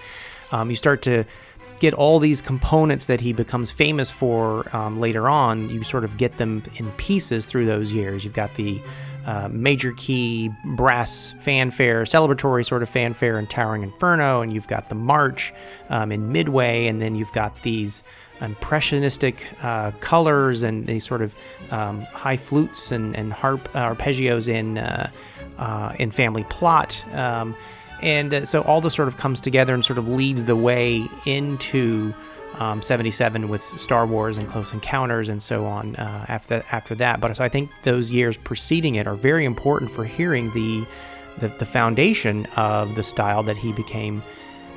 Um, 0.51 0.71
you 0.71 0.75
start 0.75 1.03
to 1.03 1.23
get 1.79 1.93
all 1.93 2.17
these 2.17 2.41
components 2.41 3.05
that 3.05 3.21
he 3.21 3.33
becomes 3.33 3.69
famous 3.69 4.09
for 4.09 4.65
um, 4.75 4.99
later 4.99 5.29
on. 5.29 5.69
You 5.69 5.83
sort 5.83 6.05
of 6.05 6.17
get 6.17 6.39
them 6.39 6.63
in 6.77 6.89
pieces 6.93 7.45
through 7.45 7.67
those 7.67 7.93
years. 7.93 8.25
You've 8.25 8.33
got 8.33 8.55
the 8.55 8.81
uh, 9.25 9.47
major 9.51 9.93
key 9.93 10.49
brass 10.65 11.33
fanfare, 11.39 12.03
celebratory 12.03 12.65
sort 12.65 12.83
of 12.83 12.89
fanfare 12.89 13.39
in 13.39 13.47
Towering 13.47 13.83
Inferno, 13.83 14.41
and 14.41 14.53
you've 14.53 14.67
got 14.67 14.89
the 14.89 14.95
march 14.95 15.53
um, 15.89 16.11
in 16.11 16.31
Midway, 16.31 16.87
and 16.87 17.01
then 17.01 17.15
you've 17.15 17.31
got 17.33 17.63
these 17.63 18.03
impressionistic 18.41 19.47
uh, 19.61 19.91
colors 19.99 20.63
and 20.63 20.87
these 20.87 21.05
sort 21.05 21.21
of 21.21 21.33
um, 21.71 22.01
high 22.01 22.37
flutes 22.37 22.91
and, 22.91 23.15
and 23.15 23.31
harp 23.31 23.69
uh, 23.75 23.93
arpeggios 23.93 24.47
in 24.47 24.77
uh, 24.77 25.09
uh, 25.57 25.93
in 25.99 26.11
Family 26.11 26.43
Plot. 26.45 27.03
Um, 27.13 27.55
and 28.01 28.33
uh, 28.33 28.45
so 28.45 28.61
all 28.63 28.81
this 28.81 28.93
sort 28.93 29.07
of 29.07 29.17
comes 29.17 29.39
together 29.39 29.73
and 29.73 29.85
sort 29.85 29.97
of 29.97 30.09
leads 30.09 30.45
the 30.45 30.55
way 30.55 31.07
into 31.25 32.13
um, 32.59 32.81
77 32.81 33.49
with 33.49 33.61
Star 33.61 34.05
Wars 34.05 34.37
and 34.37 34.47
Close 34.47 34.73
Encounters 34.73 35.29
and 35.29 35.41
so 35.41 35.65
on 35.65 35.95
uh, 35.95 36.25
after 36.27 36.63
after 36.71 36.95
that. 36.95 37.19
But 37.19 37.35
so 37.35 37.43
I 37.43 37.49
think 37.49 37.69
those 37.83 38.11
years 38.11 38.37
preceding 38.37 38.95
it 38.95 39.07
are 39.07 39.15
very 39.15 39.45
important 39.45 39.91
for 39.91 40.05
hearing 40.05 40.51
the 40.51 40.85
the, 41.39 41.47
the 41.47 41.65
foundation 41.65 42.45
of 42.55 42.95
the 42.95 43.03
style 43.03 43.43
that 43.43 43.57
he 43.57 43.71
became 43.73 44.21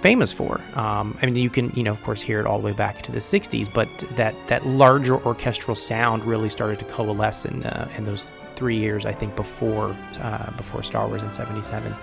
famous 0.00 0.32
for. 0.32 0.60
Um, 0.74 1.18
I 1.20 1.26
mean, 1.26 1.36
you 1.36 1.50
can 1.50 1.70
you 1.74 1.82
know 1.82 1.92
of 1.92 2.02
course 2.02 2.20
hear 2.20 2.40
it 2.40 2.46
all 2.46 2.58
the 2.58 2.64
way 2.64 2.72
back 2.72 3.02
to 3.02 3.12
the 3.12 3.20
60s, 3.20 3.72
but 3.72 3.88
that 4.16 4.34
that 4.48 4.66
larger 4.66 5.16
orchestral 5.26 5.74
sound 5.74 6.24
really 6.24 6.48
started 6.48 6.78
to 6.78 6.84
coalesce 6.86 7.44
in 7.44 7.64
uh, 7.64 7.88
in 7.96 8.04
those 8.04 8.32
three 8.54 8.78
years 8.78 9.04
I 9.04 9.12
think 9.12 9.36
before 9.36 9.96
uh, 10.20 10.50
before 10.52 10.82
Star 10.82 11.06
Wars 11.08 11.22
in 11.22 11.30
77. 11.30 11.94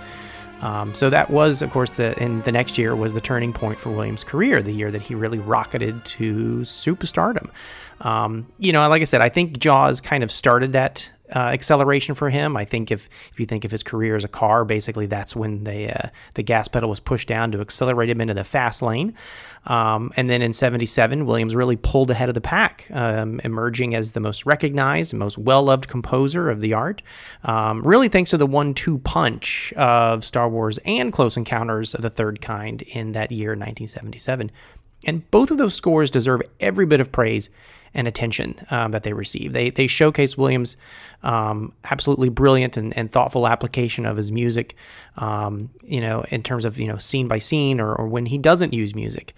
Um, 0.64 0.96
so 0.96 1.10
that 1.10 1.30
was, 1.30 1.62
of 1.62 1.72
course, 1.72 1.90
the 1.90 2.18
in 2.24 2.42
the 2.44 2.52
next 2.52 2.78
year 2.78 2.96
was 2.96 3.14
the 3.14 3.20
turning 3.20 3.52
point 3.52 3.78
for 3.78 3.92
Williams' 3.92 4.24
career, 4.24 4.64
the 4.64 4.72
year 4.72 4.92
that 4.92 5.02
he 5.02 5.14
really 5.14 5.38
rocketed 5.38 6.06
to 6.06 6.60
superstardom. 6.60 7.50
Um, 8.00 8.48
you 8.60 8.72
know, 8.72 8.88
like 8.88 9.02
I 9.02 9.06
said, 9.06 9.20
I 9.20 9.28
think 9.28 9.60
Jaws 9.60 10.00
kind 10.00 10.24
of 10.24 10.32
started 10.32 10.72
that 10.72 11.12
uh, 11.36 11.40
acceleration 11.40 12.16
for 12.16 12.30
him. 12.30 12.56
I 12.56 12.64
think 12.64 12.92
if 12.92 13.10
if 13.32 13.40
you 13.42 13.46
think 13.46 13.66
of 13.66 13.72
his 13.72 13.84
career 13.84 14.16
as 14.16 14.24
a 14.24 14.30
car, 14.30 14.64
basically 14.64 15.06
that's 15.06 15.36
when 15.36 15.66
the 15.66 15.90
uh, 15.90 16.10
the 16.36 16.44
gas 16.44 16.70
pedal 16.70 16.90
was 16.90 17.02
pushed 17.02 17.28
down 17.28 17.52
to 17.52 17.60
accelerate 17.60 18.10
him 18.10 18.22
into 18.22 18.34
the 18.34 18.46
fast 18.46 18.82
lane. 18.82 19.16
Um, 19.66 20.12
and 20.18 20.30
then 20.30 20.42
in 20.42 20.54
'77, 20.54 21.26
Williams 21.26 21.56
really 21.56 21.76
pulled 21.76 22.12
ahead 22.12 22.30
of 22.30 22.36
the 22.36 22.42
pack, 22.42 22.88
um, 22.92 23.40
emerging 23.44 23.96
as 23.96 24.12
the 24.12 24.20
most 24.20 24.46
recognized 24.46 25.14
and 25.14 25.20
most 25.20 25.38
well 25.38 25.64
loved 25.64 25.88
composer 25.88 26.50
of 26.50 26.60
the 26.60 26.74
art. 26.74 27.02
Um, 27.44 27.82
really, 27.82 28.10
thanks 28.10 28.32
to 28.32 28.38
the 28.38 28.48
one-two 28.48 29.00
punch 29.00 29.74
of 29.74 30.26
Star 30.26 30.50
Wars 30.50 30.80
and 30.86 31.14
Close 31.14 31.38
Encounters 31.38 31.94
of 31.94 32.02
the 32.02 32.10
Third 32.10 32.42
Kind 32.42 32.82
in 32.84 33.14
that 33.14 33.32
year, 33.32 33.52
1977. 33.52 34.52
And 35.06 35.30
both 35.32 35.52
of 35.52 35.58
those 35.58 35.74
scores 35.74 36.10
deserve 36.12 36.42
every 36.60 36.86
bit 36.86 37.00
of 37.00 37.12
praise 37.12 37.50
and 37.94 38.08
attention 38.08 38.56
um, 38.72 38.92
that 38.92 39.04
they 39.04 39.14
receive. 39.14 39.54
They 39.54 39.70
they 39.70 39.88
showcase 39.88 40.38
Williams' 40.38 40.76
um, 41.22 41.74
absolutely 41.84 42.30
brilliant 42.30 42.76
and, 42.76 42.96
and, 42.98 43.12
thoughtful 43.12 43.48
application 43.48 44.06
of 44.06 44.18
his 44.18 44.32
music, 44.32 44.76
um, 45.18 45.70
you 45.84 46.02
know, 46.02 46.26
in 46.30 46.44
terms 46.44 46.66
of 46.66 46.80
you 46.80 46.88
know 46.88 46.98
scene 46.98 47.28
by 47.28 47.40
scene 47.40 47.80
or, 47.80 47.94
or 47.94 48.08
when 48.08 48.26
he 48.26 48.38
doesn't 48.38 48.74
use 48.74 48.96
music. 48.96 49.36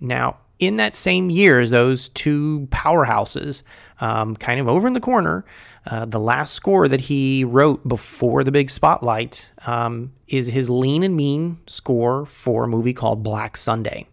Now, 0.00 0.36
in 0.58 0.76
that 0.76 0.94
same 0.94 1.30
year 1.30 1.60
as 1.60 1.70
those 1.70 2.08
two 2.10 2.68
powerhouses, 2.70 3.62
um, 4.00 4.36
kind 4.36 4.60
of 4.60 4.68
over 4.68 4.86
in 4.86 4.94
the 4.94 5.00
corner, 5.00 5.44
uh, 5.86 6.04
the 6.04 6.20
last 6.20 6.54
score 6.54 6.88
that 6.88 7.00
he 7.00 7.44
wrote 7.44 7.86
before 7.86 8.44
the 8.44 8.52
big 8.52 8.70
spotlight 8.70 9.50
um, 9.66 10.12
is 10.28 10.48
his 10.48 10.70
lean 10.70 11.02
and 11.02 11.16
mean 11.16 11.58
score 11.66 12.26
for 12.26 12.64
a 12.64 12.68
movie 12.68 12.94
called 12.94 13.22
Black 13.22 13.56
Sunday. 13.56 14.06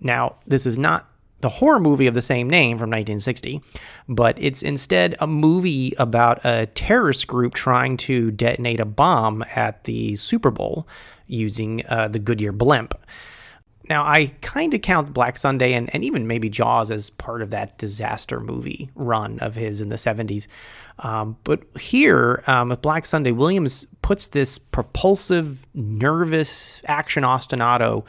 Now, 0.00 0.36
this 0.46 0.66
is 0.66 0.78
not 0.78 1.06
the 1.40 1.48
horror 1.48 1.80
movie 1.80 2.06
of 2.06 2.14
the 2.14 2.22
same 2.22 2.48
name 2.48 2.76
from 2.76 2.90
1960, 2.90 3.62
but 4.08 4.36
it's 4.38 4.62
instead 4.62 5.16
a 5.20 5.26
movie 5.26 5.94
about 5.98 6.44
a 6.44 6.66
terrorist 6.66 7.26
group 7.26 7.54
trying 7.54 7.96
to 7.96 8.30
detonate 8.30 8.80
a 8.80 8.84
bomb 8.84 9.44
at 9.54 9.84
the 9.84 10.16
Super 10.16 10.50
Bowl 10.50 10.86
using 11.26 11.82
uh, 11.88 12.08
the 12.08 12.18
Goodyear 12.18 12.52
blimp. 12.52 12.94
Now, 13.88 14.04
I 14.04 14.26
kind 14.40 14.72
of 14.72 14.82
count 14.82 15.12
Black 15.12 15.36
Sunday 15.36 15.72
and, 15.72 15.92
and 15.92 16.04
even 16.04 16.28
maybe 16.28 16.48
Jaws 16.48 16.92
as 16.92 17.10
part 17.10 17.42
of 17.42 17.50
that 17.50 17.76
disaster 17.76 18.38
movie 18.38 18.88
run 18.94 19.40
of 19.40 19.56
his 19.56 19.80
in 19.80 19.88
the 19.88 19.96
70s. 19.96 20.46
Um, 21.00 21.36
but 21.42 21.62
here, 21.76 22.44
um, 22.46 22.68
with 22.68 22.82
Black 22.82 23.04
Sunday, 23.04 23.32
Williams 23.32 23.86
puts 24.00 24.28
this 24.28 24.58
propulsive, 24.58 25.66
nervous 25.74 26.80
action 26.84 27.24
ostinato 27.24 28.04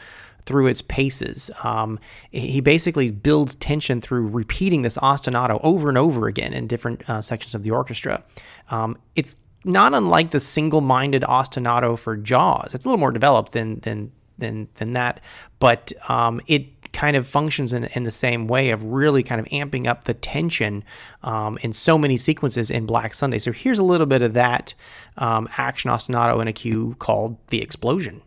through 0.51 0.67
its 0.67 0.81
paces. 0.81 1.49
Um, 1.63 1.97
he 2.29 2.59
basically 2.59 3.09
builds 3.09 3.55
tension 3.55 4.01
through 4.01 4.27
repeating 4.27 4.81
this 4.81 4.97
ostinato 4.97 5.61
over 5.63 5.87
and 5.87 5.97
over 5.97 6.27
again 6.27 6.51
in 6.51 6.67
different 6.67 7.09
uh, 7.09 7.21
sections 7.21 7.55
of 7.55 7.63
the 7.63 7.71
orchestra. 7.71 8.21
Um, 8.69 8.97
it's 9.15 9.37
not 9.63 9.93
unlike 9.93 10.31
the 10.31 10.41
single-minded 10.41 11.21
ostinato 11.21 11.97
for 11.97 12.17
Jaws. 12.17 12.75
It's 12.75 12.83
a 12.83 12.87
little 12.89 12.99
more 12.99 13.11
developed 13.11 13.53
than 13.53 13.79
than 13.79 14.11
than 14.39 14.67
than 14.75 14.91
that, 14.91 15.21
but 15.59 15.93
um, 16.09 16.41
it 16.47 16.91
kind 16.91 17.15
of 17.15 17.25
functions 17.25 17.71
in, 17.71 17.85
in 17.95 18.03
the 18.03 18.11
same 18.11 18.47
way 18.47 18.71
of 18.71 18.83
really 18.83 19.23
kind 19.23 19.39
of 19.39 19.47
amping 19.47 19.87
up 19.87 20.03
the 20.03 20.13
tension 20.13 20.83
um, 21.23 21.57
in 21.61 21.71
so 21.71 21.97
many 21.97 22.17
sequences 22.17 22.69
in 22.69 22.85
Black 22.85 23.13
Sunday. 23.13 23.37
So 23.37 23.53
here's 23.53 23.79
a 23.79 23.83
little 23.83 24.07
bit 24.07 24.21
of 24.21 24.33
that 24.33 24.73
um, 25.15 25.47
action 25.55 25.89
ostinato 25.89 26.41
in 26.41 26.49
a 26.49 26.53
cue 26.53 26.97
called 26.99 27.37
The 27.47 27.61
Explosion. 27.61 28.21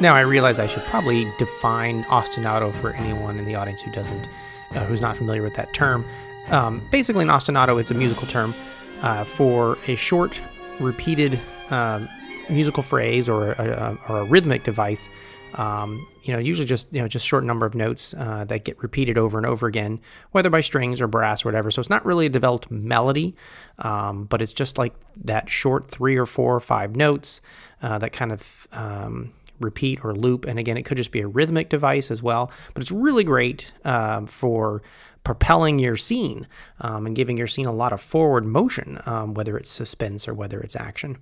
Now 0.00 0.14
I 0.14 0.20
realize 0.20 0.60
I 0.60 0.68
should 0.68 0.84
probably 0.84 1.28
define 1.38 2.04
ostinato 2.04 2.72
for 2.72 2.92
anyone 2.92 3.36
in 3.36 3.44
the 3.44 3.56
audience 3.56 3.82
who 3.82 3.90
doesn't, 3.90 4.28
uh, 4.70 4.84
who's 4.84 5.00
not 5.00 5.16
familiar 5.16 5.42
with 5.42 5.54
that 5.54 5.74
term. 5.74 6.04
Um, 6.50 6.86
basically, 6.92 7.22
an 7.22 7.28
ostinato 7.28 7.82
is 7.82 7.90
a 7.90 7.94
musical 7.94 8.26
term 8.28 8.54
uh, 9.02 9.24
for 9.24 9.76
a 9.88 9.96
short, 9.96 10.40
repeated 10.78 11.40
um, 11.70 12.08
musical 12.48 12.84
phrase 12.84 13.28
or 13.28 13.52
a, 13.52 13.98
or 14.08 14.20
a 14.20 14.24
rhythmic 14.24 14.62
device. 14.62 15.10
Um, 15.54 16.06
you 16.22 16.32
know, 16.32 16.38
usually 16.38 16.66
just 16.66 16.86
you 16.92 17.02
know 17.02 17.08
just 17.08 17.26
short 17.26 17.42
number 17.42 17.66
of 17.66 17.74
notes 17.74 18.14
uh, 18.16 18.44
that 18.44 18.64
get 18.64 18.80
repeated 18.80 19.18
over 19.18 19.36
and 19.36 19.46
over 19.46 19.66
again, 19.66 19.98
whether 20.30 20.48
by 20.48 20.60
strings 20.60 21.00
or 21.00 21.08
brass 21.08 21.44
or 21.44 21.48
whatever. 21.48 21.72
So 21.72 21.80
it's 21.80 21.90
not 21.90 22.04
really 22.04 22.26
a 22.26 22.30
developed 22.30 22.70
melody, 22.70 23.34
um, 23.80 24.26
but 24.26 24.40
it's 24.42 24.52
just 24.52 24.78
like 24.78 24.94
that 25.24 25.50
short 25.50 25.90
three 25.90 26.16
or 26.16 26.26
four 26.26 26.54
or 26.54 26.60
five 26.60 26.94
notes 26.94 27.40
uh, 27.82 27.98
that 27.98 28.12
kind 28.12 28.30
of 28.30 28.68
um, 28.72 29.32
repeat 29.60 30.04
or 30.04 30.14
loop. 30.14 30.44
And 30.44 30.58
again, 30.58 30.76
it 30.76 30.84
could 30.84 30.96
just 30.96 31.10
be 31.10 31.20
a 31.20 31.28
rhythmic 31.28 31.68
device 31.68 32.10
as 32.10 32.22
well, 32.22 32.50
but 32.74 32.82
it's 32.82 32.92
really 32.92 33.24
great 33.24 33.66
um, 33.84 34.26
for 34.26 34.82
propelling 35.24 35.78
your 35.78 35.96
scene 35.96 36.46
um, 36.80 37.06
and 37.06 37.14
giving 37.14 37.36
your 37.36 37.46
scene 37.46 37.66
a 37.66 37.72
lot 37.72 37.92
of 37.92 38.00
forward 38.00 38.44
motion, 38.46 39.00
um, 39.06 39.34
whether 39.34 39.56
it's 39.56 39.70
suspense 39.70 40.26
or 40.26 40.34
whether 40.34 40.60
it's 40.60 40.76
action. 40.76 41.18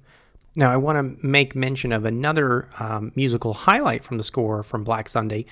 Now, 0.54 0.70
I 0.70 0.76
want 0.76 1.20
to 1.20 1.26
make 1.26 1.54
mention 1.54 1.92
of 1.92 2.04
another 2.04 2.68
um, 2.78 3.12
musical 3.14 3.52
highlight 3.52 4.04
from 4.04 4.16
the 4.16 4.24
score 4.24 4.62
from 4.62 4.84
Black 4.84 5.08
Sunday. 5.08 5.44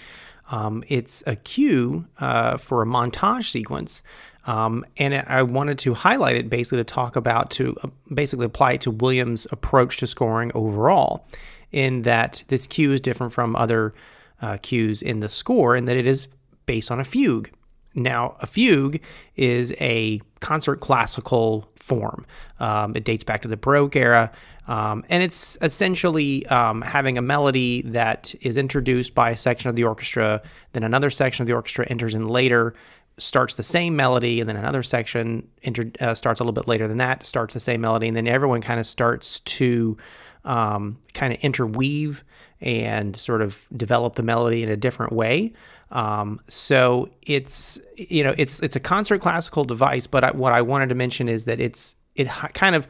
Um, 0.51 0.85
it's 0.89 1.23
a 1.27 1.37
cue 1.37 2.07
uh, 2.19 2.57
for 2.57 2.83
a 2.83 2.87
montage 2.87 3.51
sequence 3.51 4.03
um, 4.47 4.85
and 4.97 5.15
I 5.15 5.43
wanted 5.43 5.79
to 5.81 5.95
highlight 5.95 6.37
it 6.37 6.51
basically 6.51 6.79
to 6.79 6.85
talk 6.85 7.17
about, 7.17 7.51
to 7.53 7.77
uh, 7.83 7.89
basically 8.13 8.47
apply 8.47 8.73
it 8.73 8.83
to 8.83 8.91
Williams' 8.91 9.47
approach 9.51 9.99
to 9.99 10.07
scoring 10.07 10.53
overall 10.55 11.27
in 11.75 12.03
that 12.03 12.45
this 12.49 12.67
cue 12.67 12.93
is 12.93 13.01
different 13.01 13.33
from 13.33 13.57
other 13.57 13.93
uh, 14.41 14.57
cues 14.63 15.03
in 15.03 15.21
the 15.21 15.29
score 15.29 15.75
in 15.75 15.87
that 15.87 15.97
it 15.97 16.07
is 16.07 16.29
based 16.67 16.91
on 16.91 17.01
a 17.01 17.05
fugue. 17.05 17.51
Now, 17.95 18.37
a 18.41 18.47
fugue 18.47 19.01
is 19.37 19.73
a 19.81 20.21
concert 20.41 20.81
classical 20.81 21.69
form. 21.77 22.27
Um, 22.61 22.97
it 22.97 23.05
dates 23.05 23.25
back 23.25 23.43
to 23.43 23.49
the 23.49 23.57
Baroque 23.57 23.97
era, 23.97 24.33
um, 24.67 25.05
and 25.09 25.23
it's 25.23 25.59
essentially 25.63 26.47
um, 26.47 26.83
having 26.83 27.19
a 27.19 27.23
melody 27.23 27.83
that 27.83 28.35
is 28.41 28.57
introduced 28.57 29.15
by 29.15 29.31
a 29.31 29.37
section 29.37 29.69
of 29.69 29.77
the 29.77 29.85
orchestra, 29.85 30.43
then 30.73 30.83
another 30.83 31.11
section 31.11 31.43
of 31.43 31.47
the 31.47 31.53
orchestra 31.53 31.87
enters 31.89 32.15
in 32.15 32.29
later, 32.29 32.75
starts 33.19 33.55
the 33.55 33.63
same 33.63 33.97
melody, 33.97 34.41
and 34.41 34.49
then 34.49 34.57
another 34.57 34.83
section 34.83 35.49
inter- 35.63 35.91
uh, 36.01 36.15
starts 36.15 36.41
a 36.41 36.45
little 36.45 36.53
bit 36.53 36.67
later 36.67 36.89
than 36.89 36.99
that, 36.99 37.25
starts 37.25 37.55
the 37.55 37.61
same 37.61 37.81
melody, 37.81 38.09
and 38.09 38.17
then 38.17 38.27
everyone 38.27 38.61
kind 38.61 38.81
of 38.81 38.87
starts 38.87 39.41
to 39.41 39.97
um, 40.45 40.99
kind 41.13 41.33
of 41.33 41.41
interweave 41.41 42.25
and 42.61 43.17
sort 43.17 43.43
of 43.43 43.67
develop 43.77 44.15
the 44.15 44.23
melody 44.23 44.63
in 44.63 44.69
a 44.69 44.77
different 44.77 45.13
way. 45.13 45.53
Um, 45.91 46.41
so 46.49 47.11
it's 47.23 47.81
you 47.97 48.25
know 48.25 48.35
it's 48.37 48.59
it's 48.61 48.75
a 48.75 48.81
concert 48.81 49.21
classical 49.21 49.65
device, 49.65 50.07
but 50.07 50.25
I, 50.25 50.31
what 50.33 50.53
I 50.53 50.63
wanted 50.63 50.89
to 50.89 50.95
mention 50.95 51.29
is 51.29 51.45
that 51.45 51.61
it's 51.61 51.97
it 52.17 52.29
kind 52.55 52.75
of 52.75 52.89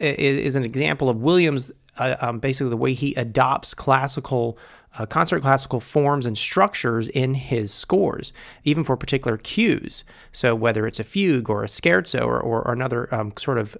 is 0.00 0.56
an 0.56 0.64
example 0.64 1.08
of 1.08 1.16
Williams 1.16 1.70
uh, 1.98 2.16
um, 2.20 2.38
basically 2.38 2.70
the 2.70 2.76
way 2.76 2.92
he 2.92 3.14
adopts 3.14 3.74
classical 3.74 4.58
uh, 4.98 5.06
concert 5.06 5.40
classical 5.40 5.80
forms 5.80 6.26
and 6.26 6.36
structures 6.36 7.08
in 7.08 7.34
his 7.34 7.72
scores, 7.72 8.32
even 8.64 8.84
for 8.84 8.96
particular 8.96 9.36
cues. 9.36 10.04
So 10.32 10.54
whether 10.54 10.86
it's 10.86 11.00
a 11.00 11.04
fugue 11.04 11.48
or 11.48 11.64
a 11.64 11.68
scherzo 11.68 12.22
or, 12.22 12.40
or, 12.40 12.72
another 12.72 13.12
um, 13.14 13.32
sort 13.38 13.58
of 13.58 13.76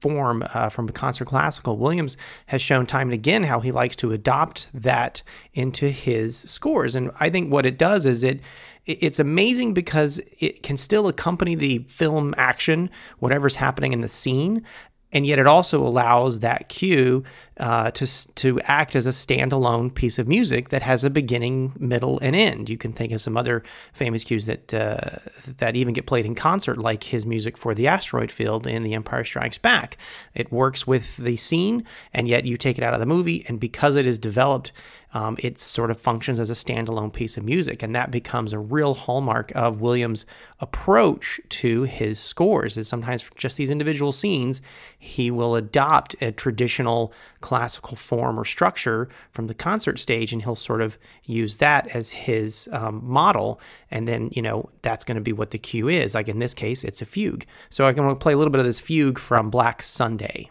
form 0.00 0.42
uh, 0.54 0.68
from 0.68 0.88
concert 0.88 1.26
classical, 1.26 1.76
Williams 1.76 2.16
has 2.46 2.62
shown 2.62 2.86
time 2.86 3.08
and 3.08 3.14
again 3.14 3.44
how 3.44 3.60
he 3.60 3.70
likes 3.70 3.96
to 3.96 4.12
adopt 4.12 4.70
that 4.72 5.22
into 5.52 5.90
his 5.90 6.36
scores. 6.36 6.94
And 6.94 7.10
I 7.20 7.30
think 7.30 7.52
what 7.52 7.66
it 7.66 7.78
does 7.78 8.06
is 8.06 8.24
it 8.24 8.40
it's 8.86 9.18
amazing 9.18 9.74
because 9.74 10.20
it 10.38 10.62
can 10.62 10.76
still 10.76 11.06
accompany 11.06 11.54
the 11.54 11.84
film 11.86 12.34
action, 12.36 12.90
whatever's 13.18 13.56
happening 13.56 13.92
in 13.92 14.00
the 14.00 14.08
scene, 14.08 14.64
and 15.12 15.26
yet 15.26 15.38
it 15.38 15.46
also 15.46 15.84
allows 15.84 16.40
that 16.40 16.68
cue 16.68 17.24
uh, 17.58 17.90
to 17.90 18.34
to 18.34 18.60
act 18.62 18.96
as 18.96 19.06
a 19.06 19.10
standalone 19.10 19.94
piece 19.94 20.18
of 20.18 20.26
music 20.26 20.70
that 20.70 20.82
has 20.82 21.04
a 21.04 21.10
beginning, 21.10 21.72
middle, 21.78 22.18
and 22.20 22.34
end. 22.34 22.70
You 22.70 22.78
can 22.78 22.92
think 22.92 23.12
of 23.12 23.20
some 23.20 23.36
other 23.36 23.62
famous 23.92 24.24
cues 24.24 24.46
that 24.46 24.72
uh, 24.72 25.18
that 25.46 25.76
even 25.76 25.92
get 25.92 26.06
played 26.06 26.24
in 26.24 26.34
concert, 26.34 26.78
like 26.78 27.04
his 27.04 27.26
music 27.26 27.58
for 27.58 27.74
the 27.74 27.86
asteroid 27.86 28.30
field 28.32 28.66
in 28.66 28.82
The 28.82 28.94
Empire 28.94 29.24
Strikes 29.24 29.58
Back. 29.58 29.98
It 30.34 30.50
works 30.50 30.86
with 30.86 31.18
the 31.18 31.36
scene, 31.36 31.84
and 32.14 32.28
yet 32.28 32.46
you 32.46 32.56
take 32.56 32.78
it 32.78 32.84
out 32.84 32.94
of 32.94 33.00
the 33.00 33.06
movie, 33.06 33.44
and 33.46 33.60
because 33.60 33.96
it 33.96 34.06
is 34.06 34.18
developed 34.18 34.72
um, 35.12 35.36
it 35.40 35.58
sort 35.58 35.90
of 35.90 36.00
functions 36.00 36.38
as 36.38 36.50
a 36.50 36.54
standalone 36.54 37.12
piece 37.12 37.36
of 37.36 37.44
music. 37.44 37.82
And 37.82 37.94
that 37.94 38.10
becomes 38.10 38.52
a 38.52 38.58
real 38.58 38.94
hallmark 38.94 39.52
of 39.54 39.80
Williams' 39.80 40.24
approach 40.60 41.40
to 41.48 41.82
his 41.82 42.18
scores, 42.18 42.76
is 42.76 42.88
sometimes 42.88 43.24
just 43.36 43.56
these 43.56 43.70
individual 43.70 44.12
scenes, 44.12 44.60
he 44.98 45.30
will 45.30 45.56
adopt 45.56 46.14
a 46.20 46.30
traditional 46.30 47.12
classical 47.40 47.96
form 47.96 48.38
or 48.38 48.44
structure 48.44 49.08
from 49.32 49.46
the 49.46 49.54
concert 49.54 49.98
stage, 49.98 50.32
and 50.32 50.42
he'll 50.42 50.56
sort 50.56 50.80
of 50.80 50.98
use 51.24 51.56
that 51.56 51.88
as 51.88 52.10
his 52.10 52.68
um, 52.72 53.00
model. 53.02 53.60
And 53.90 54.06
then, 54.06 54.30
you 54.32 54.42
know, 54.42 54.68
that's 54.82 55.04
going 55.04 55.16
to 55.16 55.20
be 55.20 55.32
what 55.32 55.50
the 55.50 55.58
cue 55.58 55.88
is. 55.88 56.14
Like 56.14 56.28
in 56.28 56.38
this 56.38 56.54
case, 56.54 56.84
it's 56.84 57.02
a 57.02 57.06
fugue. 57.06 57.44
So 57.68 57.86
I'm 57.86 57.94
going 57.94 58.08
to 58.08 58.14
play 58.14 58.32
a 58.32 58.36
little 58.36 58.52
bit 58.52 58.60
of 58.60 58.66
this 58.66 58.80
fugue 58.80 59.18
from 59.18 59.50
Black 59.50 59.82
Sunday. 59.82 60.50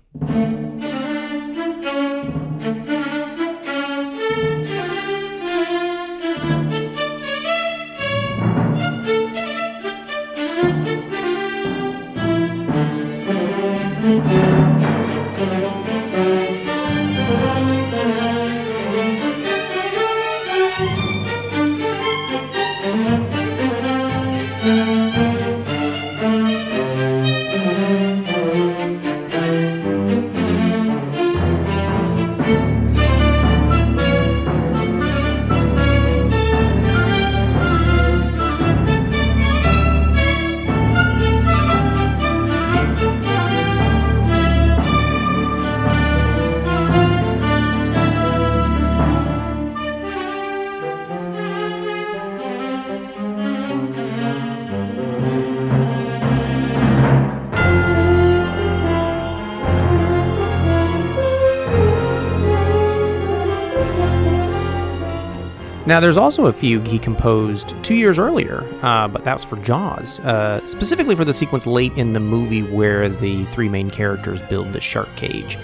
Now, 65.90 66.00
there's 66.00 66.18
also 66.18 66.46
a 66.46 66.54
fugue 66.54 66.86
he 66.86 67.00
composed 67.00 67.74
two 67.84 67.96
years 67.96 68.20
earlier, 68.20 68.64
uh, 68.84 69.08
but 69.08 69.24
that 69.24 69.34
was 69.34 69.44
for 69.44 69.56
Jaws, 69.56 70.20
uh, 70.20 70.64
specifically 70.68 71.16
for 71.16 71.26
the 71.26 71.34
sequence 71.34 71.66
late 71.66 71.92
in 71.94 72.14
the 72.14 72.20
movie 72.20 72.62
where 72.62 73.10
the 73.10 73.44
three 73.46 73.70
main 73.70 73.90
characters 73.90 74.40
build 74.42 74.72
the 74.72 74.80
shark 74.80 75.10
cage 75.16 75.58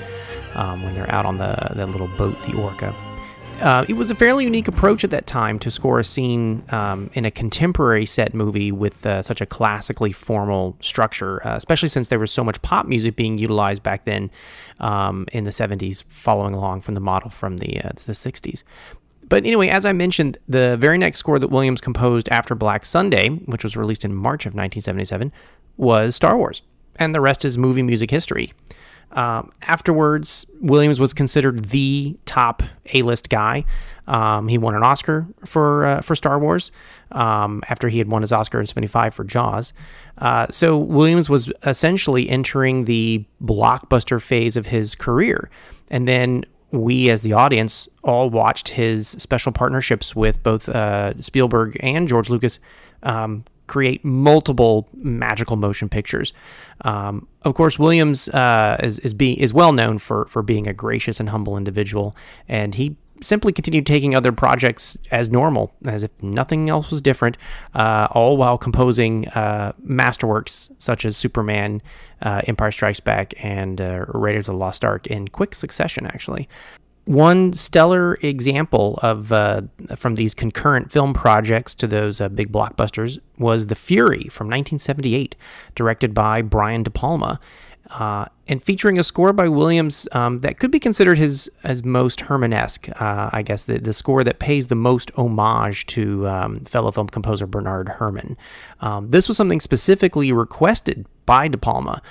um, 0.55 0.81
when 0.81 0.95
they're 0.95 1.11
out 1.11 1.27
on 1.27 1.37
the, 1.37 1.73
little 1.75 2.07
boat, 2.17 2.35
the 2.47 2.59
Orca. 2.59 2.91
Uh, 3.61 3.85
it 3.87 3.93
was 3.93 4.09
a 4.09 4.15
fairly 4.15 4.45
unique 4.45 4.67
approach 4.67 5.03
at 5.03 5.11
that 5.11 5.27
time 5.27 5.59
to 5.59 5.69
score 5.69 5.99
a 5.99 6.03
scene 6.03 6.63
um, 6.69 7.11
in 7.13 7.23
a 7.23 7.29
contemporary 7.29 8.07
set 8.07 8.33
movie 8.33 8.71
with 8.71 9.05
uh, 9.05 9.21
such 9.21 9.41
a 9.41 9.45
classically 9.45 10.11
formal 10.11 10.75
structure, 10.81 11.45
uh, 11.45 11.55
especially 11.55 11.87
since 11.87 12.07
there 12.07 12.17
was 12.17 12.31
so 12.31 12.43
much 12.43 12.59
pop 12.63 12.87
music 12.87 13.15
being 13.15 13.37
utilized 13.37 13.83
back 13.83 14.05
then 14.05 14.31
um, 14.79 15.27
in 15.33 15.43
the 15.43 15.51
70s, 15.51 16.03
following 16.05 16.55
along 16.55 16.81
from 16.81 16.95
the 16.95 16.99
model 16.99 17.29
from 17.29 17.57
the, 17.57 17.79
uh, 17.79 17.89
the 17.89 18.13
60s. 18.13 18.63
But 19.27 19.45
anyway, 19.45 19.69
as 19.69 19.85
I 19.85 19.91
mentioned, 19.91 20.37
the 20.47 20.77
very 20.77 20.97
next 20.97 21.19
score 21.19 21.39
that 21.39 21.47
Williams 21.47 21.81
composed 21.81 22.29
after 22.29 22.53
Black 22.55 22.85
Sunday, 22.85 23.29
which 23.29 23.63
was 23.63 23.75
released 23.75 24.05
in 24.05 24.13
March 24.13 24.45
of 24.45 24.53
1977, 24.53 25.31
was 25.77 26.15
Star 26.15 26.37
Wars. 26.37 26.61
And 26.97 27.13
the 27.13 27.21
rest 27.21 27.43
is 27.43 27.57
movie 27.57 27.83
music 27.83 28.11
history. 28.11 28.53
Um, 29.11 29.51
afterwards, 29.61 30.45
Williams 30.59 30.99
was 30.99 31.13
considered 31.13 31.65
the 31.65 32.17
top 32.25 32.63
A-list 32.93 33.29
guy. 33.29 33.65
Um, 34.07 34.47
he 34.47 34.57
won 34.57 34.75
an 34.75 34.83
Oscar 34.83 35.25
for 35.45 35.85
uh, 35.85 36.01
for 36.01 36.15
Star 36.15 36.37
Wars 36.37 36.71
um, 37.11 37.63
after 37.69 37.89
he 37.89 37.97
had 37.97 38.07
won 38.07 38.21
his 38.21 38.31
Oscar 38.31 38.59
in 38.59 38.67
'75 38.67 39.13
for 39.15 39.23
Jaws. 39.23 39.73
Uh, 40.17 40.47
so 40.49 40.77
Williams 40.77 41.29
was 41.29 41.51
essentially 41.63 42.29
entering 42.29 42.85
the 42.85 43.25
blockbuster 43.41 44.21
phase 44.21 44.55
of 44.57 44.67
his 44.67 44.95
career. 44.95 45.49
And 45.89 46.07
then 46.07 46.45
we 46.75 47.09
as 47.09 47.21
the 47.21 47.33
audience 47.33 47.87
all 48.03 48.29
watched 48.29 48.69
his 48.69 49.09
special 49.09 49.51
partnerships 49.51 50.15
with 50.15 50.41
both 50.43 50.69
uh, 50.69 51.19
Spielberg 51.21 51.77
and 51.79 52.07
George 52.07 52.29
Lucas 52.29 52.59
um, 53.03 53.43
create 53.67 54.05
multiple 54.05 54.87
magical 54.93 55.55
motion 55.55 55.89
pictures. 55.89 56.33
Um, 56.81 57.27
of 57.43 57.55
course, 57.55 57.79
Williams 57.79 58.29
uh, 58.29 58.77
is 58.81 58.99
is, 58.99 59.13
being 59.13 59.37
is 59.37 59.53
well 59.53 59.73
known 59.73 59.97
for 59.97 60.25
for 60.25 60.41
being 60.41 60.67
a 60.67 60.73
gracious 60.73 61.19
and 61.19 61.29
humble 61.29 61.57
individual, 61.57 62.15
and 62.47 62.75
he 62.75 62.97
simply 63.21 63.53
continued 63.53 63.85
taking 63.85 64.15
other 64.15 64.31
projects 64.31 64.97
as 65.11 65.29
normal, 65.29 65.73
as 65.85 66.03
if 66.03 66.11
nothing 66.21 66.69
else 66.69 66.91
was 66.91 67.01
different, 67.01 67.37
uh, 67.73 68.07
all 68.11 68.37
while 68.37 68.57
composing 68.57 69.27
uh, 69.29 69.73
masterworks 69.85 70.71
such 70.77 71.05
as 71.05 71.15
Superman, 71.15 71.81
uh, 72.21 72.41
Empire 72.47 72.71
Strikes 72.71 72.99
Back, 72.99 73.33
and 73.43 73.79
uh, 73.81 74.05
Raiders 74.07 74.49
of 74.49 74.55
the 74.55 74.59
Lost 74.59 74.83
Ark 74.83 75.07
in 75.07 75.27
quick 75.27 75.55
succession, 75.55 76.05
actually. 76.05 76.47
One 77.05 77.53
stellar 77.53 78.15
example 78.21 78.99
of 79.03 79.31
uh, 79.31 79.61
from 79.95 80.15
these 80.15 80.33
concurrent 80.33 80.91
film 80.91 81.13
projects 81.13 81.75
to 81.75 81.85
those 81.85 82.19
uh, 82.19 82.29
big 82.29 82.51
blockbusters 82.51 83.19
was 83.37 83.67
The 83.67 83.75
Fury 83.75 84.23
from 84.23 84.47
1978, 84.47 85.35
directed 85.75 86.15
by 86.15 86.41
Brian 86.41 86.81
De 86.81 86.89
Palma 86.89 87.39
uh, 87.89 88.25
and 88.47 88.63
featuring 88.63 88.99
a 88.99 89.03
score 89.03 89.33
by 89.33 89.47
Williams 89.47 90.07
um, 90.11 90.41
that 90.41 90.59
could 90.59 90.71
be 90.71 90.79
considered 90.79 91.17
his 91.17 91.49
as 91.63 91.83
most 91.83 92.21
Herrmann-esque. 92.21 92.89
Uh, 93.01 93.29
I 93.31 93.41
guess 93.41 93.65
the, 93.65 93.79
the 93.79 93.93
score 93.93 94.23
that 94.23 94.39
pays 94.39 94.67
the 94.67 94.75
most 94.75 95.11
homage 95.15 95.85
to 95.87 96.27
um, 96.27 96.59
fellow 96.65 96.91
film 96.91 97.07
composer 97.07 97.47
Bernard 97.47 97.89
Herrmann. 97.99 98.37
Um, 98.81 99.09
this 99.09 99.27
was 99.27 99.37
something 99.37 99.61
specifically 99.61 100.31
requested 100.31 101.05
by 101.25 101.47
De 101.47 101.57
Palma. 101.57 102.01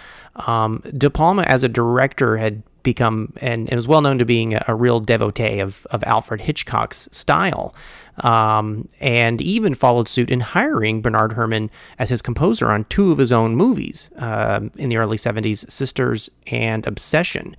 Um, 0.46 0.82
De 0.96 1.10
Palma, 1.10 1.42
as 1.42 1.62
a 1.62 1.68
director, 1.68 2.36
had 2.36 2.62
become 2.84 3.32
and, 3.40 3.68
and 3.68 3.76
was 3.76 3.88
well 3.88 4.00
known 4.00 4.18
to 4.18 4.24
being 4.24 4.54
a, 4.54 4.64
a 4.68 4.74
real 4.74 5.00
devotee 5.00 5.58
of, 5.58 5.84
of 5.90 6.04
Alfred 6.04 6.42
Hitchcock's 6.42 7.08
style 7.10 7.74
um, 8.18 8.88
and 9.00 9.40
even 9.40 9.74
followed 9.74 10.08
suit 10.08 10.30
in 10.30 10.40
hiring 10.40 11.02
Bernard 11.02 11.32
Herrmann 11.32 11.70
as 11.98 12.10
his 12.10 12.22
composer 12.22 12.70
on 12.70 12.84
two 12.84 13.10
of 13.10 13.18
his 13.18 13.32
own 13.32 13.56
movies 13.56 14.10
uh, 14.18 14.60
in 14.76 14.88
the 14.88 14.96
early 14.96 15.16
70s 15.16 15.68
Sisters 15.70 16.30
and 16.46 16.86
Obsession. 16.86 17.56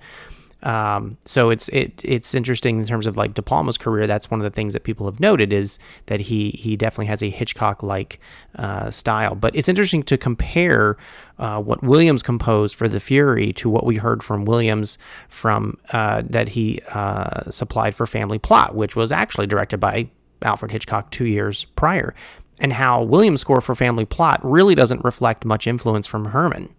Um, 0.66 1.16
so 1.24 1.50
it's 1.50 1.68
it 1.68 2.02
it's 2.04 2.34
interesting 2.34 2.80
in 2.80 2.86
terms 2.86 3.06
of 3.06 3.16
like 3.16 3.34
De 3.34 3.42
Palma's 3.42 3.78
career. 3.78 4.08
That's 4.08 4.32
one 4.32 4.40
of 4.40 4.44
the 4.44 4.50
things 4.50 4.72
that 4.72 4.82
people 4.82 5.06
have 5.06 5.20
noted 5.20 5.52
is 5.52 5.78
that 6.06 6.18
he 6.18 6.50
he 6.50 6.76
definitely 6.76 7.06
has 7.06 7.22
a 7.22 7.30
Hitchcock 7.30 7.84
like 7.84 8.18
uh, 8.56 8.90
style. 8.90 9.36
But 9.36 9.54
it's 9.54 9.68
interesting 9.68 10.02
to 10.02 10.18
compare 10.18 10.96
uh, 11.38 11.60
what 11.62 11.84
Williams 11.84 12.20
composed 12.24 12.74
for 12.74 12.88
The 12.88 12.98
Fury 12.98 13.52
to 13.52 13.70
what 13.70 13.86
we 13.86 13.94
heard 13.94 14.24
from 14.24 14.44
Williams 14.44 14.98
from 15.28 15.78
uh, 15.92 16.24
that 16.28 16.48
he 16.48 16.80
uh, 16.88 17.48
supplied 17.48 17.94
for 17.94 18.04
Family 18.04 18.40
Plot, 18.40 18.74
which 18.74 18.96
was 18.96 19.12
actually 19.12 19.46
directed 19.46 19.78
by 19.78 20.10
Alfred 20.42 20.72
Hitchcock 20.72 21.12
two 21.12 21.26
years 21.26 21.62
prior, 21.76 22.12
and 22.58 22.72
how 22.72 23.04
Williams' 23.04 23.40
score 23.40 23.60
for 23.60 23.76
Family 23.76 24.04
Plot 24.04 24.40
really 24.42 24.74
doesn't 24.74 25.04
reflect 25.04 25.44
much 25.44 25.68
influence 25.68 26.08
from 26.08 26.24
Herrmann. 26.24 26.74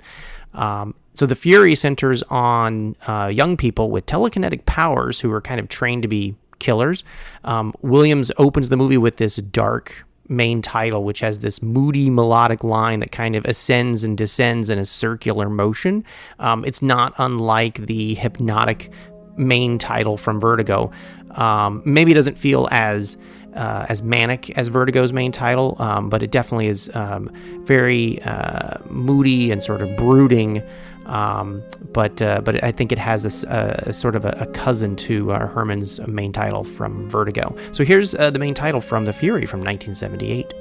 Um, 0.54 0.94
so 1.18 1.26
the 1.26 1.36
Fury 1.36 1.74
centers 1.74 2.22
on 2.30 2.96
uh, 3.08 3.32
young 3.34 3.58
people 3.58 3.90
with 3.90 4.06
telekinetic 4.06 4.66
powers 4.66 5.20
who 5.20 5.32
are 5.32 5.42
kind 5.42 5.60
of 5.60 5.68
trained 5.68 6.04
to 6.04 6.08
be 6.08 6.36
killers. 6.60 7.04
Um, 7.44 7.74
Williams 7.82 8.32
opens 8.38 8.70
the 8.70 8.78
movie 8.78 9.00
with 9.00 9.18
this 9.18 9.38
dark 9.38 10.06
main 10.30 10.62
title, 10.62 11.04
which 11.04 11.22
has 11.22 11.40
this 11.40 11.62
moody 11.62 12.10
melodic 12.12 12.64
line 12.64 13.00
that 13.00 13.12
kind 13.12 13.36
of 13.36 13.46
ascends 13.46 14.04
and 14.04 14.16
descends 14.16 14.70
in 14.70 14.78
a 14.78 14.86
circular 14.86 15.50
motion. 15.50 16.04
Um, 16.38 16.64
it's 16.66 16.84
not 16.84 17.14
unlike 17.18 17.88
the 17.88 18.14
hypnotic 18.14 18.92
main 19.38 19.80
title 19.80 20.18
from 20.18 20.40
Vertigo. 20.40 20.92
Um, 21.32 21.82
maybe 21.84 22.12
it 22.12 22.16
doesn't 22.16 22.38
feel 22.38 22.68
as 22.72 23.18
uh, 23.56 23.88
as 23.90 24.04
manic 24.04 24.52
as 24.52 24.68
Vertigo's 24.68 25.12
main 25.12 25.32
title, 25.32 25.76
um, 25.80 26.10
but 26.10 26.22
it 26.22 26.30
definitely 26.30 26.68
is 26.68 26.92
um, 26.94 27.32
very 27.66 28.22
uh, 28.22 28.78
moody 28.90 29.52
and 29.52 29.64
sort 29.64 29.82
of 29.82 29.96
brooding. 29.98 30.62
Um, 31.08 31.64
but 31.94 32.22
uh, 32.22 32.42
but 32.42 32.64
I 32.64 32.72
think 32.72 32.92
it 32.92 32.98
has 32.98 33.44
a, 33.46 33.84
a 33.88 33.94
sort 33.94 34.16
of 34.16 34.26
a, 34.26 34.38
a 34.40 34.46
cousin 34.48 34.96
to 34.98 35.32
uh, 35.32 35.48
Herrmann's 35.48 36.00
main 36.08 36.34
title 36.34 36.64
from 36.64 37.10
Vertigo. 37.10 37.56
So 37.72 37.84
here's 37.84 38.14
uh, 38.16 38.30
the 38.30 38.40
main 38.40 38.54
title 38.54 38.82
from 38.82 39.06
The 39.06 39.14
Fury 39.14 39.46
from 39.46 39.62
1978. 39.62 40.54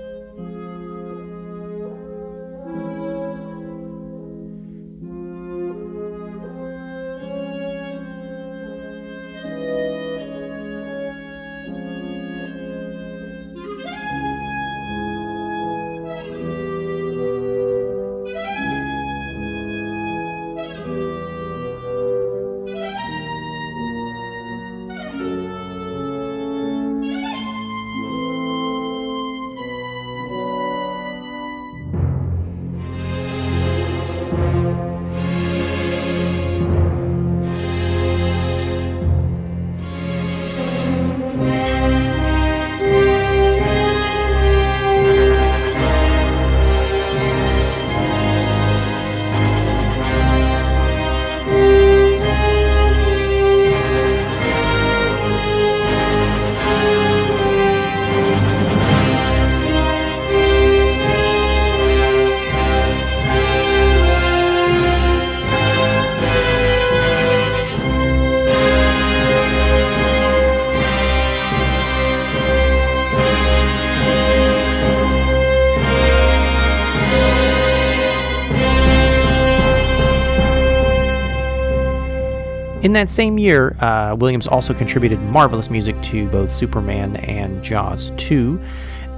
In 82.86 82.92
that 82.92 83.10
same 83.10 83.36
year, 83.36 83.76
uh, 83.80 84.14
Williams 84.16 84.46
also 84.46 84.72
contributed 84.72 85.18
marvelous 85.18 85.70
music 85.70 86.00
to 86.02 86.28
both 86.28 86.52
Superman 86.52 87.16
and 87.16 87.60
Jaws 87.60 88.12
2. 88.16 88.60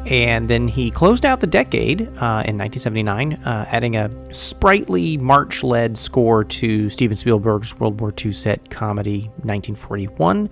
And 0.07 0.49
then 0.49 0.69
he 0.69 0.91
closed 0.91 1.27
out 1.27 1.41
the 1.41 1.47
decade 1.47 2.01
uh, 2.01 2.49
in 2.49 2.57
1979, 2.57 3.35
uh, 3.35 3.67
adding 3.69 3.95
a 3.95 4.11
sprightly 4.33 5.19
march 5.19 5.63
led 5.63 5.99
score 5.99 6.45
to 6.45 6.89
Steven 6.89 7.15
Spielberg's 7.15 7.79
World 7.79 8.01
War 8.01 8.11
II 8.19 8.33
set 8.33 8.71
comedy 8.71 9.25
1941, 9.43 10.49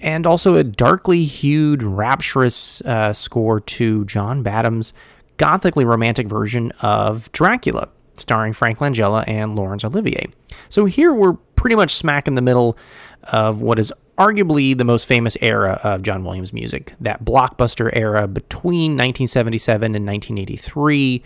and 0.00 0.24
also 0.24 0.54
a 0.54 0.62
darkly 0.62 1.24
hued, 1.24 1.82
rapturous 1.82 2.80
uh, 2.82 3.12
score 3.12 3.58
to 3.58 4.04
John 4.04 4.44
Badham's 4.44 4.92
gothically 5.38 5.84
romantic 5.84 6.28
version 6.28 6.70
of 6.82 7.32
Dracula, 7.32 7.88
starring 8.16 8.52
Frank 8.52 8.78
Langella 8.78 9.24
and 9.26 9.56
Laurence 9.56 9.84
Olivier. 9.84 10.28
So 10.68 10.84
here 10.84 11.12
we're 11.12 11.36
pretty 11.64 11.76
much 11.76 11.94
smack 11.94 12.28
in 12.28 12.34
the 12.34 12.42
middle 12.42 12.76
of 13.22 13.62
what 13.62 13.78
is 13.78 13.90
arguably 14.18 14.76
the 14.76 14.84
most 14.84 15.06
famous 15.06 15.34
era 15.40 15.80
of 15.82 16.02
John 16.02 16.22
Williams 16.22 16.52
music, 16.52 16.92
that 17.00 17.24
blockbuster 17.24 17.88
era 17.94 18.28
between 18.28 18.98
1977 18.98 19.94
and 19.94 20.04
1983, 20.04 21.22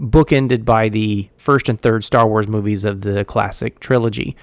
bookended 0.00 0.64
by 0.64 0.88
the 0.88 1.28
first 1.36 1.68
and 1.68 1.78
third 1.78 2.04
Star 2.04 2.26
Wars 2.26 2.48
movies 2.48 2.86
of 2.86 3.02
the 3.02 3.22
classic 3.26 3.80
trilogy. 3.80 4.34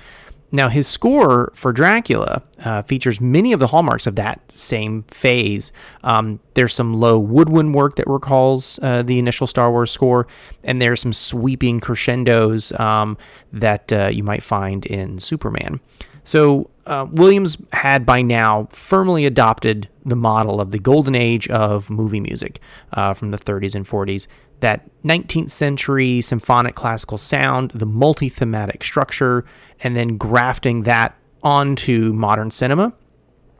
Now, 0.51 0.69
his 0.69 0.87
score 0.87 1.51
for 1.53 1.71
Dracula 1.71 2.41
uh, 2.63 2.81
features 2.81 3.21
many 3.21 3.53
of 3.53 3.59
the 3.59 3.67
hallmarks 3.67 4.07
of 4.07 4.15
that 4.15 4.51
same 4.51 5.03
phase. 5.03 5.71
Um, 6.03 6.39
there's 6.55 6.73
some 6.73 6.95
low 6.95 7.19
woodwind 7.19 7.75
work 7.75 7.95
that 7.97 8.07
recalls 8.07 8.79
uh, 8.81 9.03
the 9.03 9.19
initial 9.19 9.45
Star 9.45 9.71
Wars 9.71 9.91
score, 9.91 10.27
and 10.63 10.81
there's 10.81 11.01
some 11.01 11.13
sweeping 11.13 11.79
crescendos 11.79 12.71
um, 12.79 13.17
that 13.53 13.91
uh, 13.93 14.09
you 14.11 14.23
might 14.23 14.41
find 14.41 14.85
in 14.87 15.19
Superman. 15.19 15.79
So, 16.23 16.69
uh, 16.85 17.05
Williams 17.11 17.57
had 17.71 18.03
by 18.03 18.23
now 18.23 18.67
firmly 18.71 19.25
adopted 19.25 19.87
the 20.05 20.15
model 20.15 20.59
of 20.59 20.71
the 20.71 20.79
golden 20.79 21.13
age 21.13 21.47
of 21.49 21.91
movie 21.91 22.19
music 22.19 22.59
uh, 22.93 23.13
from 23.13 23.29
the 23.29 23.37
30s 23.37 23.75
and 23.75 23.85
40s 23.85 24.27
that 24.59 24.89
19th 25.03 25.51
century 25.51 26.21
symphonic 26.21 26.75
classical 26.75 27.17
sound, 27.17 27.71
the 27.71 27.85
multi 27.85 28.29
thematic 28.29 28.83
structure, 28.83 29.45
and 29.81 29.95
then 29.95 30.17
grafting 30.17 30.83
that 30.83 31.15
onto 31.43 32.13
modern 32.13 32.51
cinema 32.51 32.93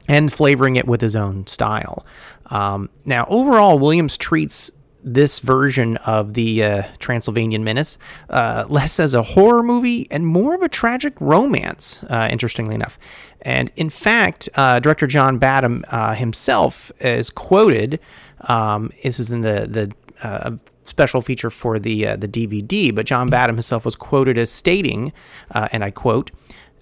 and 0.08 0.32
flavoring 0.34 0.76
it 0.76 0.88
with 0.88 1.02
his 1.02 1.16
own 1.16 1.46
style. 1.48 2.06
Um, 2.48 2.90
now, 3.06 3.26
overall, 3.30 3.78
Williams 3.78 4.18
treats 4.18 4.72
this 5.02 5.40
version 5.40 5.98
of 5.98 6.34
the 6.34 6.64
uh, 6.64 6.84
Transylvanian 7.00 7.64
Menace 7.64 7.98
uh, 8.30 8.66
less 8.68 9.00
as 9.00 9.14
a 9.14 9.22
horror 9.22 9.64
movie 9.64 10.08
and 10.12 10.26
more 10.28 10.54
of 10.56 10.62
a 10.62 10.68
tragic 10.68 11.14
romance, 11.22 12.04
uh, 12.10 12.28
interestingly 12.30 12.76
enough. 12.76 13.00
And 13.42 13.72
in 13.76 13.90
fact, 13.90 14.50
uh, 14.56 14.80
director 14.80 15.08
John 15.08 15.38
Badham 15.38 15.86
uh, 15.88 16.16
himself 16.16 16.92
is 17.00 17.30
quoted. 17.30 18.00
Um, 18.42 18.92
this 19.04 19.20
is 19.20 19.30
in 19.30 19.42
the 19.42 19.68
the 19.70 20.28
uh, 20.28 20.58
special 20.90 21.22
feature 21.22 21.50
for 21.50 21.80
the 21.80 22.08
uh, 22.08 22.16
the 22.16 22.28
DVD, 22.28 22.94
but 22.94 23.06
John 23.06 23.30
Badham 23.30 23.56
himself 23.56 23.86
was 23.86 23.96
quoted 23.96 24.38
as 24.38 24.52
stating, 24.52 25.14
uh, 25.52 25.68
and 25.72 25.84
I 25.84 25.92
quote, 25.92 26.32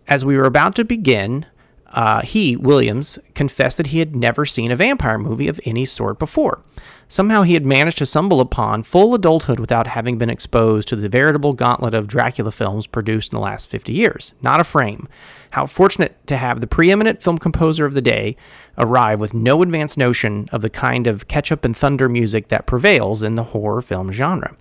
"As 0.08 0.26
we 0.26 0.38
were 0.38 0.46
about 0.46 0.76
to 0.76 0.86
begin." 0.86 1.46
Uh, 1.94 2.22
he, 2.22 2.58
Williams, 2.58 3.18
confessed 3.34 3.78
that 3.78 3.88
he 3.88 4.00
had 4.00 4.14
never 4.14 4.46
seen 4.46 4.72
a 4.72 4.76
vampire 4.76 5.18
movie 5.18 5.48
of 5.48 5.58
any 5.64 5.86
sort 5.86 6.20
before. 6.20 6.62
Somehow 7.10 7.44
he 7.44 7.54
had 7.54 7.66
managed 7.66 8.00
to 8.00 8.06
stumble 8.06 8.42
upon 8.42 8.84
full 8.84 9.16
adulthood 9.16 9.62
without 9.62 9.88
having 9.88 10.18
been 10.18 10.30
exposed 10.30 10.90
to 10.90 10.96
the 10.98 11.08
veritable 11.08 11.54
gauntlet 11.54 11.94
of 11.94 12.08
Dracula 12.08 12.52
films 12.52 12.86
produced 12.86 13.32
in 13.32 13.38
the 13.38 13.44
last 13.44 13.70
50 13.70 13.94
years. 13.94 14.34
Not 14.42 14.60
a 14.60 14.66
frame. 14.66 15.08
How 15.52 15.68
fortunate 15.68 16.16
to 16.28 16.36
have 16.36 16.60
the 16.60 16.68
preeminent 16.68 17.22
film 17.22 17.38
composer 17.38 17.86
of 17.86 17.94
the 17.94 18.02
day 18.02 18.36
arrive 18.78 19.22
with 19.22 19.34
no 19.34 19.62
advanced 19.62 19.98
notion 19.98 20.50
of 20.52 20.62
the 20.62 20.70
kind 20.70 21.08
of 21.08 21.30
ketchup 21.30 21.64
and 21.64 21.76
thunder 21.76 22.10
music 22.10 22.50
that 22.50 22.66
prevails 22.68 23.24
in 23.24 23.36
the 23.36 23.44
horror 23.44 23.82
film 23.82 24.12
genre. 24.12 24.58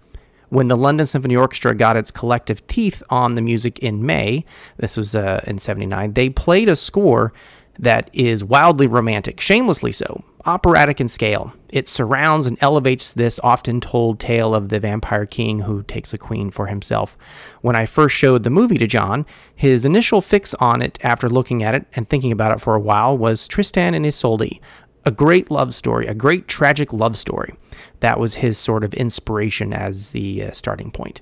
When 0.48 0.68
the 0.68 0.76
London 0.76 1.06
Symphony 1.06 1.34
Orchestra 1.34 1.74
got 1.74 1.96
its 1.96 2.12
collective 2.12 2.64
teeth 2.68 3.02
on 3.10 3.34
the 3.34 3.42
music 3.42 3.80
in 3.80 4.06
May, 4.06 4.44
this 4.76 4.96
was 4.96 5.16
uh, 5.16 5.42
in 5.44 5.58
79, 5.58 6.12
they 6.12 6.30
played 6.30 6.68
a 6.68 6.76
score 6.76 7.32
that 7.78 8.10
is 8.12 8.44
wildly 8.44 8.86
romantic, 8.86 9.40
shamelessly 9.40 9.92
so, 9.92 10.24
operatic 10.44 11.00
in 11.00 11.08
scale. 11.08 11.52
It 11.70 11.88
surrounds 11.88 12.46
and 12.46 12.56
elevates 12.60 13.12
this 13.12 13.40
often 13.42 13.80
told 13.80 14.20
tale 14.20 14.54
of 14.54 14.68
the 14.68 14.80
vampire 14.80 15.26
king 15.26 15.60
who 15.60 15.82
takes 15.82 16.14
a 16.14 16.18
queen 16.18 16.50
for 16.50 16.66
himself. 16.66 17.16
When 17.60 17.76
I 17.76 17.86
first 17.86 18.14
showed 18.14 18.44
the 18.44 18.50
movie 18.50 18.78
to 18.78 18.86
John, 18.86 19.26
his 19.54 19.84
initial 19.84 20.20
fix 20.20 20.54
on 20.54 20.82
it 20.82 20.98
after 21.02 21.28
looking 21.28 21.62
at 21.62 21.74
it 21.74 21.86
and 21.94 22.08
thinking 22.08 22.32
about 22.32 22.52
it 22.52 22.60
for 22.60 22.74
a 22.74 22.80
while 22.80 23.16
was 23.16 23.48
Tristan 23.48 23.94
and 23.94 24.06
Isolde, 24.06 24.60
a 25.04 25.10
great 25.10 25.50
love 25.50 25.74
story, 25.74 26.06
a 26.06 26.14
great 26.14 26.48
tragic 26.48 26.92
love 26.92 27.16
story. 27.16 27.54
That 28.00 28.18
was 28.18 28.36
his 28.36 28.58
sort 28.58 28.84
of 28.84 28.94
inspiration 28.94 29.72
as 29.72 30.12
the 30.12 30.44
uh, 30.44 30.52
starting 30.52 30.90
point. 30.90 31.20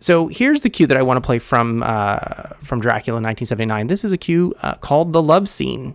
So 0.00 0.28
here's 0.28 0.62
the 0.62 0.70
cue 0.70 0.86
that 0.86 0.96
I 0.96 1.02
want 1.02 1.18
to 1.18 1.20
play 1.20 1.38
from 1.38 1.82
uh, 1.82 2.54
from 2.62 2.80
Dracula 2.80 3.16
1979. 3.16 3.86
This 3.86 4.04
is 4.04 4.12
a 4.12 4.18
cue 4.18 4.54
uh, 4.62 4.74
called 4.76 5.12
the 5.12 5.22
love 5.22 5.48
scene. 5.48 5.94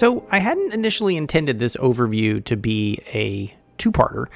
So, 0.00 0.26
I 0.30 0.38
hadn't 0.38 0.72
initially 0.72 1.18
intended 1.18 1.58
this 1.58 1.76
overview 1.76 2.42
to 2.46 2.56
be 2.56 3.00
a 3.12 3.54
two 3.76 3.92
parter, 3.92 4.28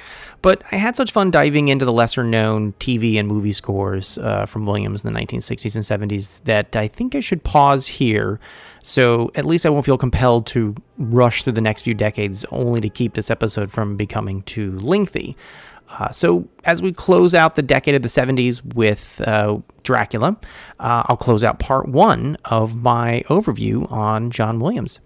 but 0.43 0.61
I 0.71 0.75
had 0.75 0.95
such 0.95 1.11
fun 1.11 1.31
diving 1.31 1.69
into 1.69 1.85
the 1.85 1.91
lesser 1.91 2.23
known 2.23 2.73
TV 2.73 3.15
and 3.15 3.27
movie 3.27 3.51
scores 3.51 4.19
uh, 4.19 4.45
from 4.45 4.67
Williams 4.67 5.03
in 5.03 5.11
the 5.11 5.19
1960s 5.19 5.73
and 5.73 6.11
70s 6.11 6.43
that 6.43 6.75
I 6.75 6.87
think 6.87 7.15
I 7.15 7.19
should 7.19 7.43
pause 7.43 7.87
here 7.87 8.39
so 8.83 9.31
at 9.33 9.43
least 9.45 9.65
I 9.65 9.69
won't 9.69 9.87
feel 9.87 9.97
compelled 9.97 10.45
to 10.47 10.75
rush 10.99 11.41
through 11.43 11.53
the 11.53 11.61
next 11.61 11.81
few 11.81 11.95
decades 11.95 12.45
only 12.51 12.79
to 12.81 12.89
keep 12.89 13.15
this 13.15 13.31
episode 13.31 13.71
from 13.71 13.97
becoming 13.97 14.43
too 14.43 14.77
lengthy. 14.77 15.35
Uh, 15.89 16.11
so, 16.11 16.47
as 16.65 16.83
we 16.83 16.91
close 16.91 17.33
out 17.33 17.55
the 17.55 17.63
decade 17.63 17.95
of 17.95 18.03
the 18.03 18.07
70s 18.07 18.63
with 18.75 19.19
uh, 19.25 19.57
Dracula, 19.81 20.37
uh, 20.79 21.03
I'll 21.07 21.17
close 21.17 21.43
out 21.43 21.57
part 21.57 21.87
one 21.87 22.37
of 22.45 22.75
my 22.75 23.23
overview 23.29 23.91
on 23.91 24.29
John 24.29 24.59
Williams. 24.59 24.99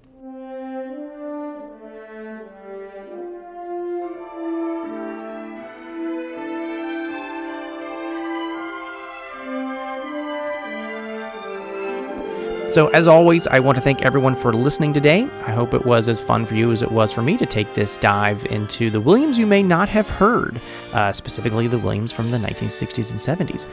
So, 12.72 12.90
as 12.90 13.08
always, 13.08 13.48
I 13.48 13.58
want 13.60 13.78
to 13.78 13.82
thank 13.82 14.04
everyone 14.04 14.36
for 14.36 14.54
listening 14.54 14.94
today. 14.94 15.24
I 15.42 15.52
hope 15.54 15.74
it 15.74 15.88
was 15.88 16.08
as 16.08 16.22
fun 16.22 16.46
for 16.46 16.54
you 16.54 16.72
as 16.72 16.84
it 16.84 16.92
was 16.92 17.12
for 17.12 17.24
me 17.24 17.36
to 17.36 17.46
take 17.48 17.74
this 17.74 17.98
dive 17.98 18.46
into 18.46 18.92
the 18.92 19.02
Williams 19.02 19.40
you 19.40 19.48
may 19.48 19.64
not 19.64 19.90
have 19.90 20.08
heard, 20.08 20.62
uh, 20.94 21.12
specifically 21.12 21.66
the 21.66 21.80
Williams 21.80 22.12
from 22.12 22.30
the 22.30 22.38
1960s 22.38 23.10
and 23.10 23.20
70s. 23.50 23.66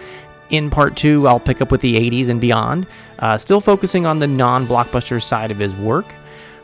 In 0.48 0.70
part 0.70 0.96
two, 0.96 1.28
I'll 1.28 1.38
pick 1.38 1.60
up 1.60 1.70
with 1.70 1.82
the 1.82 1.94
80s 1.94 2.30
and 2.30 2.40
beyond, 2.40 2.86
uh, 3.18 3.36
still 3.36 3.60
focusing 3.60 4.06
on 4.06 4.18
the 4.18 4.26
non 4.26 4.66
blockbuster 4.66 5.22
side 5.22 5.50
of 5.50 5.58
his 5.58 5.76
work. 5.76 6.06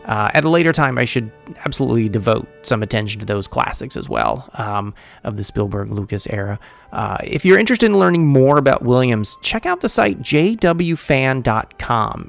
Uh, 0.04 0.30
at 0.34 0.44
a 0.44 0.48
later 0.48 0.72
time, 0.72 0.98
I 0.98 1.04
should 1.04 1.30
absolutely 1.64 2.08
devote 2.08 2.48
some 2.62 2.82
attention 2.82 3.20
to 3.20 3.26
those 3.26 3.46
classics 3.46 3.96
as 3.96 4.08
well 4.08 4.48
um, 4.54 4.94
of 5.24 5.36
the 5.36 5.44
Spielberg 5.44 5.92
Lucas 5.92 6.26
era. 6.26 6.58
Uh, 6.92 7.18
if 7.24 7.44
you're 7.44 7.58
interested 7.58 7.86
in 7.86 7.98
learning 7.98 8.26
more 8.26 8.58
about 8.58 8.82
Williams, 8.82 9.38
check 9.42 9.64
out 9.66 9.80
the 9.80 9.88
site 9.88 10.20
jwfan.com. 10.20 11.50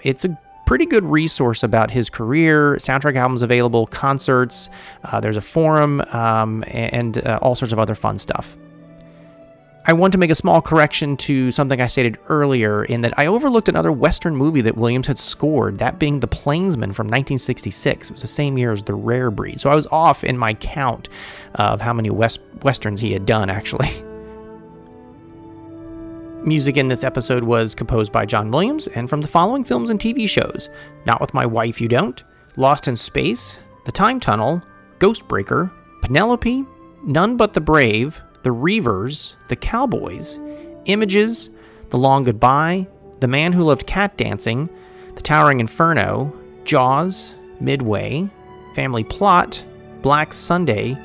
It's 0.04 0.24
a 0.26 0.40
pretty 0.66 0.86
good 0.86 1.04
resource 1.04 1.64
about 1.64 1.92
his 1.92 2.10
career, 2.10 2.76
soundtrack 2.76 3.16
albums 3.16 3.42
available, 3.42 3.88
concerts. 3.88 4.70
Uh, 5.04 5.20
there's 5.20 5.38
a 5.38 5.42
forum 5.42 6.02
um, 6.12 6.64
and 6.68 7.18
uh, 7.26 7.40
all 7.42 7.56
sorts 7.56 7.74
of 7.74 7.80
other 7.80 7.96
fun 7.96 8.18
stuff. 8.20 8.56
I 9.86 9.92
want 9.92 10.14
to 10.14 10.18
make 10.18 10.32
a 10.32 10.36
small 10.36 10.62
correction 10.62 11.18
to 11.18 11.52
something 11.52 11.82
I 11.82 11.88
stated 11.88 12.18
earlier 12.30 12.86
in 12.86 13.02
that 13.02 13.14
I 13.18 13.26
overlooked 13.26 13.68
another 13.68 13.92
Western 13.92 14.34
movie 14.34 14.62
that 14.62 14.78
Williams 14.78 15.08
had 15.08 15.18
scored, 15.18 15.80
that 15.80 16.00
being 16.00 16.22
The 16.22 16.28
Plainsman 16.28 16.94
from 16.94 17.08
1966. 17.08 18.10
It 18.10 18.14
was 18.14 18.22
the 18.22 18.28
same 18.28 18.58
year 18.58 18.72
as 18.72 18.82
The 18.84 18.94
Rare 18.94 19.30
Breed, 19.30 19.60
so 19.60 19.70
I 19.70 19.76
was 19.76 19.86
off 19.88 20.24
in 20.24 20.38
my 20.38 20.54
count 20.54 21.10
of 21.56 21.82
how 21.82 21.92
many 21.92 22.10
West- 22.10 22.40
Westerns 22.62 23.02
he 23.02 23.12
had 23.12 23.26
done, 23.26 23.50
actually. 23.50 23.90
Music 26.46 26.78
in 26.78 26.88
this 26.88 27.04
episode 27.04 27.44
was 27.44 27.76
composed 27.76 28.14
by 28.14 28.26
John 28.26 28.52
Williams 28.52 28.88
and 28.88 29.10
from 29.10 29.20
the 29.20 29.28
following 29.28 29.66
films 29.66 29.90
and 29.90 30.00
TV 30.00 30.30
shows 30.30 30.70
Not 31.06 31.20
With 31.20 31.34
My 31.34 31.46
Wife 31.46 31.82
You 31.82 31.90
Don't, 31.90 32.24
Lost 32.56 32.88
in 32.88 32.96
Space, 32.96 33.60
The 33.84 33.92
Time 33.92 34.22
Tunnel, 34.22 34.62
Ghostbreaker, 35.00 35.74
Penelope, 36.02 36.66
None 37.06 37.36
But 37.36 37.52
the 37.52 37.60
Brave, 37.62 38.22
the 38.44 38.52
Reivers, 38.52 39.36
The 39.48 39.56
Cowboys, 39.56 40.40
Images, 40.86 41.50
The 41.90 41.98
Long 41.98 42.24
Goodbye, 42.24 42.88
The 43.20 43.28
Man 43.28 43.54
Who 43.54 43.64
Loved 43.64 43.88
Cat 43.88 44.18
Dancing, 44.18 44.70
The 45.16 45.22
Towering 45.22 45.60
Inferno, 45.60 46.34
Jaws, 46.66 47.36
Midway, 47.60 48.30
Family 48.76 49.04
Plot, 49.04 49.64
Black 50.02 50.34
Sunday, 50.34 50.98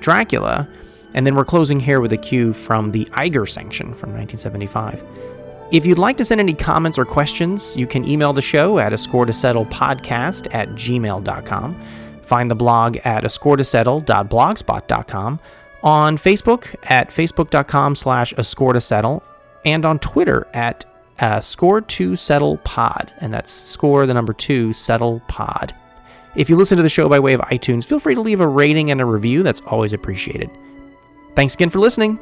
Dracula, 0.00 0.68
and 1.14 1.26
then 1.26 1.34
we're 1.34 1.44
closing 1.44 1.80
here 1.80 2.00
with 2.00 2.12
a 2.12 2.16
cue 2.16 2.52
from 2.52 2.90
the 2.90 3.08
Eiger 3.12 3.46
Sanction 3.46 3.94
from 3.94 4.14
1975. 4.14 5.02
If 5.72 5.86
you'd 5.86 5.98
like 5.98 6.18
to 6.18 6.24
send 6.24 6.40
any 6.40 6.52
comments 6.52 6.98
or 6.98 7.06
questions, 7.06 7.74
you 7.76 7.86
can 7.86 8.06
email 8.06 8.34
the 8.34 8.42
show 8.42 8.78
at 8.78 8.92
a 8.92 8.98
score 8.98 9.24
to 9.24 9.32
settle 9.32 9.64
podcast 9.66 10.54
at 10.54 10.68
gmail.com. 10.70 11.82
Find 12.22 12.50
the 12.50 12.54
blog 12.54 12.98
at 13.04 13.24
a 13.24 13.30
score 13.30 13.56
to 13.56 13.64
settle.blogspot.com 13.64 15.40
on 15.82 16.16
Facebook 16.16 16.74
at 16.84 17.10
facebook.com 17.10 17.96
slash 17.96 18.32
a 18.36 18.44
score 18.44 18.72
to 18.72 18.80
settle, 18.80 19.22
and 19.64 19.84
on 19.84 19.98
Twitter 19.98 20.46
at 20.54 20.84
uh, 21.20 21.40
score 21.40 21.80
to 21.80 22.16
settle 22.16 22.58
pod, 22.58 23.12
and 23.20 23.32
that's 23.32 23.52
score 23.52 24.06
the 24.06 24.14
number 24.14 24.32
two 24.32 24.72
settle 24.72 25.20
pod. 25.28 25.74
If 26.34 26.48
you 26.48 26.56
listen 26.56 26.76
to 26.76 26.82
the 26.82 26.88
show 26.88 27.08
by 27.08 27.20
way 27.20 27.34
of 27.34 27.40
iTunes, 27.42 27.84
feel 27.84 27.98
free 27.98 28.14
to 28.14 28.20
leave 28.20 28.40
a 28.40 28.46
rating 28.46 28.90
and 28.90 29.00
a 29.00 29.04
review. 29.04 29.42
That's 29.42 29.60
always 29.62 29.92
appreciated. 29.92 30.50
Thanks 31.34 31.54
again 31.54 31.70
for 31.70 31.78
listening. 31.78 32.18